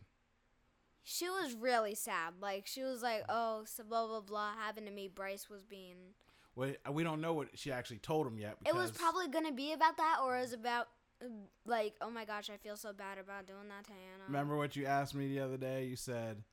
She 1.04 1.30
was 1.30 1.54
really 1.54 1.96
sad. 1.96 2.34
Like 2.42 2.66
she 2.68 2.84
was 2.84 3.02
like, 3.04 3.24
"Oh, 3.30 3.64
so 3.66 3.84
blah 3.84 4.08
blah 4.08 4.22
blah 4.22 4.54
happened 4.56 4.88
to 4.88 4.94
me." 4.94 5.08
Bryce 5.08 5.50
was 5.50 5.64
being. 5.64 6.16
Well, 6.56 6.72
we 6.92 7.04
don't 7.04 7.20
know 7.20 7.34
what 7.34 7.50
she 7.56 7.72
actually 7.72 7.98
told 8.00 8.26
him 8.26 8.38
yet. 8.38 8.58
It 8.66 8.74
was 8.74 8.92
probably 8.92 9.28
gonna 9.28 9.52
be 9.52 9.74
about 9.74 9.98
that, 9.98 10.20
or 10.24 10.38
it 10.38 10.42
was 10.42 10.54
about 10.54 10.88
uh, 11.22 11.28
like, 11.66 11.96
"Oh 12.00 12.10
my 12.10 12.24
gosh, 12.24 12.50
I 12.50 12.58
feel 12.58 12.78
so 12.78 12.94
bad 12.94 13.18
about 13.18 13.46
doing 13.46 13.68
that 13.68 13.84
to 13.86 13.92
Hannah." 13.92 14.24
Remember 14.28 14.56
what 14.56 14.76
you 14.76 14.86
asked 14.86 15.16
me 15.16 15.28
the 15.28 15.42
other 15.42 15.58
day? 15.58 15.86
You 15.86 15.98
said, 15.98 16.44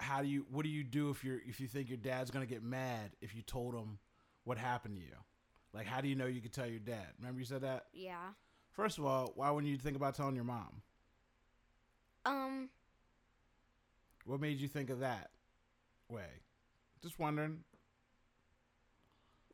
"How 0.00 0.22
do 0.22 0.28
you? 0.28 0.46
What 0.50 0.64
do 0.64 0.70
you 0.70 0.82
do 0.82 1.10
if 1.10 1.22
you're 1.24 1.40
if 1.46 1.60
you 1.60 1.68
think 1.68 1.88
your 1.88 1.98
dad's 1.98 2.32
gonna 2.32 2.46
get 2.46 2.64
mad 2.64 3.12
if 3.20 3.34
you 3.34 3.42
told 3.42 3.74
him 3.74 3.98
what 4.42 4.58
happened 4.58 4.96
to 4.96 5.02
you? 5.02 5.16
Like, 5.72 5.86
how 5.86 6.00
do 6.00 6.08
you 6.08 6.16
know 6.16 6.26
you 6.26 6.40
could 6.40 6.52
tell 6.52 6.66
your 6.66 6.80
dad? 6.80 7.06
Remember 7.18 7.40
you 7.40 7.46
said 7.46 7.62
that? 7.62 7.86
Yeah. 7.92 8.30
First 8.70 8.98
of 8.98 9.04
all, 9.04 9.32
why 9.36 9.50
wouldn't 9.50 9.70
you 9.70 9.78
think 9.78 9.96
about 9.96 10.16
telling 10.16 10.34
your 10.34 10.44
mom? 10.44 10.82
Um. 12.24 12.70
What 14.24 14.40
made 14.40 14.58
you 14.58 14.68
think 14.68 14.90
of 14.90 15.00
that 15.00 15.30
way? 16.08 16.26
Just 17.02 17.20
wondering. 17.20 17.60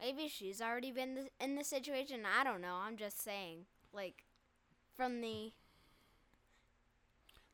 Maybe 0.01 0.29
she's 0.29 0.61
already 0.63 0.93
been 0.93 1.15
th- 1.15 1.33
in 1.41 1.57
the 1.57 1.65
situation. 1.65 2.23
I 2.25 2.45
don't 2.45 2.61
know. 2.61 2.77
I'm 2.83 2.97
just 2.97 3.23
saying. 3.23 3.67
Like, 3.93 4.25
from 4.97 5.21
the. 5.21 5.53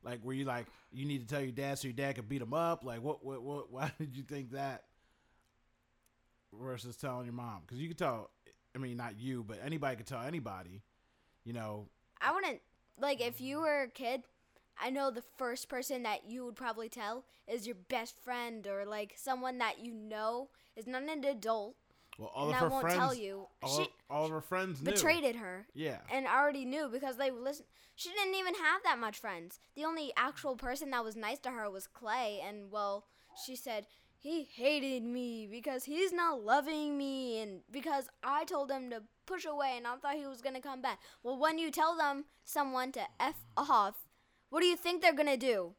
Like, 0.02 0.22
were 0.24 0.32
you 0.32 0.44
like 0.44 0.66
you 0.92 1.04
need 1.04 1.26
to 1.26 1.26
tell 1.26 1.42
your 1.42 1.50
dad 1.50 1.78
so 1.78 1.88
your 1.88 1.96
dad 1.96 2.14
could 2.14 2.28
beat 2.28 2.42
him 2.42 2.54
up? 2.54 2.85
Like, 2.85 3.02
what? 3.02 3.24
What? 3.24 3.42
What? 3.42 3.70
Why 3.72 3.90
did 3.98 4.16
you 4.16 4.22
think 4.22 4.52
that? 4.52 4.85
Versus 6.59 6.96
telling 6.96 7.26
your 7.26 7.35
mom, 7.35 7.62
because 7.66 7.78
you 7.78 7.88
could 7.88 7.98
tell. 7.98 8.30
I 8.74 8.78
mean, 8.78 8.96
not 8.96 9.18
you, 9.18 9.42
but 9.42 9.59
anybody 9.64 9.96
could 9.96 10.06
tell 10.06 10.22
anybody. 10.22 10.82
You 11.44 11.52
know, 11.52 11.88
I 12.20 12.32
wouldn't. 12.32 12.61
Like, 12.98 13.20
if 13.20 13.40
you 13.40 13.61
were 13.61 13.82
a 13.82 13.88
kid, 13.88 14.22
I 14.80 14.90
know 14.90 15.11
the 15.11 15.22
first 15.37 15.68
person 15.68 16.02
that 16.04 16.28
you 16.28 16.44
would 16.44 16.56
probably 16.56 16.88
tell 16.88 17.24
is 17.46 17.66
your 17.66 17.76
best 17.88 18.18
friend 18.18 18.66
or, 18.66 18.85
like, 18.85 19.14
someone 19.16 19.59
that 19.59 19.78
you 19.80 19.92
know 19.94 20.48
is 20.76 20.87
not 20.87 21.02
an 21.02 21.24
adult, 21.24 21.76
well, 22.18 22.31
all 22.35 22.46
And 22.48 22.57
of 22.57 22.57
I 22.57 22.64
her 22.64 22.68
won't 22.70 22.83
friends. 22.83 22.98
tell 22.98 23.14
you. 23.14 23.46
All, 23.62 23.79
She- 23.85 23.92
all 24.09 24.24
of 24.24 24.31
her 24.31 24.40
friends 24.40 24.81
knew. 24.83 24.90
betrayed 24.92 25.37
her. 25.37 25.66
Yeah. 25.74 26.00
And 26.11 26.26
already 26.26 26.64
knew 26.64 26.88
because 26.88 27.16
they 27.16 27.31
listen. 27.31 27.66
She 27.94 28.11
didn't 28.11 28.35
even 28.35 28.55
have 28.55 28.83
that 28.85 28.98
much 28.98 29.18
friends. 29.18 29.59
The 29.74 29.85
only 29.85 30.12
actual 30.16 30.57
person 30.57 30.90
that 30.90 31.02
was 31.05 31.16
nice 31.16 31.38
to 31.40 31.50
her 31.50 31.70
was 31.70 31.87
Clay, 31.87 32.40
and 32.46 32.70
well, 32.70 33.07
she 33.44 33.57
said 33.57 33.87
he 34.18 34.44
hated 34.44 35.02
me 35.02 35.46
because 35.46 35.85
he's 35.85 36.12
not 36.12 36.42
loving 36.42 36.96
me, 36.98 37.38
and 37.40 37.62
because 37.70 38.09
I 38.22 38.44
told 38.44 38.70
him 38.70 38.90
to 38.90 39.02
push 39.26 39.44
away, 39.44 39.74
and 39.76 39.87
I 39.87 39.96
thought 39.96 40.16
he 40.16 40.26
was 40.26 40.42
gonna 40.42 40.61
come 40.61 40.83
back. 40.83 41.00
Well, 41.22 41.38
when 41.38 41.59
you 41.59 41.70
tell 41.70 41.96
them 41.96 42.24
someone 42.44 42.92
to 42.92 43.02
f 43.20 43.44
off, 43.57 44.07
what 44.50 44.61
do 44.61 44.66
you 44.66 44.76
think 44.76 45.00
they're 45.02 45.12
gonna 45.14 45.37
do? 45.37 45.74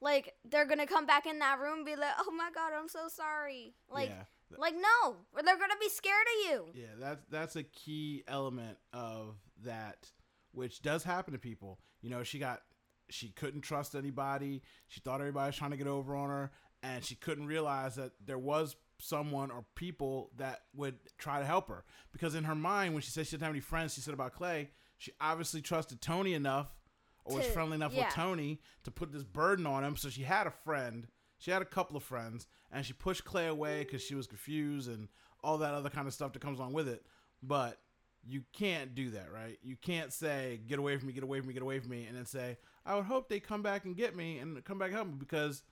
Like 0.00 0.34
they're 0.44 0.64
gonna 0.66 0.86
come 0.86 1.06
back 1.06 1.26
in 1.26 1.38
that 1.40 1.58
room 1.60 1.78
and 1.78 1.84
be 1.86 1.94
like, 1.96 2.14
"Oh 2.18 2.30
my 2.30 2.50
god, 2.54 2.72
I'm 2.72 2.88
so 2.88 3.06
sorry." 3.08 3.74
Like, 3.88 4.08
Yeah. 4.08 4.24
Like 4.58 4.74
no, 4.74 5.16
or 5.32 5.42
they're 5.42 5.58
gonna 5.58 5.74
be 5.80 5.88
scared 5.88 6.26
of 6.26 6.50
you. 6.50 6.64
Yeah, 6.74 6.94
that's 6.98 7.24
that's 7.30 7.56
a 7.56 7.62
key 7.62 8.24
element 8.26 8.78
of 8.92 9.36
that, 9.64 10.10
which 10.52 10.82
does 10.82 11.04
happen 11.04 11.32
to 11.32 11.38
people. 11.38 11.78
You 12.02 12.10
know, 12.10 12.22
she 12.22 12.38
got 12.38 12.62
she 13.10 13.28
couldn't 13.28 13.62
trust 13.62 13.94
anybody. 13.94 14.62
She 14.88 15.00
thought 15.00 15.20
everybody 15.20 15.48
was 15.48 15.56
trying 15.56 15.72
to 15.72 15.76
get 15.76 15.86
over 15.86 16.14
on 16.14 16.30
her, 16.30 16.50
and 16.82 17.04
she 17.04 17.14
couldn't 17.14 17.46
realize 17.46 17.96
that 17.96 18.12
there 18.24 18.38
was 18.38 18.76
someone 18.98 19.50
or 19.50 19.64
people 19.74 20.30
that 20.36 20.60
would 20.74 20.96
try 21.18 21.38
to 21.38 21.46
help 21.46 21.68
her. 21.68 21.84
Because 22.12 22.34
in 22.34 22.44
her 22.44 22.54
mind, 22.54 22.94
when 22.94 23.02
she 23.02 23.10
said 23.10 23.26
she 23.26 23.32
didn't 23.32 23.42
have 23.42 23.52
any 23.52 23.60
friends, 23.60 23.94
she 23.94 24.00
said 24.00 24.14
about 24.14 24.34
Clay, 24.34 24.70
she 24.98 25.12
obviously 25.20 25.62
trusted 25.62 26.00
Tony 26.00 26.34
enough 26.34 26.68
or 27.24 27.38
was 27.38 27.46
friendly 27.46 27.74
enough 27.74 27.92
yeah. 27.94 28.06
with 28.06 28.14
Tony 28.14 28.60
to 28.84 28.90
put 28.90 29.12
this 29.12 29.24
burden 29.24 29.66
on 29.66 29.84
him. 29.84 29.96
So 29.96 30.08
she 30.08 30.22
had 30.22 30.46
a 30.46 30.50
friend. 30.50 31.06
She 31.38 31.50
had 31.50 31.62
a 31.62 31.66
couple 31.66 31.96
of 31.96 32.02
friends, 32.02 32.46
and 32.72 32.84
she 32.84 32.92
pushed 32.92 33.24
Clay 33.24 33.46
away 33.46 33.80
because 33.80 34.02
she 34.02 34.14
was 34.14 34.26
confused 34.26 34.88
and 34.88 35.08
all 35.42 35.58
that 35.58 35.74
other 35.74 35.90
kind 35.90 36.06
of 36.06 36.14
stuff 36.14 36.32
that 36.32 36.42
comes 36.42 36.58
along 36.58 36.72
with 36.72 36.88
it. 36.88 37.04
But 37.42 37.78
you 38.26 38.42
can't 38.52 38.94
do 38.94 39.10
that, 39.10 39.32
right? 39.32 39.58
You 39.62 39.76
can't 39.76 40.12
say, 40.12 40.60
get 40.66 40.78
away 40.78 40.96
from 40.98 41.08
me, 41.08 41.14
get 41.14 41.22
away 41.22 41.40
from 41.40 41.48
me, 41.48 41.54
get 41.54 41.62
away 41.62 41.80
from 41.80 41.90
me, 41.90 42.04
and 42.06 42.16
then 42.16 42.26
say, 42.26 42.58
I 42.84 42.94
would 42.94 43.06
hope 43.06 43.28
they 43.28 43.40
come 43.40 43.62
back 43.62 43.84
and 43.84 43.96
get 43.96 44.14
me 44.14 44.38
and 44.38 44.62
come 44.64 44.78
back 44.78 44.88
and 44.88 44.96
help 44.96 45.08
me 45.08 45.14
because 45.18 45.62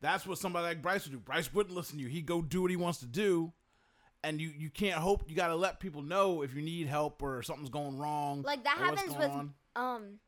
that's 0.00 0.26
what 0.26 0.38
somebody 0.38 0.66
like 0.66 0.82
Bryce 0.82 1.04
would 1.04 1.12
do. 1.12 1.18
Bryce 1.18 1.52
wouldn't 1.52 1.74
listen 1.74 1.98
to 1.98 2.02
you. 2.02 2.08
He'd 2.08 2.26
go 2.26 2.40
do 2.40 2.62
what 2.62 2.70
he 2.70 2.76
wants 2.76 3.00
to 3.00 3.06
do. 3.06 3.52
And 4.22 4.40
you, 4.40 4.52
you 4.56 4.68
can't 4.68 4.98
hope, 4.98 5.24
you 5.28 5.36
got 5.36 5.48
to 5.48 5.56
let 5.56 5.80
people 5.80 6.02
know 6.02 6.42
if 6.42 6.54
you 6.54 6.60
need 6.62 6.86
help 6.86 7.22
or 7.22 7.42
something's 7.42 7.70
going 7.70 7.98
wrong. 7.98 8.42
like 8.42 8.64
that 8.64 8.76
happens 8.76 9.16
with 9.16 9.30
on. 9.30 9.54
um 9.76 10.18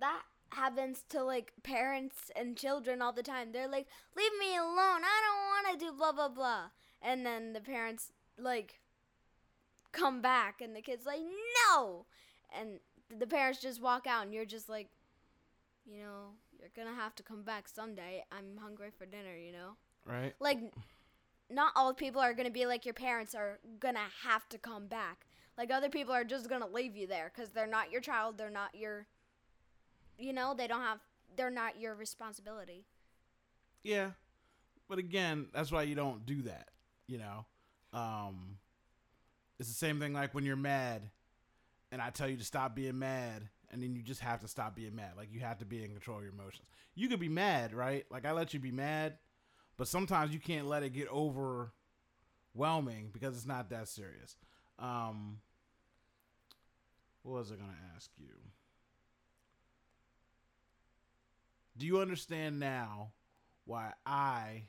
that 0.00 0.22
happens 0.50 1.04
to 1.10 1.22
like 1.22 1.52
parents 1.62 2.30
and 2.34 2.56
children 2.56 3.02
all 3.02 3.12
the 3.12 3.22
time. 3.22 3.52
They're 3.52 3.68
like 3.68 3.86
leave 4.16 4.32
me 4.38 4.56
alone. 4.56 5.02
I 5.02 5.20
don't 5.24 5.68
want 5.68 5.78
to 5.78 5.86
do 5.86 5.92
blah 5.92 6.12
blah 6.12 6.28
blah. 6.28 6.66
And 7.02 7.24
then 7.24 7.52
the 7.52 7.60
parents 7.60 8.12
like 8.38 8.80
come 9.92 10.20
back 10.20 10.60
and 10.60 10.74
the 10.74 10.82
kids 10.82 11.06
like 11.06 11.20
no. 11.70 12.06
And 12.58 12.80
the 13.16 13.26
parents 13.26 13.60
just 13.60 13.82
walk 13.82 14.06
out 14.06 14.24
and 14.24 14.34
you're 14.34 14.44
just 14.44 14.68
like 14.68 14.88
you 15.84 15.98
know 15.98 16.30
you're 16.58 16.70
gonna 16.76 16.96
have 16.96 17.14
to 17.16 17.22
come 17.22 17.42
back 17.42 17.68
someday. 17.68 18.24
I'm 18.32 18.58
hungry 18.60 18.90
for 18.96 19.06
dinner 19.06 19.36
you 19.36 19.52
know? 19.52 19.76
Right? 20.04 20.34
like 20.38 20.58
not 21.50 21.72
all 21.76 21.94
people 21.94 22.20
are 22.20 22.34
going 22.34 22.46
to 22.46 22.52
be 22.52 22.66
like 22.66 22.84
your 22.84 22.94
parents 22.94 23.34
are 23.34 23.58
going 23.78 23.94
to 23.94 24.00
have 24.28 24.48
to 24.48 24.58
come 24.58 24.86
back. 24.86 25.26
Like 25.56 25.70
other 25.70 25.88
people 25.88 26.12
are 26.12 26.24
just 26.24 26.48
going 26.48 26.60
to 26.60 26.66
leave 26.66 26.96
you 26.96 27.06
there 27.06 27.30
cuz 27.34 27.50
they're 27.50 27.66
not 27.66 27.90
your 27.90 28.00
child. 28.00 28.36
They're 28.36 28.50
not 28.50 28.74
your 28.74 29.06
you 30.18 30.32
know 30.32 30.54
they 30.54 30.66
don't 30.66 30.80
have 30.80 30.98
they're 31.36 31.50
not 31.50 31.78
your 31.80 31.94
responsibility 31.94 32.84
Yeah. 33.82 34.10
But 34.88 34.98
again, 34.98 35.48
that's 35.52 35.72
why 35.72 35.82
you 35.82 35.94
don't 35.96 36.24
do 36.26 36.42
that, 36.42 36.68
you 37.08 37.18
know? 37.18 37.44
Um, 37.92 38.58
it's 39.58 39.68
the 39.68 39.74
same 39.74 39.98
thing 39.98 40.12
like 40.12 40.34
when 40.34 40.44
you're 40.44 40.56
mad 40.56 41.02
and 41.90 42.00
I 42.00 42.10
tell 42.10 42.28
you 42.28 42.36
to 42.36 42.44
stop 42.44 42.74
being 42.74 42.98
mad 42.98 43.48
and 43.70 43.82
then 43.82 43.94
you 43.94 44.02
just 44.02 44.20
have 44.20 44.40
to 44.42 44.48
stop 44.48 44.76
being 44.76 44.94
mad. 44.94 45.12
Like 45.16 45.28
you 45.32 45.40
have 45.40 45.58
to 45.58 45.64
be 45.64 45.82
in 45.82 45.90
control 45.90 46.18
of 46.18 46.24
your 46.24 46.32
emotions. 46.32 46.68
You 46.94 47.08
could 47.08 47.20
be 47.20 47.28
mad, 47.28 47.74
right? 47.74 48.04
Like 48.10 48.24
I 48.24 48.32
let 48.32 48.54
you 48.54 48.60
be 48.60 48.70
mad, 48.70 49.14
but 49.76 49.88
sometimes 49.88 50.32
you 50.32 50.38
can't 50.40 50.66
let 50.66 50.82
it 50.82 50.92
get 50.92 51.08
overwhelming 51.12 51.70
because 53.12 53.36
it's 53.36 53.46
not 53.46 53.70
that 53.70 53.88
serious. 53.88 54.36
Um, 54.78 55.38
what 57.22 57.38
was 57.38 57.50
I 57.50 57.56
to 57.56 57.64
ask 57.96 58.10
you? 58.18 58.28
Do 61.76 61.86
you 61.86 62.00
understand 62.00 62.58
now 62.58 63.12
why 63.64 63.92
I 64.04 64.64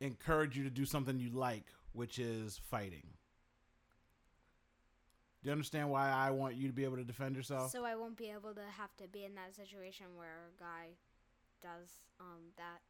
encourage 0.00 0.56
you 0.56 0.64
to 0.64 0.70
do 0.70 0.84
something 0.84 1.18
you 1.18 1.30
like, 1.30 1.66
which 1.92 2.18
is 2.18 2.60
fighting? 2.70 3.06
Do 5.42 5.48
you 5.48 5.52
understand 5.52 5.90
why 5.90 6.10
I 6.10 6.30
want 6.30 6.56
you 6.56 6.66
to 6.66 6.72
be 6.72 6.84
able 6.84 6.96
to 6.96 7.04
defend 7.04 7.36
yourself? 7.36 7.70
So 7.70 7.84
I 7.84 7.94
won't 7.94 8.16
be 8.16 8.30
able 8.30 8.52
to 8.54 8.62
have 8.76 8.96
to 8.96 9.06
be 9.06 9.24
in 9.24 9.34
that 9.36 9.54
situation 9.54 10.06
where 10.16 10.48
a 10.48 10.60
guy 10.60 10.88
does 11.62 11.88
um 12.18 12.52
that. 12.56 12.80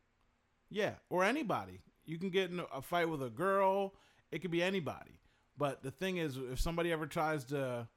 Yeah, 0.70 0.94
or 1.10 1.22
anybody. 1.22 1.80
You 2.06 2.18
can 2.18 2.30
get 2.30 2.50
in 2.50 2.62
a 2.72 2.80
fight 2.80 3.08
with 3.08 3.22
a 3.22 3.28
girl. 3.30 3.94
It 4.32 4.40
could 4.40 4.50
be 4.50 4.62
anybody. 4.62 5.20
But 5.58 5.82
the 5.82 5.90
thing 5.90 6.16
is, 6.16 6.36
if 6.36 6.60
somebody 6.60 6.92
ever 6.92 7.06
tries 7.06 7.44
to, 7.46 7.88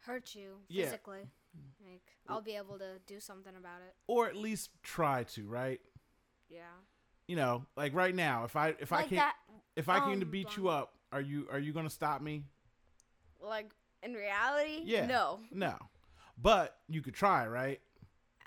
hurt 0.00 0.34
you 0.34 0.58
Yeah. 0.68 0.90
Like 1.82 2.02
I'll 2.28 2.42
be 2.42 2.56
able 2.56 2.78
to 2.78 2.98
do 3.06 3.20
something 3.20 3.54
about 3.58 3.80
it. 3.86 3.94
or 4.06 4.28
at 4.28 4.36
least 4.36 4.70
try 4.82 5.24
to, 5.24 5.46
right? 5.46 5.80
Yeah. 6.48 6.60
You 7.26 7.36
know, 7.36 7.66
like 7.76 7.94
right 7.94 8.14
now, 8.14 8.44
if 8.44 8.56
I 8.56 8.74
if 8.78 8.92
I 8.92 8.96
like 8.96 9.08
can't 9.10 9.20
that 9.20 9.36
if 9.76 9.88
I 9.88 10.00
came 10.00 10.20
to 10.20 10.26
um, 10.26 10.30
beat 10.30 10.56
you 10.56 10.68
up, 10.68 10.94
are 11.12 11.20
you 11.20 11.46
are 11.50 11.58
you 11.58 11.72
gonna 11.72 11.90
stop 11.90 12.20
me? 12.20 12.44
like 13.40 13.70
in 14.02 14.14
reality? 14.14 14.82
Yeah. 14.84 15.06
No. 15.06 15.40
No. 15.52 15.76
But 16.40 16.76
you 16.88 17.02
could 17.02 17.14
try, 17.14 17.46
right? 17.46 17.80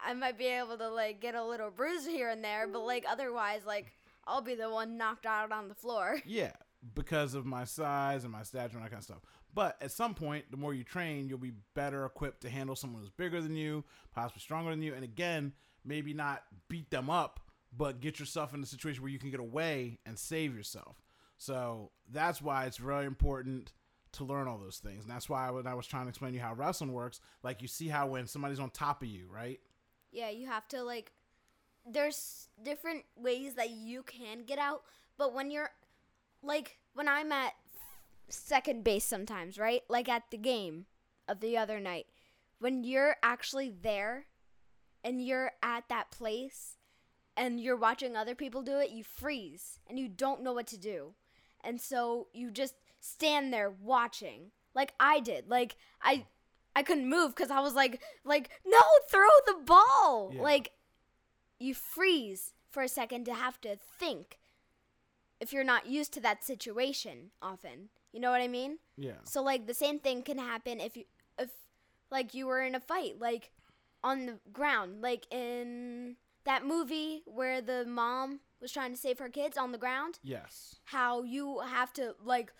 I 0.03 0.13
might 0.13 0.37
be 0.37 0.45
able 0.47 0.77
to 0.77 0.89
like 0.89 1.19
get 1.21 1.35
a 1.35 1.43
little 1.43 1.69
bruise 1.69 2.05
here 2.05 2.29
and 2.29 2.43
there, 2.43 2.67
but 2.67 2.79
like 2.85 3.05
otherwise 3.09 3.61
like 3.65 3.91
I'll 4.25 4.41
be 4.41 4.55
the 4.55 4.69
one 4.69 4.97
knocked 4.97 5.25
out 5.25 5.51
on 5.51 5.67
the 5.67 5.75
floor. 5.75 6.19
Yeah, 6.25 6.53
because 6.93 7.33
of 7.33 7.45
my 7.45 7.63
size 7.63 8.23
and 8.23 8.31
my 8.31 8.43
stature 8.43 8.75
and 8.75 8.85
that 8.85 8.89
kind 8.89 8.99
of 8.99 9.05
stuff. 9.05 9.21
But 9.53 9.77
at 9.81 9.91
some 9.91 10.13
point, 10.13 10.45
the 10.49 10.57
more 10.57 10.73
you 10.73 10.83
train, 10.83 11.27
you'll 11.27 11.37
be 11.37 11.53
better 11.75 12.05
equipped 12.05 12.41
to 12.41 12.49
handle 12.49 12.75
someone 12.75 13.01
who's 13.01 13.11
bigger 13.11 13.41
than 13.41 13.55
you, 13.55 13.83
possibly 14.13 14.41
stronger 14.41 14.71
than 14.71 14.81
you, 14.81 14.93
and 14.93 15.03
again, 15.03 15.53
maybe 15.83 16.13
not 16.13 16.43
beat 16.69 16.89
them 16.89 17.09
up, 17.09 17.39
but 17.75 18.01
get 18.01 18.19
yourself 18.19 18.53
in 18.53 18.63
a 18.63 18.65
situation 18.65 19.01
where 19.01 19.11
you 19.11 19.19
can 19.19 19.31
get 19.31 19.39
away 19.39 19.99
and 20.05 20.17
save 20.17 20.55
yourself. 20.55 21.01
So 21.37 21.91
that's 22.09 22.41
why 22.41 22.65
it's 22.65 22.77
very 22.77 23.05
important 23.05 23.73
to 24.13 24.23
learn 24.23 24.47
all 24.47 24.57
those 24.57 24.77
things. 24.77 25.03
And 25.03 25.11
that's 25.11 25.29
why 25.29 25.49
when 25.49 25.67
I 25.67 25.73
was 25.73 25.87
trying 25.87 26.03
to 26.03 26.09
explain 26.09 26.33
to 26.33 26.37
you 26.37 26.43
how 26.43 26.53
wrestling 26.53 26.93
works, 26.93 27.19
like 27.43 27.61
you 27.61 27.67
see 27.67 27.87
how 27.87 28.07
when 28.07 28.27
somebody's 28.27 28.59
on 28.59 28.69
top 28.69 29.01
of 29.01 29.07
you, 29.07 29.27
right? 29.33 29.59
Yeah, 30.11 30.29
you 30.29 30.47
have 30.47 30.67
to 30.69 30.83
like 30.83 31.11
there's 31.89 32.49
different 32.61 33.05
ways 33.15 33.55
that 33.55 33.71
you 33.71 34.03
can 34.03 34.43
get 34.43 34.59
out, 34.59 34.83
but 35.17 35.33
when 35.33 35.49
you're 35.49 35.71
like 36.43 36.77
when 36.93 37.07
I'm 37.07 37.31
at 37.31 37.53
second 38.29 38.83
base 38.83 39.05
sometimes, 39.05 39.57
right? 39.57 39.81
Like 39.89 40.09
at 40.09 40.23
the 40.31 40.37
game 40.37 40.85
of 41.27 41.39
the 41.39 41.57
other 41.57 41.79
night, 41.79 42.07
when 42.59 42.83
you're 42.83 43.17
actually 43.23 43.73
there 43.81 44.25
and 45.03 45.25
you're 45.25 45.51
at 45.63 45.85
that 45.89 46.11
place 46.11 46.77
and 47.35 47.59
you're 47.59 47.77
watching 47.77 48.15
other 48.15 48.35
people 48.35 48.61
do 48.61 48.77
it, 48.77 48.91
you 48.91 49.03
freeze 49.03 49.79
and 49.87 49.99
you 49.99 50.07
don't 50.07 50.43
know 50.43 50.53
what 50.53 50.67
to 50.67 50.77
do. 50.77 51.13
And 51.63 51.79
so 51.79 52.27
you 52.33 52.51
just 52.51 52.75
stand 52.99 53.53
there 53.53 53.69
watching. 53.69 54.51
Like 54.73 54.93
I 54.99 55.19
did. 55.19 55.49
Like 55.49 55.75
I 56.01 56.25
I 56.75 56.83
couldn't 56.83 57.09
move 57.09 57.35
cuz 57.35 57.51
I 57.51 57.59
was 57.59 57.75
like 57.75 58.01
like 58.23 58.49
no, 58.65 58.81
throw 59.09 59.29
the 59.45 59.59
ball. 59.65 60.31
Yeah. 60.33 60.41
Like 60.41 60.71
you 61.59 61.75
freeze 61.75 62.53
for 62.69 62.83
a 62.83 62.87
second 62.87 63.25
to 63.25 63.33
have 63.33 63.59
to 63.61 63.75
think 63.75 64.37
if 65.41 65.51
you're 65.51 65.65
not 65.65 65.87
used 65.87 66.13
to 66.13 66.21
that 66.21 66.43
situation 66.45 67.31
often. 67.41 67.89
You 68.13 68.19
know 68.21 68.31
what 68.31 68.41
I 68.41 68.47
mean? 68.47 68.77
Yeah. 68.97 69.19
So 69.23 69.41
like 69.41 69.67
the 69.67 69.73
same 69.73 69.99
thing 69.99 70.21
can 70.21 70.37
happen 70.37 70.79
if 70.79 70.95
you 70.95 71.03
if 71.39 71.49
like 72.11 72.33
you 72.33 72.45
were 72.47 72.61
in 72.61 72.75
a 72.75 72.79
fight 72.79 73.15
like 73.19 73.51
on 74.03 74.25
the 74.27 74.39
ground 74.53 75.01
like 75.01 75.25
in 75.31 76.15
that 76.45 76.65
movie 76.65 77.23
where 77.25 77.61
the 77.61 77.85
mom 77.85 78.39
was 78.61 78.71
trying 78.71 78.91
to 78.91 78.97
save 78.97 79.19
her 79.19 79.29
kids 79.29 79.57
on 79.57 79.71
the 79.71 79.77
ground 79.77 80.19
Yes. 80.23 80.75
how 80.85 81.23
you 81.23 81.59
have 81.59 81.93
to 81.93 82.15
like 82.23 82.51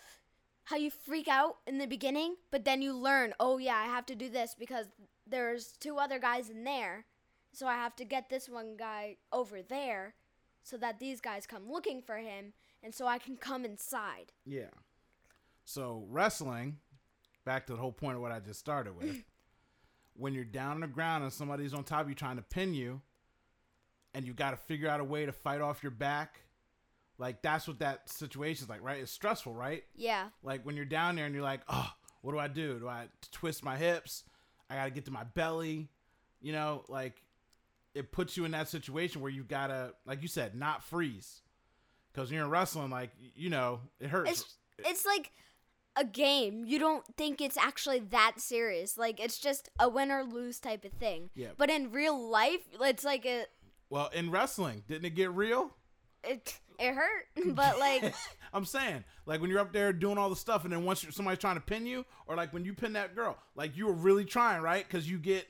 how 0.66 0.78
you 0.78 0.90
freak 0.92 1.28
out 1.28 1.58
in 1.68 1.80
the 1.80 1.88
beginning 1.88 2.36
but 2.52 2.64
then 2.64 2.82
you 2.82 2.94
learn 2.94 3.34
oh 3.40 3.58
yeah 3.58 3.76
I 3.76 3.86
have 3.86 4.06
to 4.08 4.16
do 4.16 4.30
this 4.30 4.56
because 4.58 4.86
there's 5.28 5.74
two 5.80 5.98
other 5.98 6.20
guys 6.20 6.50
in 6.50 6.64
there 6.64 7.06
so 7.52 7.68
I 7.68 7.76
have 7.76 7.96
to 7.98 8.06
get 8.06 8.30
this 8.30 8.48
one 8.48 8.78
guy 8.78 9.18
over 9.34 9.62
there 9.62 10.14
so 10.64 10.78
that 10.78 11.00
these 11.00 11.20
guys 11.22 11.46
come 11.48 11.70
looking 11.70 12.02
for 12.02 12.18
him 12.18 12.54
and 12.84 12.94
so 12.94 13.08
I 13.08 13.18
can 13.18 13.38
come 13.38 13.66
inside 13.66 14.32
Yeah. 14.46 14.70
So 15.64 16.06
wrestling, 16.10 16.78
back 17.46 17.68
to 17.68 17.74
the 17.74 17.80
whole 17.80 17.92
point 17.92 18.16
of 18.16 18.22
what 18.22 18.32
I 18.32 18.40
just 18.40 18.60
started 18.60 18.98
with. 18.98 19.24
when 20.16 20.34
you're 20.34 20.44
down 20.44 20.72
on 20.72 20.82
the 20.82 20.88
ground 20.88 21.24
and 21.24 21.32
somebody's 21.32 21.74
on 21.74 21.84
top 21.84 22.02
of 22.02 22.10
you 22.10 22.16
trying 22.16 22.36
to 22.36 22.42
pin 22.42 22.74
you, 22.74 23.02
and 24.14 24.26
you 24.26 24.34
got 24.34 24.52
to 24.52 24.58
figure 24.58 24.90
out 24.90 25.00
a 25.00 25.04
way 25.04 25.26
to 25.26 25.32
fight 25.32 25.62
off 25.62 25.84
your 25.84 25.92
back, 25.92 26.42
like 27.18 27.42
that's 27.42 27.68
what 27.68 27.80
that 27.80 28.10
situation's 28.10 28.70
like, 28.70 28.84
right? 28.84 29.00
It's 29.00 29.12
stressful, 29.12 29.54
right? 29.54 29.84
yeah 29.96 30.30
Like 30.44 30.66
when 30.66 30.76
you're 30.76 30.86
down 30.86 31.16
there 31.16 31.26
and 31.26 31.34
you're 31.34 31.44
like, 31.44 31.62
oh, 31.70 31.90
what 32.22 32.34
do 32.34 32.40
I 32.40 32.48
do? 32.48 32.80
Do 32.80 32.88
I 32.88 33.08
twist 33.32 33.64
my 33.64 33.78
hips? 33.78 34.24
I 34.70 34.76
got 34.76 34.86
to 34.86 34.92
get 34.92 35.06
to 35.06 35.12
my 35.12 35.24
belly. 35.24 35.90
You 36.42 36.54
know, 36.54 36.84
like 36.88 37.22
it 37.94 38.12
puts 38.12 38.38
you 38.38 38.46
in 38.46 38.52
that 38.52 38.68
situation 38.70 39.22
where 39.22 39.32
you 39.32 39.44
got 39.44 39.68
to, 39.68 39.94
like 40.06 40.22
you 40.22 40.28
said, 40.28 40.56
not 40.56 40.84
freeze. 40.84 41.42
Because 42.14 42.32
you're 42.32 42.44
in 42.44 42.50
wrestling, 42.50 42.90
like, 42.90 43.12
you 43.36 43.50
know, 43.50 43.80
it 44.00 44.10
hurts. 44.10 44.32
it's 44.32 44.56
it's 44.80 45.06
like 45.06 45.32
a 45.96 46.04
game. 46.06 46.66
You 46.66 46.80
don't 46.80 47.06
think 47.18 47.42
it's 47.42 47.58
actually 47.58 48.00
that 48.00 48.34
serious. 48.38 48.98
Like 48.98 49.20
it's 49.20 49.38
just 49.38 49.70
a 49.80 49.90
win 49.90 50.12
or 50.12 50.24
lose 50.24 50.60
type 50.60 50.86
of 50.86 50.92
thing. 50.94 51.30
Yeah. 51.36 51.50
But 51.58 51.70
in 51.70 51.92
real 51.92 52.20
life, 52.30 52.62
it's 52.82 53.04
like 53.04 53.26
a 53.26 53.46
Well, 53.90 54.10
in 54.14 54.32
wrestling, 54.32 54.84
didn't 54.88 55.06
it 55.06 55.16
get 55.16 55.32
real? 55.32 55.72
it 56.24 56.60
it 56.80 56.94
hurt, 56.94 57.26
but 57.56 57.80
like 57.80 58.14
I'm 58.54 58.66
saying, 58.66 59.04
like 59.26 59.42
when 59.42 59.50
you're 59.50 59.60
up 59.60 59.72
there 59.74 59.94
doing 59.94 60.18
all 60.18 60.30
the 60.30 60.36
stuff, 60.36 60.64
and 60.64 60.74
then 60.74 60.84
once 60.84 61.04
you're, 61.04 61.12
somebody's 61.12 61.40
trying 61.40 61.56
to 61.56 61.62
pin 61.62 61.86
you, 61.86 62.06
or 62.28 62.36
like 62.36 62.54
when 62.54 62.66
you 62.66 62.74
pin 62.74 62.94
that 62.94 63.16
girl, 63.16 63.38
like 63.56 63.76
you 63.78 63.86
were 63.88 63.94
really 63.94 64.26
trying, 64.26 64.62
right? 64.62 64.86
Because 64.88 65.10
you 65.10 65.18
get 65.18 65.48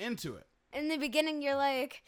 into 0.00 0.36
it. 0.36 0.46
in 0.72 0.88
the 0.88 0.96
beginning, 0.96 1.42
you're 1.42 1.56
like, 1.56 2.02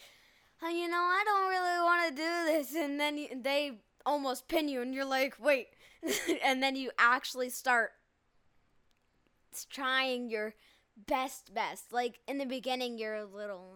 you 0.68 0.88
know, 0.88 0.96
I 0.96 1.22
don't 1.24 1.48
really 1.48 1.80
want 1.82 2.08
to 2.08 2.22
do 2.22 2.52
this, 2.52 2.74
and 2.74 3.00
then 3.00 3.16
you, 3.16 3.28
they 3.42 3.78
almost 4.04 4.48
pin 4.48 4.68
you, 4.68 4.82
and 4.82 4.94
you're 4.94 5.04
like, 5.04 5.36
wait, 5.40 5.68
and 6.44 6.62
then 6.62 6.76
you 6.76 6.90
actually 6.98 7.48
start 7.50 7.92
trying 9.70 10.28
your 10.28 10.54
best 11.06 11.54
best. 11.54 11.92
Like 11.92 12.20
in 12.28 12.38
the 12.38 12.44
beginning, 12.44 12.98
you're 12.98 13.16
a 13.16 13.26
little. 13.26 13.74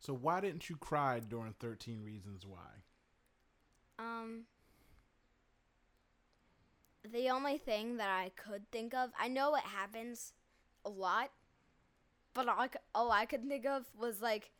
So 0.00 0.12
why 0.12 0.40
didn't 0.40 0.68
you 0.68 0.76
cry 0.76 1.20
during 1.20 1.54
13 1.60 2.02
Reasons 2.04 2.44
Why? 2.46 2.58
Um, 3.98 4.42
the 7.10 7.30
only 7.30 7.58
thing 7.58 7.96
that 7.96 8.10
I 8.10 8.30
could 8.36 8.70
think 8.70 8.92
of, 8.92 9.10
I 9.18 9.28
know 9.28 9.54
it 9.54 9.62
happens 9.62 10.32
a 10.84 10.90
lot, 10.90 11.30
but 12.34 12.48
all 12.48 12.60
I, 12.60 12.68
all 12.94 13.10
I 13.10 13.24
could 13.24 13.46
think 13.48 13.64
of 13.64 13.84
was 13.98 14.20
like 14.20 14.50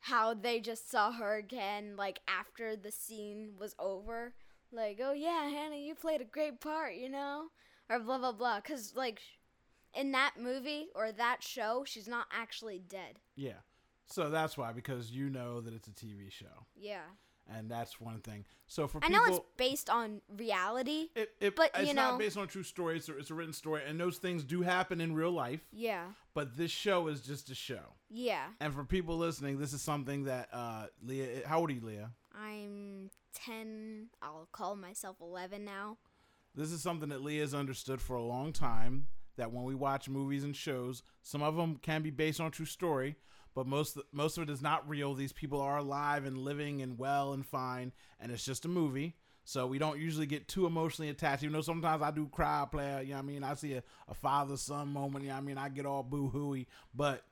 how 0.00 0.34
they 0.34 0.60
just 0.60 0.90
saw 0.90 1.12
her 1.12 1.36
again, 1.36 1.94
like 1.96 2.20
after 2.28 2.76
the 2.76 2.90
scene 2.90 3.50
was 3.58 3.74
over. 3.78 4.34
Like, 4.70 5.00
oh 5.02 5.12
yeah, 5.12 5.48
Hannah, 5.48 5.76
you 5.76 5.94
played 5.94 6.20
a 6.20 6.24
great 6.24 6.60
part, 6.60 6.94
you 6.94 7.08
know? 7.08 7.46
Or 7.88 7.98
blah, 7.98 8.18
blah, 8.18 8.32
blah. 8.32 8.60
Because, 8.60 8.94
like, 8.94 9.20
in 9.94 10.12
that 10.12 10.34
movie 10.38 10.88
or 10.94 11.10
that 11.12 11.42
show, 11.42 11.84
she's 11.86 12.06
not 12.06 12.26
actually 12.30 12.82
dead. 12.86 13.18
Yeah. 13.34 13.60
So 14.06 14.28
that's 14.30 14.56
why, 14.58 14.72
because 14.72 15.10
you 15.10 15.30
know 15.30 15.60
that 15.60 15.72
it's 15.74 15.88
a 15.88 15.92
TV 15.92 16.30
show, 16.30 16.66
Yeah. 16.76 17.00
And 17.48 17.70
that's 17.70 18.00
one 18.00 18.20
thing. 18.20 18.44
So 18.66 18.86
for 18.86 18.98
I 18.98 19.08
people, 19.08 19.26
know 19.26 19.36
it's 19.36 19.44
based 19.56 19.90
on 19.90 20.20
reality. 20.36 21.08
it, 21.14 21.30
it, 21.40 21.56
but, 21.56 21.70
it's 21.74 21.88
you 21.88 21.94
not 21.94 22.18
based 22.18 22.36
on 22.36 22.44
a 22.44 22.46
true 22.46 22.62
story. 22.62 22.96
It's 22.96 23.08
a, 23.08 23.16
it's 23.16 23.30
a 23.30 23.34
written 23.34 23.52
story, 23.52 23.82
and 23.86 23.98
those 23.98 24.18
things 24.18 24.44
do 24.44 24.62
happen 24.62 25.00
in 25.00 25.14
real 25.14 25.30
life. 25.30 25.60
Yeah. 25.72 26.04
But 26.34 26.56
this 26.56 26.70
show 26.70 27.08
is 27.08 27.20
just 27.22 27.50
a 27.50 27.54
show. 27.54 27.94
Yeah. 28.10 28.46
And 28.60 28.74
for 28.74 28.84
people 28.84 29.16
listening, 29.16 29.58
this 29.58 29.72
is 29.72 29.82
something 29.82 30.24
that 30.24 30.48
uh, 30.52 30.86
Leah. 31.02 31.46
How 31.46 31.60
old 31.60 31.70
are 31.70 31.74
you, 31.74 31.80
Leah? 31.80 32.10
I'm 32.34 33.10
10. 33.46 34.08
I'll 34.22 34.48
call 34.52 34.76
myself 34.76 35.16
11 35.20 35.64
now. 35.64 35.98
This 36.54 36.70
is 36.72 36.82
something 36.82 37.08
that 37.08 37.22
Leah 37.22 37.42
has 37.42 37.54
understood 37.54 38.00
for 38.00 38.16
a 38.16 38.22
long 38.22 38.52
time. 38.52 39.06
That 39.36 39.52
when 39.52 39.62
we 39.62 39.76
watch 39.76 40.08
movies 40.08 40.42
and 40.42 40.54
shows, 40.54 41.04
some 41.22 41.42
of 41.42 41.54
them 41.54 41.76
can 41.76 42.02
be 42.02 42.10
based 42.10 42.40
on 42.40 42.48
a 42.48 42.50
true 42.50 42.66
story, 42.66 43.14
but 43.58 43.66
most 43.66 43.98
most 44.12 44.38
of 44.38 44.44
it 44.44 44.50
is 44.50 44.62
not 44.62 44.88
real. 44.88 45.14
These 45.14 45.32
people 45.32 45.60
are 45.60 45.78
alive 45.78 46.24
and 46.24 46.38
living 46.38 46.80
and 46.80 46.96
well 46.96 47.32
and 47.32 47.44
fine, 47.44 47.92
and 48.20 48.30
it's 48.30 48.44
just 48.44 48.64
a 48.64 48.68
movie. 48.68 49.16
So 49.44 49.66
we 49.66 49.78
don't 49.78 49.98
usually 49.98 50.26
get 50.26 50.46
too 50.46 50.64
emotionally 50.66 51.08
attached. 51.10 51.42
Even 51.42 51.54
though 51.54 51.60
sometimes 51.62 52.02
I 52.02 52.12
do 52.12 52.28
cry, 52.28 52.64
play. 52.70 53.02
You 53.02 53.08
know 53.10 53.16
what 53.16 53.18
I 53.18 53.22
mean? 53.22 53.42
I 53.42 53.54
see 53.54 53.72
a, 53.74 53.82
a 54.06 54.14
father 54.14 54.56
son 54.56 54.92
moment. 54.92 55.24
You 55.24 55.30
know 55.30 55.34
what 55.36 55.42
I 55.42 55.46
mean? 55.46 55.58
I 55.58 55.68
get 55.70 55.86
all 55.86 56.02
boo 56.04 56.28
hooey, 56.28 56.68
but 56.94 57.24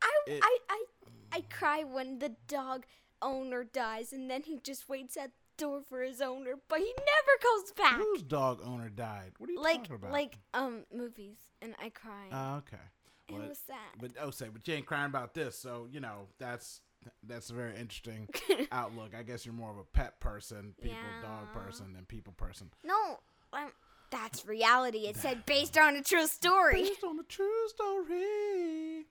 I, 0.00 0.10
It- 0.28 0.40
I, 0.44 0.58
I, 0.70 0.84
I 1.32 1.40
cry 1.50 1.82
when 1.82 2.20
the 2.20 2.36
dog 2.46 2.84
owner 3.20 3.64
dies 3.64 4.12
and 4.12 4.30
then 4.30 4.42
he 4.44 4.58
just 4.62 4.88
waits 4.88 5.16
at 5.16 5.30
the 5.56 5.64
door 5.64 5.80
for 5.88 6.02
his 6.02 6.20
owner, 6.20 6.54
but 6.68 6.78
he 6.78 6.92
never 6.98 7.34
comes 7.42 7.72
back. 7.72 7.96
whose 7.96 8.22
dog 8.22 8.60
owner 8.64 8.88
died? 8.90 9.32
What 9.38 9.48
are 9.48 9.52
you 9.54 9.60
Like, 9.62 9.76
talking 9.78 9.94
about? 9.96 10.12
like, 10.12 10.38
um, 10.52 10.84
movies. 10.94 11.38
And 11.62 11.74
I 11.82 11.88
cry. 11.88 12.28
Uh, 12.30 12.58
okay. 12.58 12.82
It 13.28 13.32
But- 13.32 13.48
was 13.48 13.58
sad. 13.58 13.76
But 14.00 14.10
oh, 14.20 14.30
say, 14.30 14.48
but 14.52 14.66
you 14.68 14.74
ain't 14.74 14.86
crying 14.86 15.06
about 15.06 15.34
this, 15.34 15.58
so 15.58 15.88
you 15.90 16.00
know 16.00 16.28
that's 16.38 16.80
that's 17.22 17.50
a 17.50 17.54
very 17.54 17.76
interesting 17.76 18.28
outlook. 18.72 19.14
I 19.16 19.22
guess 19.22 19.44
you're 19.46 19.54
more 19.54 19.70
of 19.70 19.78
a 19.78 19.84
pet 19.84 20.20
person, 20.20 20.74
people 20.80 20.96
dog 21.22 21.52
person, 21.52 21.92
than 21.94 22.04
people 22.06 22.32
person. 22.34 22.70
No, 22.82 23.18
um, 23.52 23.72
that's 24.10 24.46
reality. 24.46 25.06
It 25.06 25.16
said 25.16 25.44
based 25.46 25.76
on 25.78 25.96
a 25.96 26.02
true 26.02 26.26
story. 26.26 26.82
Based 26.82 27.04
on 27.04 27.18
a 27.18 27.22
true 27.24 27.68
story. 27.68 29.06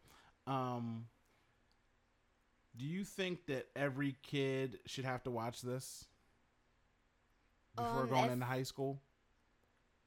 Um, 0.45 1.05
do 2.75 2.85
you 2.85 3.03
think 3.05 3.45
that 3.47 3.67
every 3.75 4.15
kid 4.23 4.79
should 4.85 5.05
have 5.05 5.23
to 5.23 5.31
watch 5.31 5.61
this 5.61 6.05
before 7.75 8.03
Um, 8.03 8.09
going 8.09 8.31
into 8.31 8.45
high 8.45 8.63
school? 8.63 8.99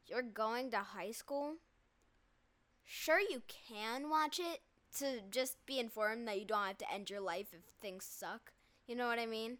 You're 0.06 0.22
going 0.22 0.70
to 0.72 0.78
high 0.78 1.10
school? 1.12 1.56
Sure, 2.86 3.18
you 3.20 3.42
can 3.68 4.08
watch 4.08 4.38
it 4.38 4.60
to 4.98 5.20
just 5.30 5.56
be 5.66 5.78
informed 5.78 6.26
that 6.28 6.38
you 6.38 6.46
don't 6.46 6.64
have 6.66 6.78
to 6.78 6.92
end 6.92 7.10
your 7.10 7.20
life 7.20 7.48
if 7.52 7.60
things 7.80 8.06
suck. 8.08 8.52
You 8.86 8.94
know 8.94 9.08
what 9.08 9.18
I 9.18 9.26
mean? 9.26 9.58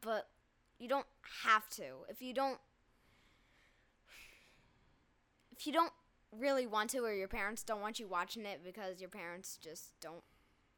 But 0.00 0.28
you 0.78 0.88
don't 0.88 1.06
have 1.44 1.68
to. 1.70 2.04
If 2.08 2.20
you 2.20 2.34
don't 2.34 2.58
if 5.56 5.66
you 5.66 5.72
don't 5.72 5.92
really 6.36 6.66
want 6.66 6.90
to 6.90 6.98
or 6.98 7.12
your 7.12 7.28
parents 7.28 7.62
don't 7.62 7.80
want 7.80 7.98
you 7.98 8.06
watching 8.06 8.44
it 8.44 8.60
because 8.62 9.00
your 9.00 9.08
parents 9.08 9.58
just 9.60 9.98
don't 10.00 10.22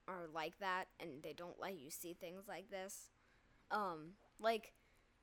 are 0.06 0.26
like 0.32 0.58
that 0.60 0.84
and 1.00 1.22
they 1.22 1.32
don't 1.32 1.60
let 1.60 1.78
you 1.78 1.90
see 1.90 2.14
things 2.14 2.44
like 2.46 2.70
this. 2.70 3.08
Um 3.70 4.12
like 4.38 4.72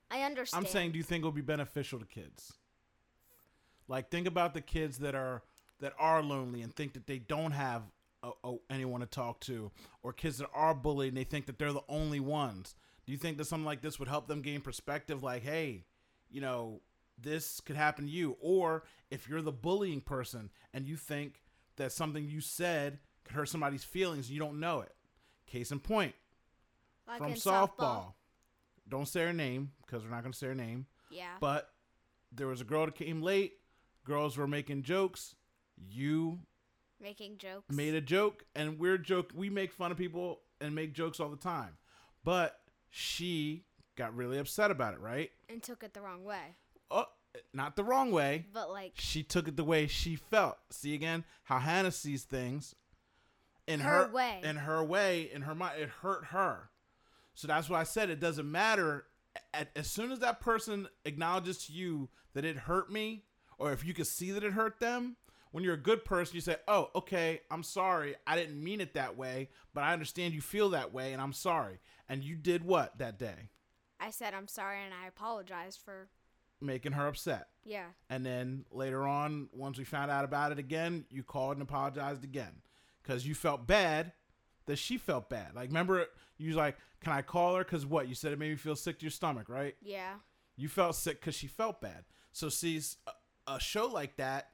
I 0.10 0.24
understand. 0.24 0.66
I'm 0.66 0.72
saying, 0.72 0.92
do 0.94 0.98
you 0.98 1.04
think 1.04 1.24
it 1.24 1.26
would 1.26 1.36
be 1.36 1.42
beneficial 1.42 2.00
to 2.00 2.06
kids? 2.06 2.54
Like, 3.88 4.10
think 4.10 4.28
about 4.28 4.54
the 4.54 4.62
kids 4.62 5.00
that 5.00 5.16
are 5.16 5.44
that 5.80 5.94
are 6.00 6.24
lonely 6.24 6.62
and 6.62 6.76
think 6.76 6.94
that 6.94 7.08
they 7.08 7.20
don't 7.20 7.52
have 7.52 7.84
a, 8.24 8.32
a, 8.44 8.56
anyone 8.70 9.02
to 9.02 9.06
talk 9.06 9.40
to, 9.42 9.72
or 10.04 10.14
kids 10.14 10.40
that 10.40 10.50
are 10.54 10.74
bullied 10.74 11.10
and 11.10 11.18
they 11.18 11.24
think 11.24 11.46
that 11.46 11.60
they're 11.60 11.74
the 11.74 11.82
only 11.88 12.20
ones. 12.20 12.76
Do 13.06 13.12
you 13.12 13.18
think 13.18 13.38
that 13.38 13.46
something 13.46 13.66
like 13.66 13.82
this 13.82 14.00
would 14.00 14.10
help 14.10 14.28
them 14.28 14.42
gain 14.42 14.62
perspective? 14.62 15.24
Like, 15.24 15.44
hey, 15.44 15.86
you 16.30 16.42
know, 16.42 16.82
this 17.20 17.62
could 17.62 17.76
happen 17.76 18.06
to 18.06 18.12
you, 18.12 18.38
or 18.42 18.84
if 19.10 19.30
you're 19.30 19.42
the 19.42 19.52
bullying 19.52 20.02
person 20.02 20.50
and 20.74 20.88
you 20.88 20.96
think 20.98 21.42
that 21.78 21.92
something 21.92 22.28
you 22.28 22.42
said 22.42 23.00
could 23.24 23.36
hurt 23.36 23.50
somebody's 23.50 23.84
feelings, 23.84 24.28
and 24.28 24.34
you 24.34 24.40
don't 24.40 24.60
know 24.60 24.82
it. 24.82 24.94
Case 25.46 25.72
in 25.72 25.80
point, 25.80 26.14
like 27.08 27.20
from 27.20 27.32
in 27.32 27.38
softball. 27.38 28.14
Don't 28.90 29.08
say 29.08 29.26
her 29.26 29.34
name 29.34 29.72
because 29.86 30.04
we're 30.04 30.10
not 30.10 30.22
going 30.22 30.32
to 30.32 30.38
say 30.38 30.48
her 30.48 30.56
name. 30.56 30.86
Yeah. 31.10 31.36
But 31.40 31.70
there 32.32 32.48
was 32.48 32.62
a 32.62 32.66
girl 32.66 32.86
that 32.86 32.96
came 32.96 33.22
late. 33.22 33.54
Girls 34.06 34.38
were 34.38 34.48
making 34.48 34.84
jokes. 34.84 35.36
You 35.90 36.40
making 37.02 37.38
jokes. 37.38 37.76
made 37.76 37.96
a 37.96 38.02
joke, 38.02 38.44
and 38.56 38.80
we're 38.80 38.98
joke. 38.98 39.32
We 39.36 39.50
make 39.50 39.72
fun 39.72 39.92
of 39.92 39.98
people 39.98 40.42
and 40.60 40.74
make 40.74 40.94
jokes 40.94 41.20
all 41.20 41.30
the 41.30 41.38
time. 41.38 41.78
But 42.24 42.60
she 42.90 43.64
got 43.96 44.16
really 44.16 44.38
upset 44.38 44.72
about 44.72 44.94
it, 44.94 45.00
right? 45.00 45.32
and 45.50 45.62
took 45.62 45.84
it 45.84 45.94
the 45.94 46.02
wrong 46.02 46.24
way. 46.24 46.56
Oh, 46.92 47.06
not 47.54 47.76
the 47.76 47.84
wrong 47.84 48.12
way. 48.12 48.46
But 48.54 48.70
like 48.70 48.94
She 48.96 49.24
took 49.24 49.48
it 49.48 49.56
the 49.56 49.64
way 49.64 49.88
she 49.88 50.16
felt. 50.16 50.58
See 50.72 50.94
again 50.94 51.24
how 51.44 51.60
Hannah 51.60 51.92
sees 51.92 52.24
things 52.24 52.76
in 53.68 53.82
Her 53.82 54.06
her, 54.06 54.12
way. 54.12 54.42
In 54.44 54.56
her 54.58 54.84
way, 54.84 55.30
in 55.34 55.44
her 55.44 55.56
mind, 55.56 55.82
it 55.82 55.90
hurt 55.90 56.26
her. 56.26 56.70
So 57.34 57.48
that's 57.48 57.70
why 57.70 57.82
I 57.82 57.84
said 57.84 58.10
it 58.10 58.20
doesn't 58.20 58.50
matter. 58.50 59.06
At, 59.54 59.70
as 59.76 59.88
soon 59.88 60.12
as 60.12 60.20
that 60.20 60.40
person 60.40 60.88
acknowledges 61.06 61.66
to 61.66 61.74
you 61.74 62.10
that 62.34 62.46
it 62.46 62.58
hurt 62.58 62.92
me, 62.92 63.26
or 63.60 63.72
if 63.72 63.86
you 63.86 63.94
can 63.94 64.06
see 64.06 64.32
that 64.32 64.44
it 64.44 64.54
hurt 64.54 64.80
them, 64.80 65.18
when 65.58 65.64
you're 65.64 65.74
a 65.74 65.78
good 65.78 66.06
person, 66.06 66.36
you 66.36 66.42
say, 66.42 66.58
"Oh, 66.68 66.92
okay, 66.94 67.42
I'm 67.50 67.64
sorry. 67.64 68.14
I 68.28 68.36
didn't 68.36 68.64
mean 68.64 68.80
it 68.80 68.94
that 68.94 69.18
way, 69.18 69.50
but 69.74 69.84
I 69.84 69.92
understand 69.92 70.36
you 70.36 70.40
feel 70.40 70.70
that 70.70 70.94
way, 70.94 71.14
and 71.14 71.20
I'm 71.20 71.34
sorry." 71.34 71.80
And 72.08 72.24
you 72.24 72.36
did 72.36 72.64
what 72.64 73.00
that 73.00 73.18
day? 73.18 73.50
I 74.00 74.12
said 74.12 74.36
I'm 74.36 74.48
sorry 74.48 74.84
and 74.84 74.94
I 74.94 75.08
apologized 75.08 75.80
for 75.84 76.10
Making 76.62 76.92
her 76.92 77.08
upset. 77.08 77.48
yeah. 77.66 77.88
And 78.08 78.24
then 78.24 78.66
later 78.70 79.08
on, 79.08 79.50
once 79.52 79.80
we 79.80 79.84
found 79.84 80.12
out 80.12 80.26
about 80.26 80.52
it 80.52 80.60
again, 80.60 81.06
you 81.10 81.24
called 81.24 81.54
and 81.54 81.64
apologized 81.64 82.24
again 82.24 82.62
because 83.02 83.26
you 83.26 83.34
felt 83.34 83.66
bad 83.66 84.12
that 84.68 84.78
she 84.78 85.00
felt 85.00 85.28
bad. 85.28 85.56
Like, 85.56 85.70
remember, 85.70 86.06
you 86.38 86.50
was 86.50 86.56
like, 86.56 86.78
"Can 87.02 87.14
I 87.14 87.24
call 87.24 87.56
her?" 87.56 87.64
Because 87.64 87.84
what 87.84 88.08
you 88.08 88.14
said 88.14 88.32
it 88.32 88.38
made 88.38 88.52
me 88.52 88.58
feel 88.58 88.76
sick 88.76 89.00
to 89.00 89.06
your 89.06 89.12
stomach, 89.12 89.50
right? 89.50 89.76
Yeah. 89.82 90.18
You 90.56 90.70
felt 90.70 90.96
sick 90.96 91.20
because 91.20 91.34
she 91.34 91.48
felt 91.48 91.82
bad. 91.82 92.06
So, 92.32 92.48
see, 92.48 92.80
a 93.48 93.60
show 93.60 93.88
like 93.88 94.18
that. 94.18 94.52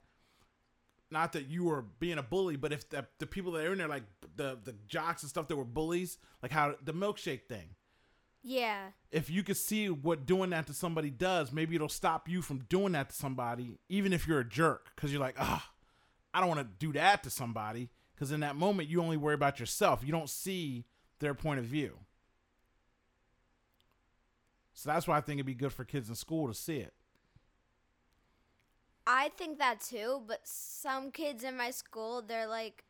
Not 1.14 1.32
that 1.34 1.46
you 1.46 1.62
were 1.62 1.82
being 2.00 2.18
a 2.18 2.22
bully, 2.24 2.56
but 2.56 2.72
if 2.72 2.88
the, 2.88 3.06
the 3.20 3.26
people 3.26 3.52
that 3.52 3.64
are 3.64 3.70
in 3.72 3.78
there, 3.78 3.86
like 3.86 4.02
the 4.34 4.58
the 4.62 4.74
jocks 4.88 5.22
and 5.22 5.30
stuff 5.30 5.46
that 5.46 5.54
were 5.54 5.64
bullies, 5.64 6.18
like 6.42 6.50
how 6.50 6.74
the 6.82 6.92
milkshake 6.92 7.42
thing, 7.48 7.76
Yeah. 8.42 8.88
if 9.12 9.30
you 9.30 9.44
could 9.44 9.56
see 9.56 9.88
what 9.88 10.26
doing 10.26 10.50
that 10.50 10.66
to 10.66 10.74
somebody 10.74 11.10
does, 11.10 11.52
maybe 11.52 11.76
it'll 11.76 11.88
stop 11.88 12.28
you 12.28 12.42
from 12.42 12.66
doing 12.68 12.92
that 12.94 13.10
to 13.10 13.14
somebody, 13.14 13.78
even 13.88 14.12
if 14.12 14.26
you're 14.26 14.40
a 14.40 14.48
jerk, 14.48 14.90
because 14.96 15.12
you're 15.12 15.20
like, 15.20 15.36
ah, 15.38 15.70
I 16.34 16.40
don't 16.40 16.48
want 16.48 16.60
to 16.60 16.86
do 16.86 16.92
that 16.94 17.22
to 17.22 17.30
somebody. 17.30 17.90
Because 18.16 18.32
in 18.32 18.40
that 18.40 18.56
moment, 18.56 18.88
you 18.88 19.00
only 19.00 19.16
worry 19.16 19.34
about 19.34 19.60
yourself. 19.60 20.02
You 20.04 20.10
don't 20.10 20.28
see 20.28 20.84
their 21.20 21.32
point 21.34 21.60
of 21.60 21.64
view. 21.64 21.98
So 24.72 24.90
that's 24.90 25.06
why 25.06 25.16
I 25.16 25.20
think 25.20 25.36
it'd 25.38 25.46
be 25.46 25.54
good 25.54 25.72
for 25.72 25.84
kids 25.84 26.08
in 26.08 26.14
school 26.16 26.48
to 26.48 26.54
see 26.54 26.78
it. 26.78 26.92
I 29.06 29.30
think 29.36 29.58
that 29.58 29.80
too, 29.80 30.22
but 30.26 30.40
some 30.44 31.10
kids 31.10 31.44
in 31.44 31.56
my 31.56 31.70
school, 31.70 32.22
they're 32.22 32.46
like 32.46 32.84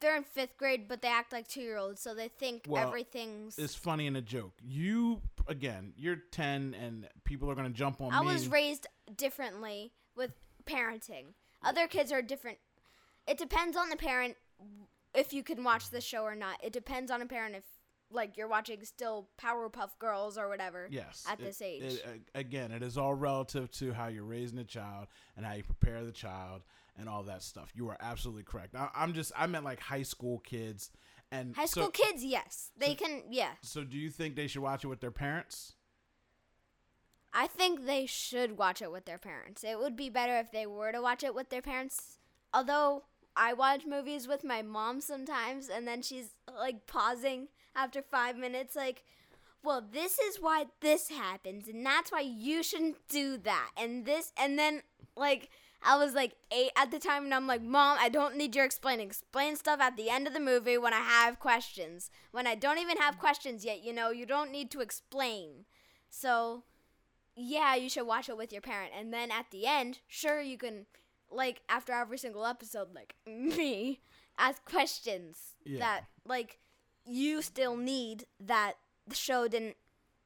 they're 0.00 0.16
in 0.16 0.24
5th 0.24 0.56
grade, 0.56 0.86
but 0.88 1.02
they 1.02 1.08
act 1.08 1.32
like 1.32 1.48
2-year-olds, 1.48 2.00
so 2.00 2.14
they 2.14 2.28
think 2.28 2.64
Well, 2.68 2.86
everything's 2.86 3.58
It's 3.58 3.74
funny 3.74 4.06
and 4.06 4.16
a 4.16 4.22
joke. 4.22 4.52
You 4.62 5.20
again, 5.46 5.92
you're 5.96 6.22
10, 6.30 6.74
and 6.80 7.08
people 7.24 7.50
are 7.50 7.54
gonna 7.54 7.70
jump 7.70 8.00
on 8.00 8.12
I 8.12 8.20
me. 8.20 8.26
was 8.26 8.48
raised 8.48 8.86
differently 9.16 9.92
with 10.16 10.32
parenting. 10.64 11.34
Other 11.62 11.88
kids 11.88 12.12
are 12.12 12.22
different. 12.22 12.58
It 13.26 13.38
depends 13.38 13.76
on 13.76 13.90
the 13.90 13.96
parent 13.96 14.36
if 15.14 15.32
you 15.32 15.42
can 15.42 15.64
watch 15.64 15.90
the 15.90 16.00
show 16.00 16.22
or 16.22 16.34
not. 16.34 16.62
It 16.62 16.72
depends 16.72 17.10
on 17.10 17.20
a 17.20 17.26
parent 17.26 17.56
if 17.56 17.64
like 18.10 18.36
you're 18.36 18.48
watching 18.48 18.82
still 18.84 19.28
Powerpuff 19.40 19.98
Girls 19.98 20.38
or 20.38 20.48
whatever. 20.48 20.88
Yes. 20.90 21.24
At 21.28 21.40
it- 21.40 21.44
this 21.44 21.60
age. 21.62 21.82
it- 21.82 22.28
again, 22.34 22.72
it 22.72 22.82
is 22.82 22.96
all 22.98 23.14
relative 23.14 23.70
to 23.72 23.92
how 23.92 24.06
you're 24.08 24.24
raising 24.24 24.56
the 24.58 24.64
child 24.64 25.06
and 25.36 25.44
how 25.44 25.52
you 25.54 25.62
prepare 25.62 26.04
the 26.04 26.12
child 26.12 26.62
and 26.96 27.08
all 27.08 27.22
that 27.24 27.42
stuff. 27.42 27.70
You 27.74 27.88
are 27.90 27.96
absolutely 28.00 28.44
correct. 28.44 28.74
I, 28.74 28.88
I'm 28.94 29.12
just 29.12 29.32
I 29.36 29.46
meant 29.46 29.64
like 29.64 29.80
high 29.80 30.02
school 30.02 30.38
kids 30.40 30.90
and 31.30 31.54
High 31.54 31.66
so- 31.66 31.82
school 31.82 31.90
kids, 31.90 32.24
yes. 32.24 32.70
They 32.76 32.94
can 32.94 33.24
yeah. 33.30 33.50
So 33.62 33.84
do 33.84 33.96
you 33.98 34.08
think 34.10 34.36
they 34.36 34.46
should 34.46 34.62
watch 34.62 34.84
it 34.84 34.88
with 34.88 35.00
their 35.00 35.10
parents? 35.10 35.74
I 37.32 37.46
think 37.46 37.84
they 37.84 38.06
should 38.06 38.56
watch 38.56 38.80
it 38.80 38.90
with 38.90 39.04
their 39.04 39.18
parents. 39.18 39.62
It 39.62 39.78
would 39.78 39.96
be 39.96 40.08
better 40.08 40.38
if 40.38 40.50
they 40.50 40.66
were 40.66 40.92
to 40.92 41.02
watch 41.02 41.22
it 41.22 41.34
with 41.34 41.50
their 41.50 41.60
parents. 41.62 42.18
Although 42.54 43.04
I 43.36 43.52
watch 43.52 43.84
movies 43.86 44.26
with 44.26 44.42
my 44.42 44.62
mom 44.62 45.00
sometimes, 45.02 45.68
and 45.68 45.86
then 45.86 46.00
she's 46.02 46.30
like 46.52 46.86
pausing 46.86 47.48
after 47.78 48.02
five 48.02 48.36
minutes, 48.36 48.74
like, 48.76 49.04
well, 49.62 49.82
this 49.92 50.18
is 50.18 50.36
why 50.40 50.66
this 50.80 51.08
happens, 51.08 51.68
and 51.68 51.84
that's 51.84 52.10
why 52.12 52.20
you 52.20 52.62
shouldn't 52.62 52.96
do 53.08 53.36
that. 53.38 53.70
And 53.76 54.04
this, 54.04 54.32
and 54.36 54.58
then, 54.58 54.82
like, 55.16 55.50
I 55.82 55.96
was 55.96 56.12
like 56.14 56.34
eight 56.50 56.70
at 56.76 56.90
the 56.90 56.98
time, 56.98 57.24
and 57.24 57.34
I'm 57.34 57.46
like, 57.46 57.62
Mom, 57.62 57.98
I 58.00 58.08
don't 58.08 58.36
need 58.36 58.54
your 58.56 58.64
explaining. 58.64 59.06
Explain 59.06 59.56
stuff 59.56 59.80
at 59.80 59.96
the 59.96 60.10
end 60.10 60.26
of 60.26 60.32
the 60.32 60.40
movie 60.40 60.78
when 60.78 60.92
I 60.92 61.00
have 61.00 61.38
questions. 61.38 62.10
When 62.32 62.46
I 62.46 62.54
don't 62.54 62.78
even 62.78 62.96
have 62.98 63.18
questions 63.18 63.64
yet, 63.64 63.84
you 63.84 63.92
know, 63.92 64.10
you 64.10 64.26
don't 64.26 64.50
need 64.52 64.70
to 64.72 64.80
explain. 64.80 65.64
So, 66.10 66.64
yeah, 67.36 67.74
you 67.76 67.88
should 67.88 68.06
watch 68.06 68.28
it 68.28 68.36
with 68.36 68.52
your 68.52 68.62
parent. 68.62 68.92
And 68.98 69.12
then 69.12 69.30
at 69.30 69.50
the 69.50 69.66
end, 69.66 70.00
sure, 70.08 70.40
you 70.40 70.58
can, 70.58 70.86
like, 71.30 71.62
after 71.68 71.92
every 71.92 72.18
single 72.18 72.44
episode, 72.44 72.88
like 72.94 73.14
me, 73.26 74.00
ask 74.38 74.64
questions 74.64 75.54
Yeah. 75.64 75.78
that, 75.80 76.04
like, 76.24 76.58
you 77.08 77.42
still 77.42 77.76
need 77.76 78.26
that 78.40 78.74
the 79.06 79.14
show 79.14 79.48
didn't 79.48 79.76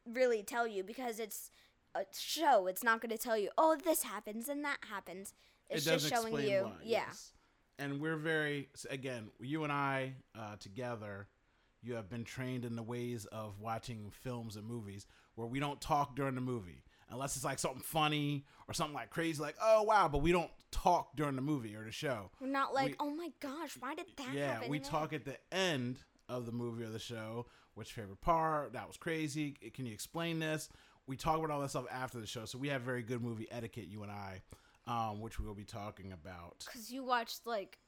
really 0.07 0.43
tell 0.43 0.66
you 0.66 0.83
because 0.83 1.20
it's 1.20 1.51
a 1.95 2.05
show. 2.12 2.66
It's 2.66 2.83
not 2.83 3.01
going 3.01 3.16
to 3.16 3.22
tell 3.22 3.39
you, 3.39 3.51
oh, 3.57 3.76
this 3.83 4.03
happens 4.03 4.49
and 4.49 4.64
that 4.64 4.78
happens. 4.89 5.35
It's 5.70 5.85
just 5.85 6.09
showing 6.09 6.35
you. 6.39 6.64
why, 6.64 6.72
yeah. 6.83 7.05
yes. 7.07 7.33
And 7.78 8.01
we're 8.01 8.16
very 8.16 8.68
again, 8.91 9.30
you 9.41 9.64
and 9.64 9.72
I 9.72 10.14
uh, 10.39 10.57
together. 10.61 11.28
You 11.85 11.95
have 11.95 12.09
been 12.09 12.22
trained 12.22 12.64
in 12.64 12.76
the 12.76 12.83
ways 12.83 13.26
of 13.33 13.59
watching 13.59 14.12
films 14.22 14.55
and 14.55 14.64
movies 14.64 15.05
where 15.35 15.49
we 15.49 15.59
don't 15.59 15.80
talk 15.80 16.14
during 16.14 16.37
the 16.37 16.41
movie 16.41 16.85
unless 17.11 17.35
it's 17.35 17.45
like 17.45 17.59
something 17.59 17.83
funny 17.83 18.45
or 18.68 18.74
something 18.74 18.95
like 18.95 19.11
crazy, 19.11 19.43
like 19.43 19.57
oh 19.61 19.83
wow, 19.83 20.09
but 20.09 20.18
we 20.18 20.30
don't 20.30 20.51
talk 20.70 21.16
during 21.16 21.35
the 21.35 21.43
movie 21.43 21.74
or 21.74 21.85
the 21.85 21.91
show. 21.91 22.30
We're 22.41 22.47
not 22.49 22.72
like, 22.72 22.91
We- 22.91 22.97
oh 23.01 23.11
my 23.11 23.30
gosh, 23.41 23.76
why 23.80 23.95
did 23.95 24.07
that 24.16 24.33
yeah, 24.33 24.55
happen? 24.55 24.70
we 24.70 24.78
talk 24.78 25.12
at 25.12 25.24
the 25.24 25.37
end 25.51 25.99
of 26.28 26.46
the 26.46 26.52
movie 26.52 26.84
or 26.84 26.88
the 26.90 26.98
show. 26.98 27.46
Which 27.74 27.92
favorite 27.92 28.20
part? 28.20 28.74
That 28.74 28.86
was 28.86 28.96
crazy. 28.96 29.52
Can 29.72 29.86
you 29.86 29.92
explain 29.92 30.38
this? 30.38 30.68
We 31.06 31.16
talk 31.16 31.38
about 31.38 31.50
all 31.50 31.60
that 31.60 31.70
stuff 31.70 31.86
after 31.90 32.20
the 32.20 32.26
show, 32.26 32.44
so 32.44 32.58
we 32.58 32.68
have 32.68 32.82
very 32.82 33.02
good 33.02 33.22
movie 33.22 33.48
etiquette. 33.50 33.88
You 33.88 34.02
and 34.02 34.12
I, 34.12 34.42
um, 34.86 35.20
which 35.20 35.40
we 35.40 35.46
will 35.46 35.54
be 35.54 35.64
talking 35.64 36.12
about. 36.12 36.64
Because 36.64 36.92
you 36.92 37.04
watched, 37.04 37.46
like, 37.46 37.78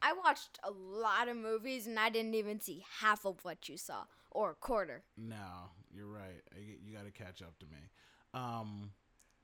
I 0.00 0.14
watched 0.14 0.58
a 0.62 0.70
lot 0.70 1.28
of 1.28 1.36
movies 1.36 1.86
and 1.86 1.98
I 1.98 2.08
didn't 2.08 2.34
even 2.34 2.60
see 2.60 2.84
half 3.00 3.26
of 3.26 3.44
what 3.44 3.68
you 3.68 3.76
saw, 3.76 4.04
or 4.30 4.52
a 4.52 4.54
quarter. 4.54 5.02
No, 5.18 5.70
you're 5.94 6.06
right. 6.06 6.42
You, 6.56 6.76
you 6.82 6.94
got 6.94 7.04
to 7.04 7.10
catch 7.10 7.42
up 7.42 7.58
to 7.58 7.66
me. 7.66 7.78
Um, 8.32 8.92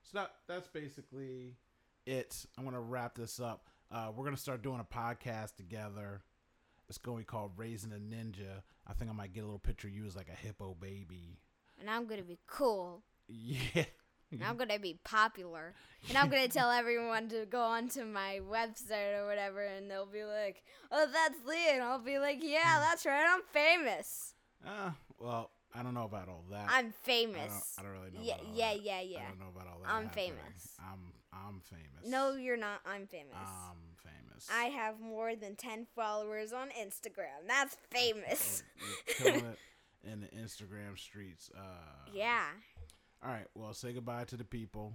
so 0.03 0.19
that 0.19 0.31
that's 0.47 0.69
basically 0.69 1.57
it. 2.07 2.47
I'm 2.57 2.65
gonna 2.65 2.81
wrap 2.81 3.17
this 3.17 3.41
up. 3.41 3.69
Uh, 3.91 4.13
we're 4.15 4.25
gonna 4.25 4.37
start 4.37 4.63
doing 4.63 4.81
a 4.81 4.85
podcast 4.85 5.57
together. 5.57 6.23
It's 6.89 6.99
going 6.99 7.19
to 7.19 7.23
be 7.23 7.25
called 7.27 7.53
Raising 7.57 7.93
a 7.93 7.97
Ninja. 7.97 8.63
I 8.87 8.93
think 8.93 9.11
I 9.11 9.15
might 9.15 9.33
get 9.33 9.43
a 9.43 9.47
little 9.47 9.59
picture 9.59 9.89
of 9.89 9.95
you 9.95 10.07
as 10.07 10.17
like 10.17 10.29
a 10.29 10.37
hippo 10.37 10.77
baby. 10.81 11.41
And 11.81 11.91
I'm 11.91 12.07
going 12.07 12.21
to 12.21 12.27
be 12.27 12.39
cool. 12.47 13.03
Yeah. 13.29 13.85
And 14.33 14.43
I'm 14.43 14.57
going 14.57 14.71
to 14.71 14.79
be 14.81 14.99
popular. 15.05 15.75
And 16.09 16.19
I'm 16.19 16.29
going 16.29 16.43
to 16.43 16.49
tell 16.49 16.71
everyone 16.71 17.29
to 17.29 17.47
go 17.47 17.61
onto 17.63 18.05
my 18.05 18.41
website 18.49 19.17
or 19.17 19.27
whatever, 19.27 19.63
and 19.63 19.91
they'll 19.91 20.07
be 20.07 20.25
like, 20.25 20.63
oh, 20.91 21.07
that's 21.13 21.39
Leah. 21.47 21.75
And 21.75 21.83
I'll 21.83 22.01
be 22.01 22.19
like, 22.19 22.39
yeah, 22.43 22.81
that's 22.81 23.07
right. 23.07 23.25
I'm 23.27 23.43
famous. 23.53 24.35
Uh, 24.67 24.91
well, 25.21 25.51
I 25.75 25.83
don't 25.83 25.95
know 25.95 26.05
about 26.05 26.29
all 26.29 26.45
that. 26.51 26.67
I'm 26.69 26.89
I 26.89 26.93
famous. 27.03 27.75
don't, 27.77 27.79
I 27.79 27.83
don't 27.83 27.93
really 27.93 28.11
know. 28.13 28.21
Yeah, 28.23 28.35
about 28.35 28.47
all 28.47 28.53
yeah, 28.55 28.73
that. 28.73 28.83
yeah, 28.83 28.97
I 28.97 29.01
yeah. 29.03 29.29
don't 29.29 29.39
know 29.39 29.53
about 29.55 29.69
all 29.69 29.81
that. 29.83 29.93
I'm 29.93 30.05
happening. 30.05 30.33
famous. 30.33 30.73
I'm 30.81 31.13
I'm 31.33 31.61
famous. 31.61 32.07
No, 32.07 32.35
you're 32.35 32.57
not. 32.57 32.81
I'm 32.87 33.07
famous. 33.07 33.35
I'm 33.37 33.96
famous. 34.07 34.49
I 34.53 34.65
have 34.65 35.01
more 35.01 35.35
than 35.35 35.57
10 35.57 35.87
followers 35.95 36.53
on 36.53 36.69
Instagram. 36.69 37.47
That's 37.47 37.77
famous. 37.91 38.63
Killing 39.07 39.35
it 39.47 39.59
in 40.05 40.21
the 40.21 40.29
Instagram 40.29 40.99
streets. 40.99 41.51
Uh, 41.57 42.11
yeah. 42.13 42.45
All 43.23 43.31
right. 43.31 43.47
Well, 43.55 43.73
say 43.75 43.93
goodbye 43.93 44.25
to 44.25 44.37
the 44.37 44.45
people. 44.45 44.95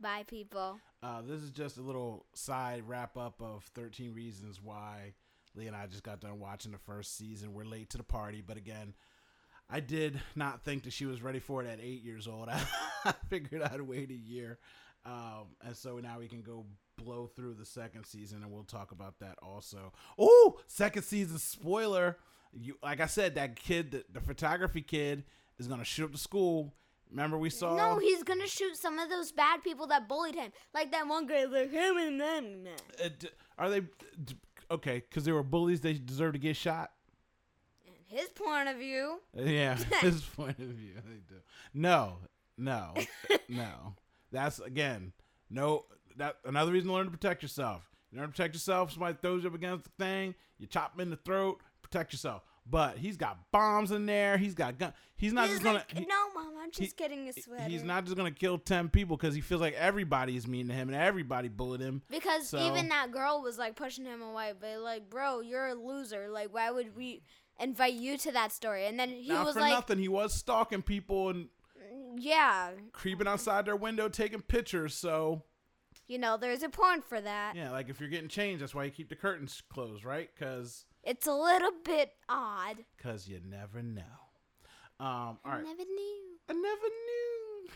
Bye, 0.00 0.24
people. 0.26 0.78
Uh, 1.02 1.22
this 1.22 1.40
is 1.40 1.50
just 1.50 1.78
a 1.78 1.82
little 1.82 2.26
side 2.34 2.82
wrap 2.86 3.16
up 3.16 3.40
of 3.40 3.64
13 3.74 4.12
reasons 4.12 4.60
why 4.62 5.14
Lee 5.54 5.66
and 5.66 5.76
I 5.76 5.86
just 5.86 6.02
got 6.02 6.20
done 6.20 6.40
watching 6.40 6.72
the 6.72 6.78
first 6.78 7.16
season. 7.16 7.54
We're 7.54 7.64
late 7.64 7.90
to 7.90 7.98
the 7.98 8.04
party, 8.04 8.42
but 8.44 8.56
again, 8.56 8.94
I 9.70 9.80
did 9.80 10.20
not 10.34 10.64
think 10.64 10.82
that 10.82 10.92
she 10.92 11.06
was 11.06 11.22
ready 11.22 11.38
for 11.38 11.62
it 11.62 11.68
at 11.68 11.80
eight 11.80 12.02
years 12.02 12.26
old. 12.26 12.48
I 13.04 13.14
figured 13.28 13.62
I'd 13.62 13.80
wait 13.80 14.10
a 14.10 14.14
year. 14.14 14.58
Um, 15.06 15.56
and 15.64 15.76
so 15.76 15.98
now 15.98 16.18
we 16.18 16.28
can 16.28 16.42
go 16.42 16.66
blow 16.96 17.26
through 17.26 17.54
the 17.54 17.64
second 17.66 18.04
season 18.04 18.42
and 18.42 18.50
we'll 18.52 18.64
talk 18.64 18.92
about 18.92 19.18
that 19.20 19.36
also. 19.42 19.92
Oh, 20.18 20.58
second 20.66 21.02
season 21.02 21.38
spoiler. 21.38 22.18
You 22.52 22.76
like 22.82 23.00
I 23.00 23.06
said, 23.06 23.34
that 23.34 23.56
kid, 23.56 23.90
the, 23.90 24.04
the 24.12 24.20
photography 24.20 24.82
kid, 24.82 25.24
is 25.58 25.66
gonna 25.66 25.84
shoot 25.84 26.04
up 26.06 26.12
the 26.12 26.18
school. 26.18 26.72
Remember 27.10 27.36
we 27.38 27.50
saw 27.50 27.76
No, 27.76 27.98
he's 27.98 28.22
gonna 28.22 28.46
shoot 28.46 28.76
some 28.76 28.98
of 28.98 29.10
those 29.10 29.32
bad 29.32 29.62
people 29.62 29.86
that 29.88 30.08
bullied 30.08 30.34
him. 30.34 30.52
Like 30.72 30.92
that 30.92 31.06
one 31.08 31.26
guy, 31.26 31.44
like 31.44 31.70
him 31.70 31.96
and 31.98 32.20
them. 32.20 32.64
Uh, 33.02 33.08
d- 33.18 33.28
are 33.58 33.70
they 33.70 33.80
d- 33.80 34.36
okay? 34.70 35.02
Because 35.08 35.24
they 35.24 35.32
were 35.32 35.42
bullies, 35.42 35.80
they 35.80 35.94
deserve 35.94 36.34
to 36.34 36.38
get 36.38 36.56
shot. 36.56 36.90
In 37.86 37.92
his 38.18 38.28
point 38.30 38.68
of 38.68 38.76
view. 38.76 39.20
Yeah, 39.34 39.74
his 40.00 40.22
point 40.22 40.58
of 40.58 40.66
view, 40.66 40.94
they 41.04 41.20
do. 41.28 41.40
No, 41.72 42.18
no, 42.56 42.94
no. 43.48 43.94
That's 44.30 44.58
again, 44.60 45.12
no. 45.50 45.84
That 46.16 46.36
another 46.44 46.72
reason 46.72 46.88
to 46.88 46.94
learn 46.94 47.06
to 47.06 47.10
protect 47.10 47.42
yourself. 47.42 47.90
You 48.10 48.18
learn 48.18 48.28
to 48.28 48.32
protect 48.32 48.54
yourself. 48.54 48.92
Somebody 48.92 49.16
throws 49.20 49.42
you 49.42 49.48
up 49.48 49.54
against 49.54 49.84
the 49.84 49.90
thing, 49.98 50.34
you 50.58 50.66
chop 50.66 50.94
him 50.94 51.00
in 51.00 51.10
the 51.10 51.16
throat. 51.16 51.60
Protect 51.82 52.12
yourself. 52.12 52.42
But 52.66 52.96
he's 52.96 53.18
got 53.18 53.50
bombs 53.52 53.90
in 53.90 54.06
there. 54.06 54.38
He's 54.38 54.54
got 54.54 54.78
gun. 54.78 54.94
He's 55.16 55.34
not 55.34 55.48
He's 55.48 55.58
just 55.60 55.64
gonna. 55.64 55.84
he- 55.88 56.06
no, 56.06 56.32
mom, 56.34 56.54
I'm 56.62 56.70
just 56.70 56.80
he- 56.92 56.96
getting 56.96 57.28
a 57.28 57.32
sweater. 57.34 57.64
He's 57.64 57.82
not 57.82 58.04
just 58.04 58.16
gonna 58.16 58.30
kill 58.30 58.56
ten 58.56 58.88
people 58.88 59.18
because 59.18 59.34
he 59.34 59.42
feels 59.42 59.60
like 59.60 59.74
everybody 59.74 60.34
is 60.34 60.46
mean 60.48 60.68
to 60.68 60.72
him 60.74 60.88
and 60.88 60.96
everybody 60.96 61.48
bullied 61.48 61.82
him. 61.82 62.00
Because 62.10 62.48
So- 62.48 62.58
even 62.66 62.88
that 62.88 63.10
girl 63.12 63.42
was 63.42 63.58
like 63.58 63.76
pushing 63.76 64.06
him 64.06 64.22
away, 64.22 64.54
but 64.58 64.78
like, 64.80 65.10
bro, 65.10 65.40
you're 65.40 65.66
a 65.68 65.74
loser. 65.74 66.28
Like, 66.30 66.54
why 66.54 66.70
would 66.70 66.96
we 66.96 67.22
invite 67.60 67.94
you 67.94 68.16
to 68.18 68.32
that 68.32 68.50
story? 68.50 68.86
And 68.86 68.98
then 68.98 69.10
he 69.10 69.28
Not 69.28 69.44
was 69.44 69.54
for 69.56 69.60
like, 69.60 69.72
nothing. 69.72 69.98
He 69.98 70.08
was 70.08 70.32
stalking 70.32 70.80
people 70.80 71.28
and 71.30 71.48
yeah, 72.16 72.70
creeping 72.92 73.26
outside 73.28 73.66
their 73.66 73.76
window, 73.76 74.08
taking 74.08 74.40
pictures. 74.40 74.94
So 74.94 75.42
you 76.08 76.18
know, 76.18 76.36
there's 76.36 76.62
a 76.62 76.68
point 76.68 77.04
for 77.04 77.20
that. 77.20 77.54
yeah, 77.56 77.70
like 77.70 77.88
if 77.88 78.00
you're 78.00 78.08
getting 78.10 78.28
changed, 78.28 78.62
that's 78.62 78.74
why 78.74 78.84
you 78.84 78.90
keep 78.90 79.08
the 79.08 79.16
curtains 79.16 79.62
closed, 79.72 80.04
right? 80.04 80.28
Because 80.34 80.84
It's 81.02 81.26
a 81.26 81.34
little 81.34 81.72
bit 81.84 82.12
odd. 82.28 82.76
because 82.96 83.26
you 83.28 83.40
never 83.48 83.82
know. 83.82 84.02
Um, 85.00 85.06
all 85.06 85.38
I 85.44 85.56
right, 85.56 85.64
never 85.64 85.82
knew. 85.84 86.22
I 86.48 86.52
never 86.52 86.86
knew. 86.86 87.68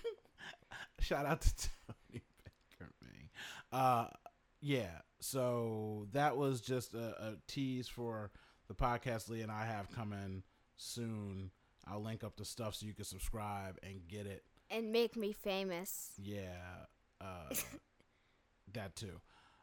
Shout 1.01 1.27
out 1.27 1.41
to 1.43 1.55
Tony 1.87 2.23
Baker, 2.45 2.91
me. 3.03 3.31
Uh, 3.73 4.07
yeah. 4.61 4.99
So 5.21 6.07
that 6.13 6.37
was 6.37 6.61
just 6.61 6.95
a, 6.95 7.15
a 7.21 7.35
tease 7.49 7.89
for 7.89 8.31
the 8.69 8.75
podcast 8.75 9.29
Lee 9.29 9.41
and 9.43 9.51
I 9.51 9.65
have 9.65 9.91
coming 9.91 10.43
soon. 10.77 11.51
I'll 11.91 12.03
link 12.03 12.23
up 12.23 12.37
the 12.37 12.45
stuff 12.45 12.75
so 12.77 12.87
you 12.87 12.93
can 12.95 13.05
subscribe 13.05 13.79
and 13.83 14.07
get 14.09 14.27
it. 14.27 14.45
And 14.71 14.93
make 14.93 15.17
me 15.17 15.33
famous. 15.33 16.11
Yeah, 16.23 16.85
uh, 17.21 17.55
that 18.75 18.95
too. 18.97 19.21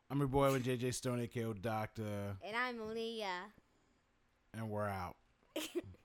I'm 0.09 0.19
your 0.19 0.27
boy, 0.27 0.51
with 0.51 0.65
JJ 0.65 0.93
Stone, 0.93 1.19
aka 1.21 1.53
Doctor, 1.61 2.37
And 2.45 2.55
I'm 2.55 2.93
Leah. 2.93 3.51
and 4.53 4.69
we're 4.69 4.87
out. 4.87 5.15